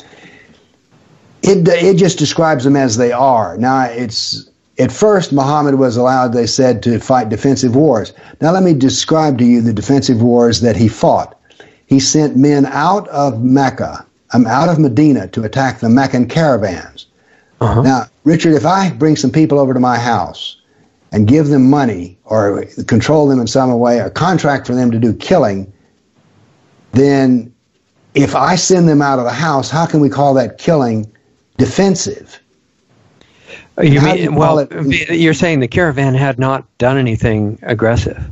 [1.44, 3.58] It, it just describes them as they are.
[3.58, 8.14] Now, it's at first, Muhammad was allowed, they said, to fight defensive wars.
[8.42, 11.40] Now, let me describe to you the defensive wars that he fought.
[11.86, 17.08] He sent men out of Mecca, um, out of Medina, to attack the Meccan caravans.
[17.62, 17.82] Uh-huh.
[17.82, 20.58] Now, Richard, if I bring some people over to my house
[21.12, 25.00] and give them money or control them in some way, or contract for them to
[25.00, 25.72] do killing,
[26.92, 27.54] then
[28.14, 31.12] if I send them out of the house, how can we call that killing
[31.58, 32.40] defensive?
[33.82, 34.60] You mean you well?
[34.60, 38.24] It, you're saying the caravan had not done anything aggressive.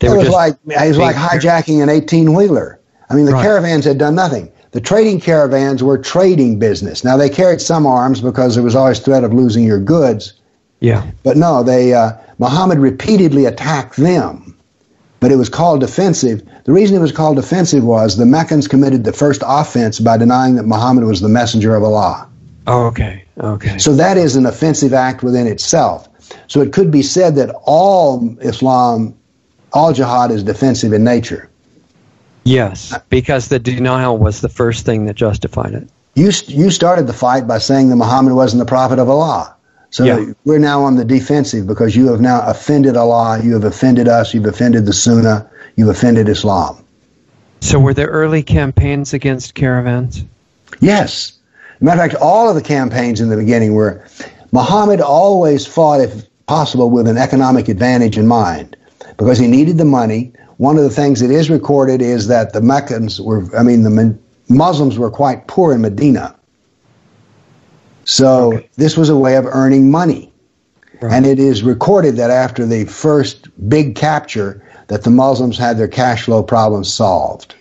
[0.00, 2.80] They it was like it was like hijacking an 18 wheeler.
[3.08, 3.42] I mean, the right.
[3.42, 4.50] caravans had done nothing.
[4.76, 7.02] The trading caravans were trading business.
[7.02, 10.34] Now they carried some arms because there was always threat of losing your goods.
[10.80, 11.10] Yeah.
[11.22, 14.54] But no, they uh, Muhammad repeatedly attacked them,
[15.18, 16.46] but it was called defensive.
[16.64, 20.56] The reason it was called defensive was the Meccans committed the first offense by denying
[20.56, 22.28] that Muhammad was the messenger of Allah.
[22.66, 23.24] Oh, okay.
[23.38, 23.78] Okay.
[23.78, 26.06] So that is an offensive act within itself.
[26.48, 29.16] So it could be said that all Islam,
[29.72, 31.48] all jihad is defensive in nature.
[32.46, 35.88] Yes, because the denial was the first thing that justified it.
[36.14, 39.54] You, you started the fight by saying that Muhammad wasn't the prophet of Allah.
[39.90, 40.32] So yeah.
[40.44, 44.32] we're now on the defensive because you have now offended Allah, you have offended us,
[44.32, 46.82] you've offended the Sunnah, you've offended Islam.
[47.60, 50.24] So were there early campaigns against caravans?
[50.80, 51.32] Yes.
[51.80, 54.04] Matter of fact, all of the campaigns in the beginning were
[54.52, 58.76] Muhammad always fought, if possible, with an economic advantage in mind
[59.16, 60.32] because he needed the money.
[60.58, 64.18] One of the things that is recorded is that the Meccans were, I mean, the
[64.48, 66.34] Muslims were quite poor in Medina.
[68.04, 68.68] So okay.
[68.76, 70.32] this was a way of earning money.
[71.00, 71.12] Right.
[71.12, 75.88] And it is recorded that after the first big capture, that the Muslims had their
[75.88, 77.54] cash flow problems solved.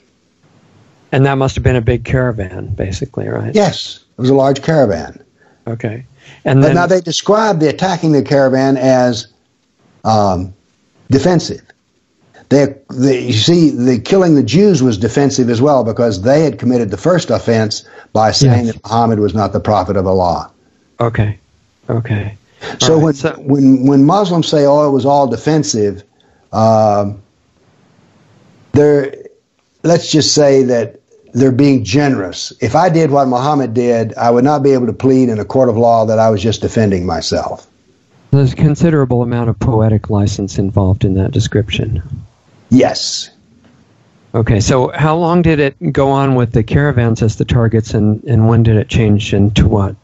[1.11, 3.53] And that must have been a big caravan, basically, right?
[3.53, 5.22] Yes, it was a large caravan.
[5.67, 6.05] Okay.
[6.45, 9.27] And but then, now they described the attacking the caravan as
[10.03, 10.53] um,
[11.09, 11.64] defensive.
[12.56, 16.57] They, they, you see, the killing the Jews was defensive as well because they had
[16.57, 17.84] committed the first offense
[18.14, 18.76] by saying yes.
[18.76, 20.49] that Muhammad was not the prophet of Allah.
[21.02, 21.38] Okay.
[21.90, 22.38] Okay.
[22.80, 23.03] So right.
[23.03, 26.02] when so, when when Muslims say, "Oh, it was all defensive,"
[26.53, 27.22] um,
[28.72, 29.14] they're
[29.84, 31.02] let's just say that
[31.34, 32.53] they're being generous.
[32.61, 35.45] If I did what Muhammad did, I would not be able to plead in a
[35.45, 37.68] court of law that I was just defending myself.
[38.32, 42.02] There's a considerable amount of poetic license involved in that description.
[42.76, 43.30] Yes.
[44.34, 48.22] Okay, so how long did it go on with the caravans as the targets, and,
[48.26, 49.95] and when did it change into what?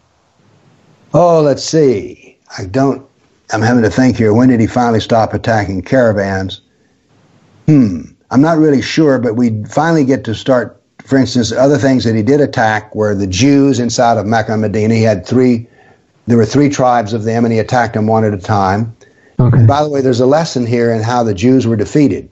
[1.14, 2.38] Oh, let's see.
[2.58, 3.06] I don't.
[3.52, 4.34] I'm having to think here.
[4.34, 6.62] When did he finally stop attacking caravans?
[7.66, 8.04] Hmm.
[8.30, 12.16] I'm not really sure, but we finally get to start for instance, other things that
[12.16, 14.96] he did attack were the Jews inside of Mecca and Medina.
[14.96, 15.68] He had three,
[16.28, 18.96] there were three tribes of them, and he attacked them one at a time.
[19.38, 19.58] Okay.
[19.58, 22.30] And by the way, there's a lesson here in how the Jews were defeated.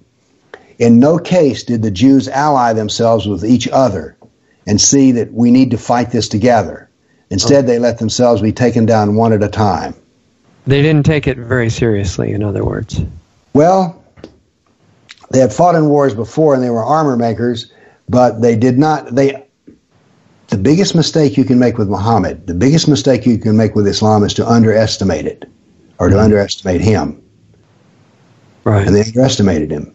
[0.80, 4.18] In no case did the Jews ally themselves with each other
[4.66, 6.90] and see that we need to fight this together.
[7.30, 9.94] Instead, they let themselves be taken down one at a time.
[10.66, 13.02] They didn't take it very seriously, in other words.
[13.54, 14.04] Well,
[15.30, 17.72] they had fought in wars before and they were armor makers
[18.10, 19.16] but they did not.
[19.16, 19.46] They
[20.48, 23.88] the biggest mistake you can make with Muhammad, the biggest mistake you can make with
[23.88, 25.46] Islam is to underestimate it
[26.00, 26.24] or to mm-hmm.
[26.24, 27.22] underestimate him.
[28.64, 28.86] Right.
[28.86, 29.94] And they underestimated him.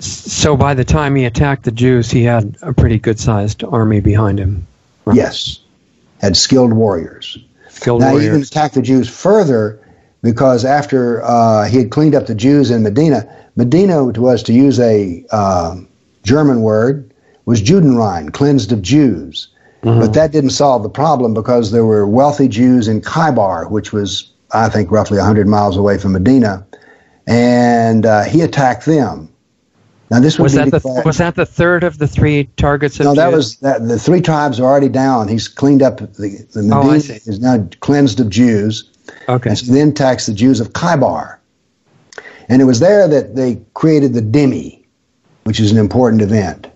[0.00, 4.00] So by the time he attacked the Jews, he had a pretty good sized army
[4.00, 4.66] behind him.
[5.04, 5.16] Right?
[5.16, 5.60] Yes.
[6.20, 7.38] Had skilled warriors.
[7.68, 8.22] Skilled now, warriors.
[8.22, 9.80] he even attacked the Jews further
[10.22, 14.78] because after uh, he had cleaned up the Jews in Medina, Medina was to use
[14.80, 15.24] a.
[15.30, 15.80] Uh,
[16.28, 17.10] German word,
[17.46, 19.48] was Judenrein, cleansed of Jews.
[19.82, 20.00] Mm-hmm.
[20.00, 24.30] But that didn't solve the problem because there were wealthy Jews in Khaybar, which was,
[24.52, 26.66] I think, roughly 100 miles away from Medina,
[27.26, 29.32] and uh, he attacked them.
[30.10, 32.98] Now this was that the was that the third of the three targets?
[32.98, 33.36] no, that Jews?
[33.36, 35.28] was that the three tribes are already down.
[35.28, 38.90] He's cleaned up the, the Medina oh, is now cleansed of Jews.
[39.28, 39.50] Okay.
[39.50, 41.38] And so then taxed the Jews of Khaybar,
[42.48, 44.82] and it was there that they created the dhimmi,
[45.44, 46.66] which is an important event.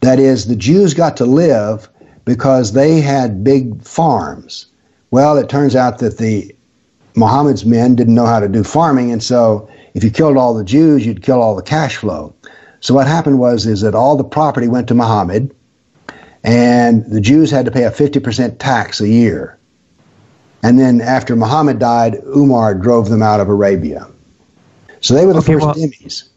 [0.00, 1.88] That is, the Jews got to live
[2.24, 4.66] because they had big farms.
[5.10, 6.54] Well, it turns out that the
[7.14, 10.64] Muhammad's men didn't know how to do farming, and so if you killed all the
[10.64, 12.34] Jews, you'd kill all the cash flow.
[12.80, 15.54] So what happened was is that all the property went to Muhammad,
[16.42, 19.58] and the Jews had to pay a 50% tax a year.
[20.62, 24.08] And then after Muhammad died, Umar drove them out of Arabia.
[25.00, 26.28] So they were the okay, first well, dhimmis.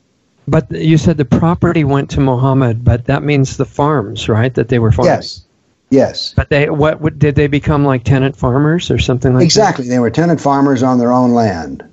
[0.47, 4.53] But you said the property went to Muhammad, but that means the farms, right?
[4.53, 5.13] That they were farming.
[5.13, 5.45] Yes.
[5.89, 6.33] Yes.
[6.33, 9.61] But they what, what did they become like tenant farmers or something like exactly.
[9.61, 9.69] that?
[9.69, 9.89] Exactly.
[9.89, 11.83] They were tenant farmers on their own land.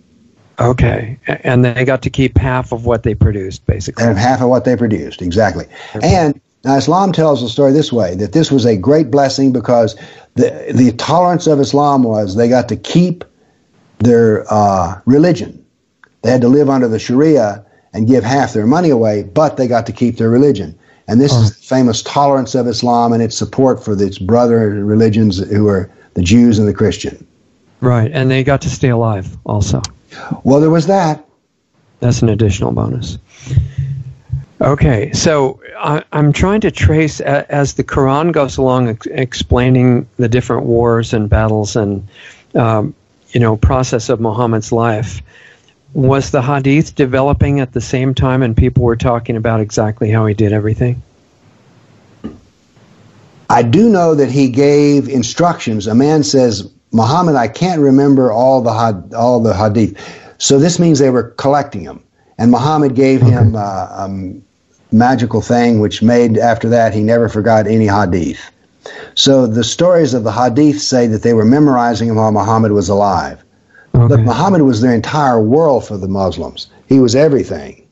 [0.61, 1.19] Okay.
[1.27, 4.05] And they got to keep half of what they produced, basically.
[4.05, 5.66] And half of what they produced, exactly.
[5.97, 6.15] Okay.
[6.15, 9.97] And now Islam tells the story this way that this was a great blessing because
[10.35, 13.24] the the tolerance of Islam was they got to keep
[13.99, 15.65] their uh, religion.
[16.23, 19.66] They had to live under the Sharia and give half their money away, but they
[19.66, 20.78] got to keep their religion.
[21.09, 25.39] And this is the famous tolerance of Islam and its support for its brother religions
[25.39, 27.27] who are the Jews and the Christian.
[27.81, 29.82] Right, and they got to stay alive also.
[30.45, 31.24] Well, there was that.
[32.01, 33.19] That's an additional bonus.
[34.61, 40.28] Okay, so I, am trying to trace as the Quran goes along, ex- explaining the
[40.28, 42.07] different wars and battles and
[42.55, 42.95] um,
[43.31, 45.23] you know process of Muhammad's life
[45.95, 50.27] was the hadith developing at the same time and people were talking about exactly how
[50.27, 51.03] he did everything?
[53.49, 55.89] I do know that he gave instructions.
[55.89, 59.96] A man says, Muhammad, I can't remember all the had, all the hadith.
[60.38, 62.02] So this means they were collecting them.
[62.38, 63.32] And Muhammad gave okay.
[63.32, 64.42] him uh, a um,
[64.92, 68.40] magical thing which made after that he never forgot any hadith.
[69.14, 72.88] So the stories of the hadith say that they were memorizing them while Muhammad was
[72.88, 73.44] alive.
[73.94, 74.08] Okay.
[74.08, 76.68] But Muhammad was their entire world for the Muslims.
[76.88, 77.86] He was everything.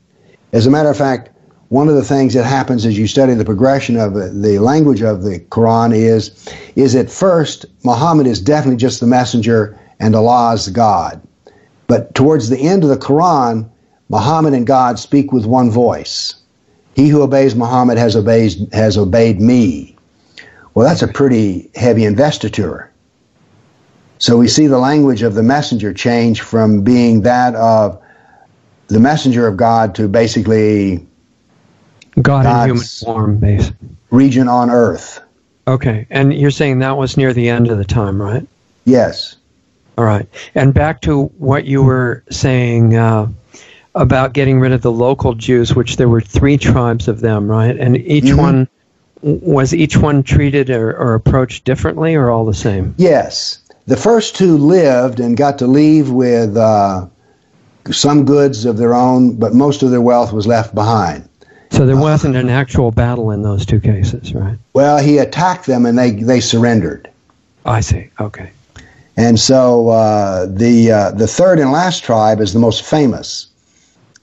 [0.51, 1.29] As a matter of fact,
[1.69, 5.21] one of the things that happens as you study the progression of the language of
[5.23, 6.31] the Quran is,
[6.75, 11.21] is at first Muhammad is definitely just the messenger and Allah is God.
[11.85, 13.69] But towards the end of the Quran,
[14.09, 16.35] Muhammad and God speak with one voice.
[16.95, 19.95] He who obeys Muhammad has obeyed, has obeyed me.
[20.73, 22.91] Well, that's a pretty heavy investiture.
[24.17, 28.01] So we see the language of the messenger change from being that of
[28.87, 31.07] the messenger of God to basically
[32.21, 33.89] God in human form, basically.
[34.11, 35.21] Region on earth.
[35.67, 38.45] Okay, and you're saying that was near the end of the time, right?
[38.85, 39.35] Yes.
[39.97, 40.27] All right.
[40.55, 43.27] And back to what you were saying uh,
[43.95, 47.77] about getting rid of the local Jews, which there were three tribes of them, right?
[47.77, 48.37] And each mm-hmm.
[48.37, 48.67] one
[49.21, 52.95] was each one treated or, or, approached differently, or all the same?
[52.97, 53.59] Yes.
[53.85, 57.05] The first two lived and got to leave with uh,
[57.91, 61.28] some goods of their own, but most of their wealth was left behind.
[61.71, 64.57] So there wasn't an actual battle in those two cases, right?
[64.73, 67.09] Well, he attacked them and they, they surrendered.
[67.65, 68.09] I see.
[68.19, 68.51] Okay.
[69.19, 73.47] And so uh, the uh, the third and last tribe is the most famous,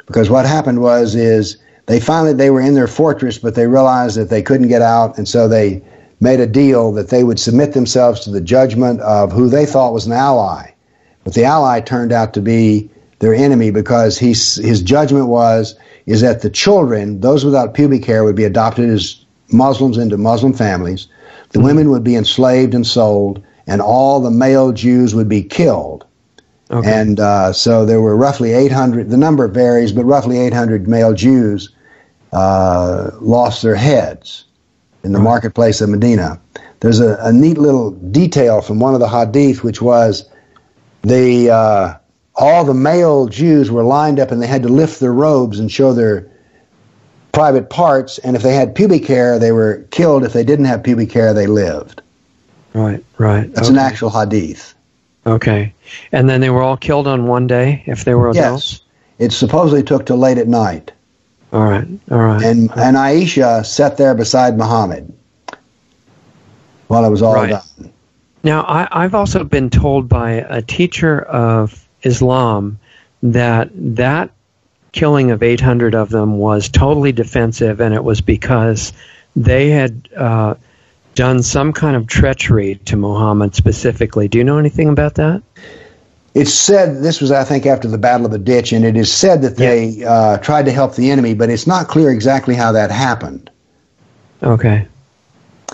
[0.06, 4.16] because what happened was is they finally they were in their fortress, but they realized
[4.16, 5.82] that they couldn't get out, and so they
[6.20, 9.92] made a deal that they would submit themselves to the judgment of who they thought
[9.92, 10.70] was an ally,
[11.24, 15.74] but the ally turned out to be their enemy because he's, his judgment was
[16.06, 20.52] is that the children, those without pubic hair, would be adopted as Muslims into Muslim
[20.52, 21.08] families.
[21.50, 21.66] The mm-hmm.
[21.66, 26.04] women would be enslaved and sold, and all the male Jews would be killed.
[26.70, 26.92] Okay.
[26.92, 31.70] And uh, so there were roughly 800, the number varies, but roughly 800 male Jews
[32.32, 34.44] uh, lost their heads
[35.04, 36.40] in the marketplace of Medina.
[36.80, 40.28] There's a, a, neat little detail from one of the hadith, which was
[41.02, 41.94] the uh,
[42.36, 45.70] all the male Jews were lined up and they had to lift their robes and
[45.70, 46.30] show their
[47.32, 48.18] private parts.
[48.18, 50.24] And if they had pubic hair, they were killed.
[50.24, 52.02] If they didn't have pubic hair, they lived.
[52.74, 53.52] Right, right.
[53.54, 53.78] That's okay.
[53.78, 54.74] an actual hadith.
[55.26, 55.72] Okay.
[56.12, 58.72] And then they were all killed on one day if they were adults?
[58.72, 58.82] Yes.
[59.18, 60.92] It supposedly took till late at night.
[61.52, 62.42] All right, all right.
[62.42, 65.10] And, and Aisha sat there beside Muhammad
[66.88, 67.50] while it was all right.
[67.50, 67.92] done.
[68.42, 72.78] Now, I, I've also been told by a teacher of Islam
[73.22, 74.30] that that
[74.92, 78.92] killing of 800 of them was totally defensive, and it was because
[79.34, 80.54] they had uh,
[81.14, 84.28] done some kind of treachery to Muhammad specifically.
[84.28, 85.42] Do you know anything about that?
[86.34, 89.12] It's said this was, I think, after the Battle of the Ditch, and it is
[89.12, 90.10] said that they yeah.
[90.10, 93.50] uh, tried to help the enemy, but it's not clear exactly how that happened.
[94.42, 94.86] Okay.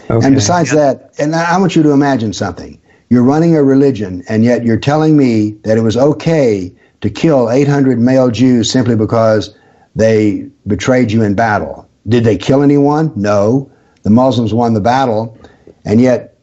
[0.09, 0.27] okay.
[0.27, 2.81] And besides that, and I want you to imagine something.
[3.13, 6.73] You're running a religion, and yet you're telling me that it was okay
[7.03, 9.55] to kill 800 male Jews simply because
[9.95, 11.87] they betrayed you in battle.
[12.09, 13.13] Did they kill anyone?
[13.15, 13.71] No.
[14.03, 15.37] The Muslims won the battle,
[15.85, 16.39] and yet,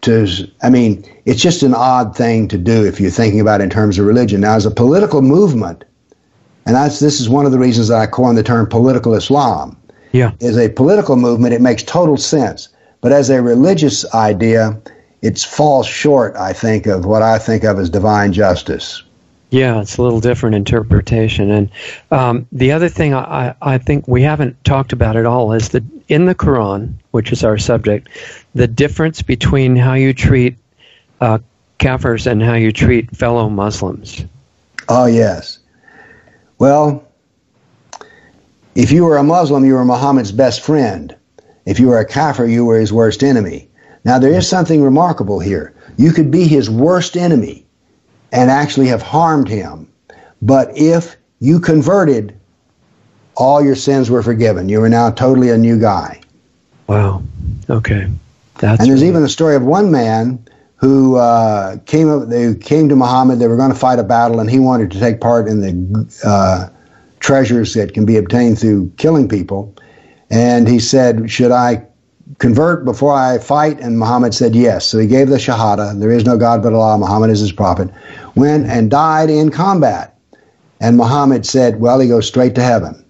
[0.00, 0.26] to
[0.62, 3.68] I mean, it's just an odd thing to do if you're thinking about it in
[3.68, 4.40] terms of religion.
[4.40, 5.84] Now, as a political movement,
[6.64, 9.76] and that's this is one of the reasons that I coined the term political Islam.
[10.12, 10.30] Yeah.
[10.40, 12.70] As a political movement, it makes total sense.
[13.02, 14.80] But as a religious idea,
[15.24, 19.02] it falls short, I think, of what I think of as divine justice.
[19.48, 21.50] Yeah, it's a little different interpretation.
[21.50, 21.70] And
[22.10, 25.82] um, the other thing I, I think we haven't talked about at all is that
[26.08, 28.08] in the Quran, which is our subject,
[28.54, 30.58] the difference between how you treat
[31.22, 31.38] uh,
[31.78, 34.26] kafirs and how you treat fellow Muslims.
[34.90, 35.58] Oh, yes.
[36.58, 37.08] Well,
[38.74, 41.16] if you were a Muslim, you were Muhammad's best friend.
[41.64, 43.70] If you were a kafir, you were his worst enemy.
[44.04, 45.74] Now, there is something remarkable here.
[45.96, 47.64] You could be his worst enemy
[48.32, 49.88] and actually have harmed him.
[50.42, 52.38] But if you converted,
[53.36, 54.68] all your sins were forgiven.
[54.68, 56.20] You are now totally a new guy.
[56.86, 57.22] Wow.
[57.70, 58.10] Okay.
[58.58, 59.08] That's and there's really...
[59.08, 62.28] even a story of one man who uh, came up.
[62.28, 63.38] They came to Muhammad.
[63.38, 66.14] They were going to fight a battle, and he wanted to take part in the
[66.24, 66.68] uh,
[67.20, 69.74] treasures that can be obtained through killing people.
[70.30, 71.86] And he said, "Should I
[72.38, 73.80] convert before I fight?
[73.80, 74.86] And Muhammad said yes.
[74.86, 75.98] So he gave the Shahada.
[75.98, 76.98] There is no God but Allah.
[76.98, 77.90] Muhammad is his prophet.
[78.34, 80.18] Went and died in combat.
[80.80, 83.04] And Muhammad said, well, he goes straight to heaven.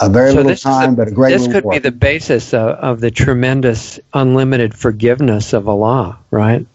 [0.00, 3.00] A very so little time, but a great This could be the basis of, of,
[3.00, 6.66] the tremendous unlimited forgiveness of Allah, right?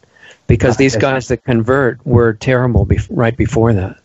[0.48, 4.00] Because these guys that convert were terrible be- right before that.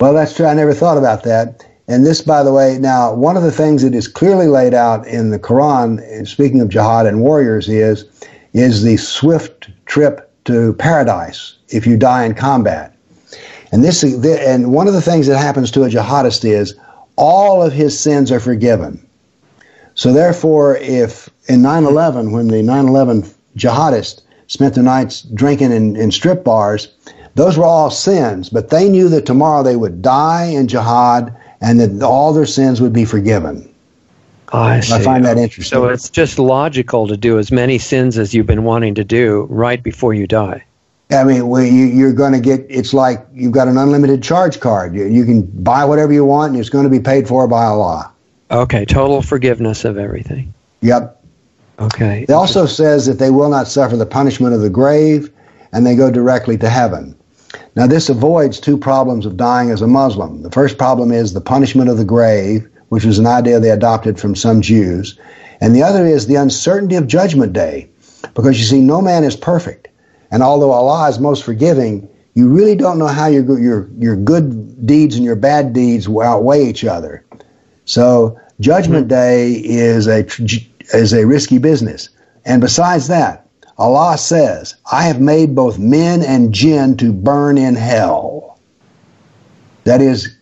[0.00, 0.46] Well, that's true.
[0.46, 1.64] I never thought about that.
[1.88, 5.06] And this, by the way, now, one of the things that is clearly laid out
[5.06, 8.04] in the Quran, speaking of jihad and warriors, is,
[8.52, 12.94] is the swift trip to paradise if you die in combat.
[13.72, 16.74] And, this, and one of the things that happens to a jihadist is
[17.16, 19.04] all of his sins are forgiven.
[19.94, 26.10] So therefore, if in 9-11, when the 9-11 jihadists spent their nights drinking in, in
[26.10, 26.88] strip bars,
[27.34, 31.80] those were all sins, but they knew that tomorrow they would die in jihad and
[31.80, 33.72] that all their sins would be forgiven.
[34.52, 35.70] Oh, I, I find that interesting.
[35.78, 39.46] So it's just logical to do as many sins as you've been wanting to do
[39.48, 40.62] right before you die.
[41.10, 42.66] I mean, well, you, you're going to get.
[42.68, 44.94] It's like you've got an unlimited charge card.
[44.94, 47.64] You, you can buy whatever you want, and it's going to be paid for by
[47.64, 48.12] Allah.
[48.50, 50.52] Okay, total forgiveness of everything.
[50.82, 51.18] Yep.
[51.78, 52.24] Okay.
[52.28, 55.30] It also says that they will not suffer the punishment of the grave,
[55.72, 57.16] and they go directly to heaven.
[57.76, 60.42] Now, this avoids two problems of dying as a Muslim.
[60.42, 64.18] The first problem is the punishment of the grave, which was an idea they adopted
[64.18, 65.18] from some Jews,
[65.60, 67.88] and the other is the uncertainty of Judgment Day,
[68.34, 69.88] because you see, no man is perfect.
[70.30, 74.86] And although Allah is most forgiving, you really don't know how your, your, your good
[74.86, 77.24] deeds and your bad deeds will outweigh each other.
[77.84, 79.14] So Judgment mm-hmm.
[79.14, 80.26] Day is a
[80.96, 82.08] is a risky business.
[82.44, 83.41] And besides that,
[83.82, 88.58] Allah says, "I have made both men and jinn to burn in hell."
[89.82, 90.36] That is,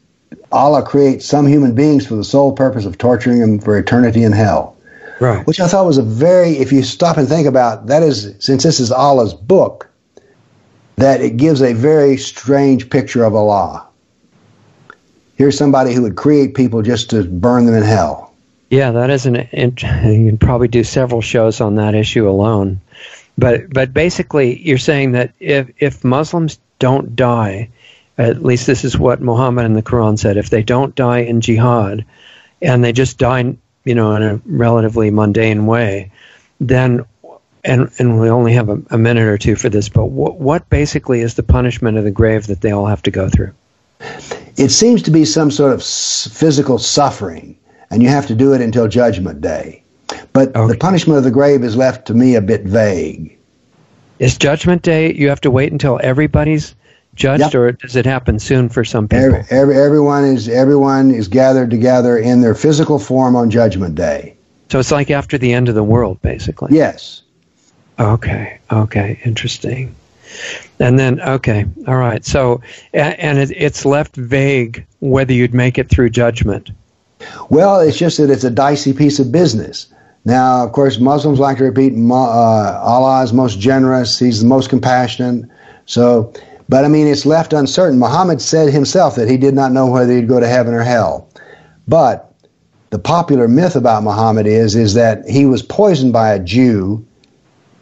[0.53, 4.33] Allah creates some human beings for the sole purpose of torturing them for eternity in
[4.33, 4.77] hell.
[5.21, 5.47] Right.
[5.47, 8.63] Which I thought was a very, if you stop and think about, that is, since
[8.63, 9.89] this is Allah's book,
[10.97, 13.87] that it gives a very strange picture of Allah.
[15.37, 18.35] Here's somebody who would create people just to burn them in hell.
[18.69, 19.49] Yeah, that is an.
[19.53, 22.81] You can probably do several shows on that issue alone.
[23.39, 27.71] But but basically, you're saying that if if Muslims don't die,
[28.19, 31.41] at least this is what Muhammad in the Quran said, if they don't die in
[31.41, 32.05] jihad,
[32.61, 36.11] and they just die, you know, in a relatively mundane way,
[36.61, 37.05] then
[37.65, 40.69] and and we only have a, a minute or two for this, but what what
[40.71, 43.53] basically is the punishment of the grave that they all have to go through?
[44.57, 47.57] It seems to be some sort of physical suffering
[47.91, 49.80] and you have to do it until Judgment Day.
[50.33, 50.73] But okay.
[50.73, 53.37] the punishment of the grave is left to me a bit vague.
[54.19, 56.75] Is Judgment Day, you have to wait until everybody's
[57.15, 57.55] judged, yep.
[57.55, 59.25] or does it happen soon for some people?
[59.25, 64.37] Every, every, everyone, is, everyone is gathered together in their physical form on Judgment Day.
[64.71, 66.77] So it's like after the end of the world, basically?
[66.77, 67.23] Yes.
[67.99, 69.95] Okay, okay, interesting.
[70.79, 72.25] And then, okay, all right.
[72.25, 72.63] So,
[72.93, 76.71] and it's left vague whether you'd make it through judgment.
[77.51, 79.90] Well, it's just that it's a dicey piece of business.
[80.25, 84.69] Now, of course, Muslims like to repeat uh, Allah is most generous, He's the most
[84.69, 85.49] compassionate.
[85.87, 86.33] So,
[86.69, 87.99] but I mean, it's left uncertain.
[87.99, 91.29] Muhammad said himself that he did not know whether he'd go to heaven or hell.
[91.89, 92.33] But
[92.91, 97.05] the popular myth about Muhammad is is that he was poisoned by a Jew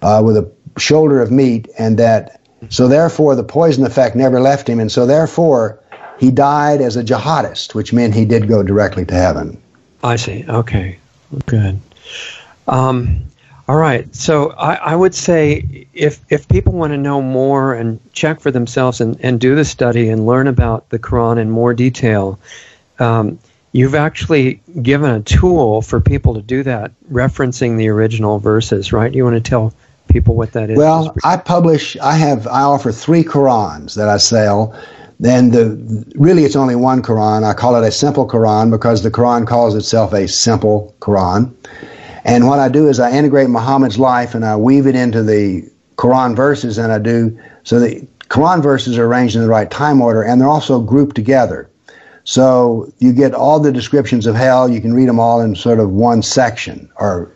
[0.02, 4.68] uh, with a shoulder of meat, and that so therefore the poison effect never left
[4.68, 5.80] him, and so therefore
[6.18, 9.60] he died as a jihadist, which meant he did go directly to heaven.
[10.02, 10.44] I see.
[10.48, 10.98] Okay,
[11.46, 11.80] good.
[12.66, 13.24] Um,
[13.68, 14.14] all right.
[14.14, 18.50] So I, I, would say if if people want to know more and check for
[18.50, 22.38] themselves and, and do the study and learn about the Quran in more detail,
[22.98, 23.38] um,
[23.72, 29.12] you've actually given a tool for people to do that, referencing the original verses, right?
[29.12, 29.74] You want to tell
[30.08, 30.78] people what that is?
[30.78, 31.96] Well, I publish.
[31.98, 32.46] I have.
[32.46, 34.74] I offer three Qurans that I sell
[35.20, 37.44] then the really it's only one Quran.
[37.44, 41.52] I call it a simple Quran because the Quran calls itself a simple Quran.
[42.24, 45.68] And what I do is I integrate Muhammad's life and I weave it into the
[45.96, 50.00] Quran verses, and I do so the Quran verses are arranged in the right time
[50.00, 51.68] order, and they're also grouped together.
[52.24, 54.68] So you get all the descriptions of hell.
[54.68, 57.30] You can read them all in sort of one section, or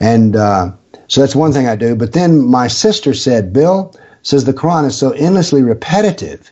[0.00, 0.72] and uh,
[1.08, 1.94] so that's one thing I do.
[1.94, 6.50] But then my sister said, Bill says the Quran is so endlessly repetitive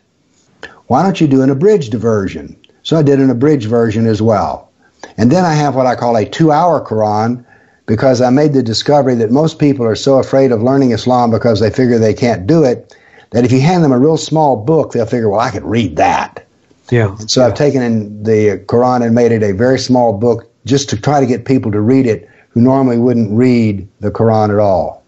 [0.93, 2.55] why don't you do an abridged version?
[2.83, 4.69] So I did an abridged version as well.
[5.17, 7.45] And then I have what I call a two hour Quran
[7.87, 11.61] because I made the discovery that most people are so afraid of learning Islam because
[11.61, 12.97] they figure they can't do it
[13.31, 15.97] that if you hand them a real small book, they'll figure, well, I could read
[15.97, 16.47] that.
[16.91, 17.17] Yeah.
[17.19, 17.47] And so yeah.
[17.47, 21.21] I've taken in the Quran and made it a very small book just to try
[21.21, 25.02] to get people to read it who normally wouldn't read the Quran at all.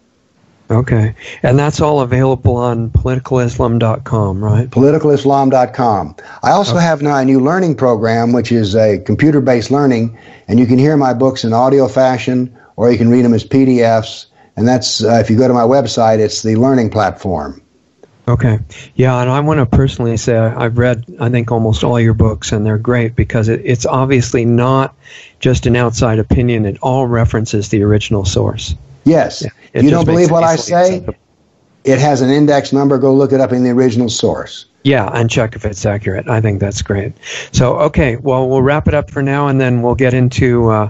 [0.71, 1.13] Okay.
[1.43, 4.69] And that's all available on politicalislam.com, right?
[4.69, 6.15] Politicalislam.com.
[6.41, 6.83] I also okay.
[6.83, 10.17] have now a new learning program, which is a computer based learning,
[10.47, 13.43] and you can hear my books in audio fashion or you can read them as
[13.43, 14.25] PDFs.
[14.57, 17.61] And that's, uh, if you go to my website, it's the learning platform.
[18.27, 18.57] Okay.
[18.95, 22.51] Yeah, and I want to personally say I've read, I think, almost all your books,
[22.51, 24.95] and they're great because it, it's obviously not
[25.39, 26.65] just an outside opinion.
[26.65, 28.73] It all references the original source.
[29.03, 29.43] Yes.
[29.43, 29.51] Yeah,
[29.83, 30.97] you don't believe what I say?
[30.97, 31.15] Acceptable.
[31.83, 32.97] It has an index number.
[32.97, 34.65] Go look it up in the original source.
[34.83, 36.27] Yeah, and check if it's accurate.
[36.27, 37.13] I think that's great.
[37.51, 40.89] So, okay, well, we'll wrap it up for now, and then we'll get into uh,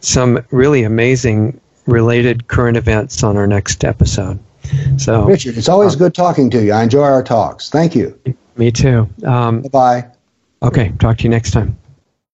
[0.00, 4.38] some really amazing related current events on our next episode.
[4.96, 6.72] So, Richard, it's always uh, good talking to you.
[6.72, 7.70] I enjoy our talks.
[7.70, 8.18] Thank you.
[8.56, 9.08] Me too.
[9.24, 10.06] Um, bye bye.
[10.62, 11.78] Okay, talk to you next time.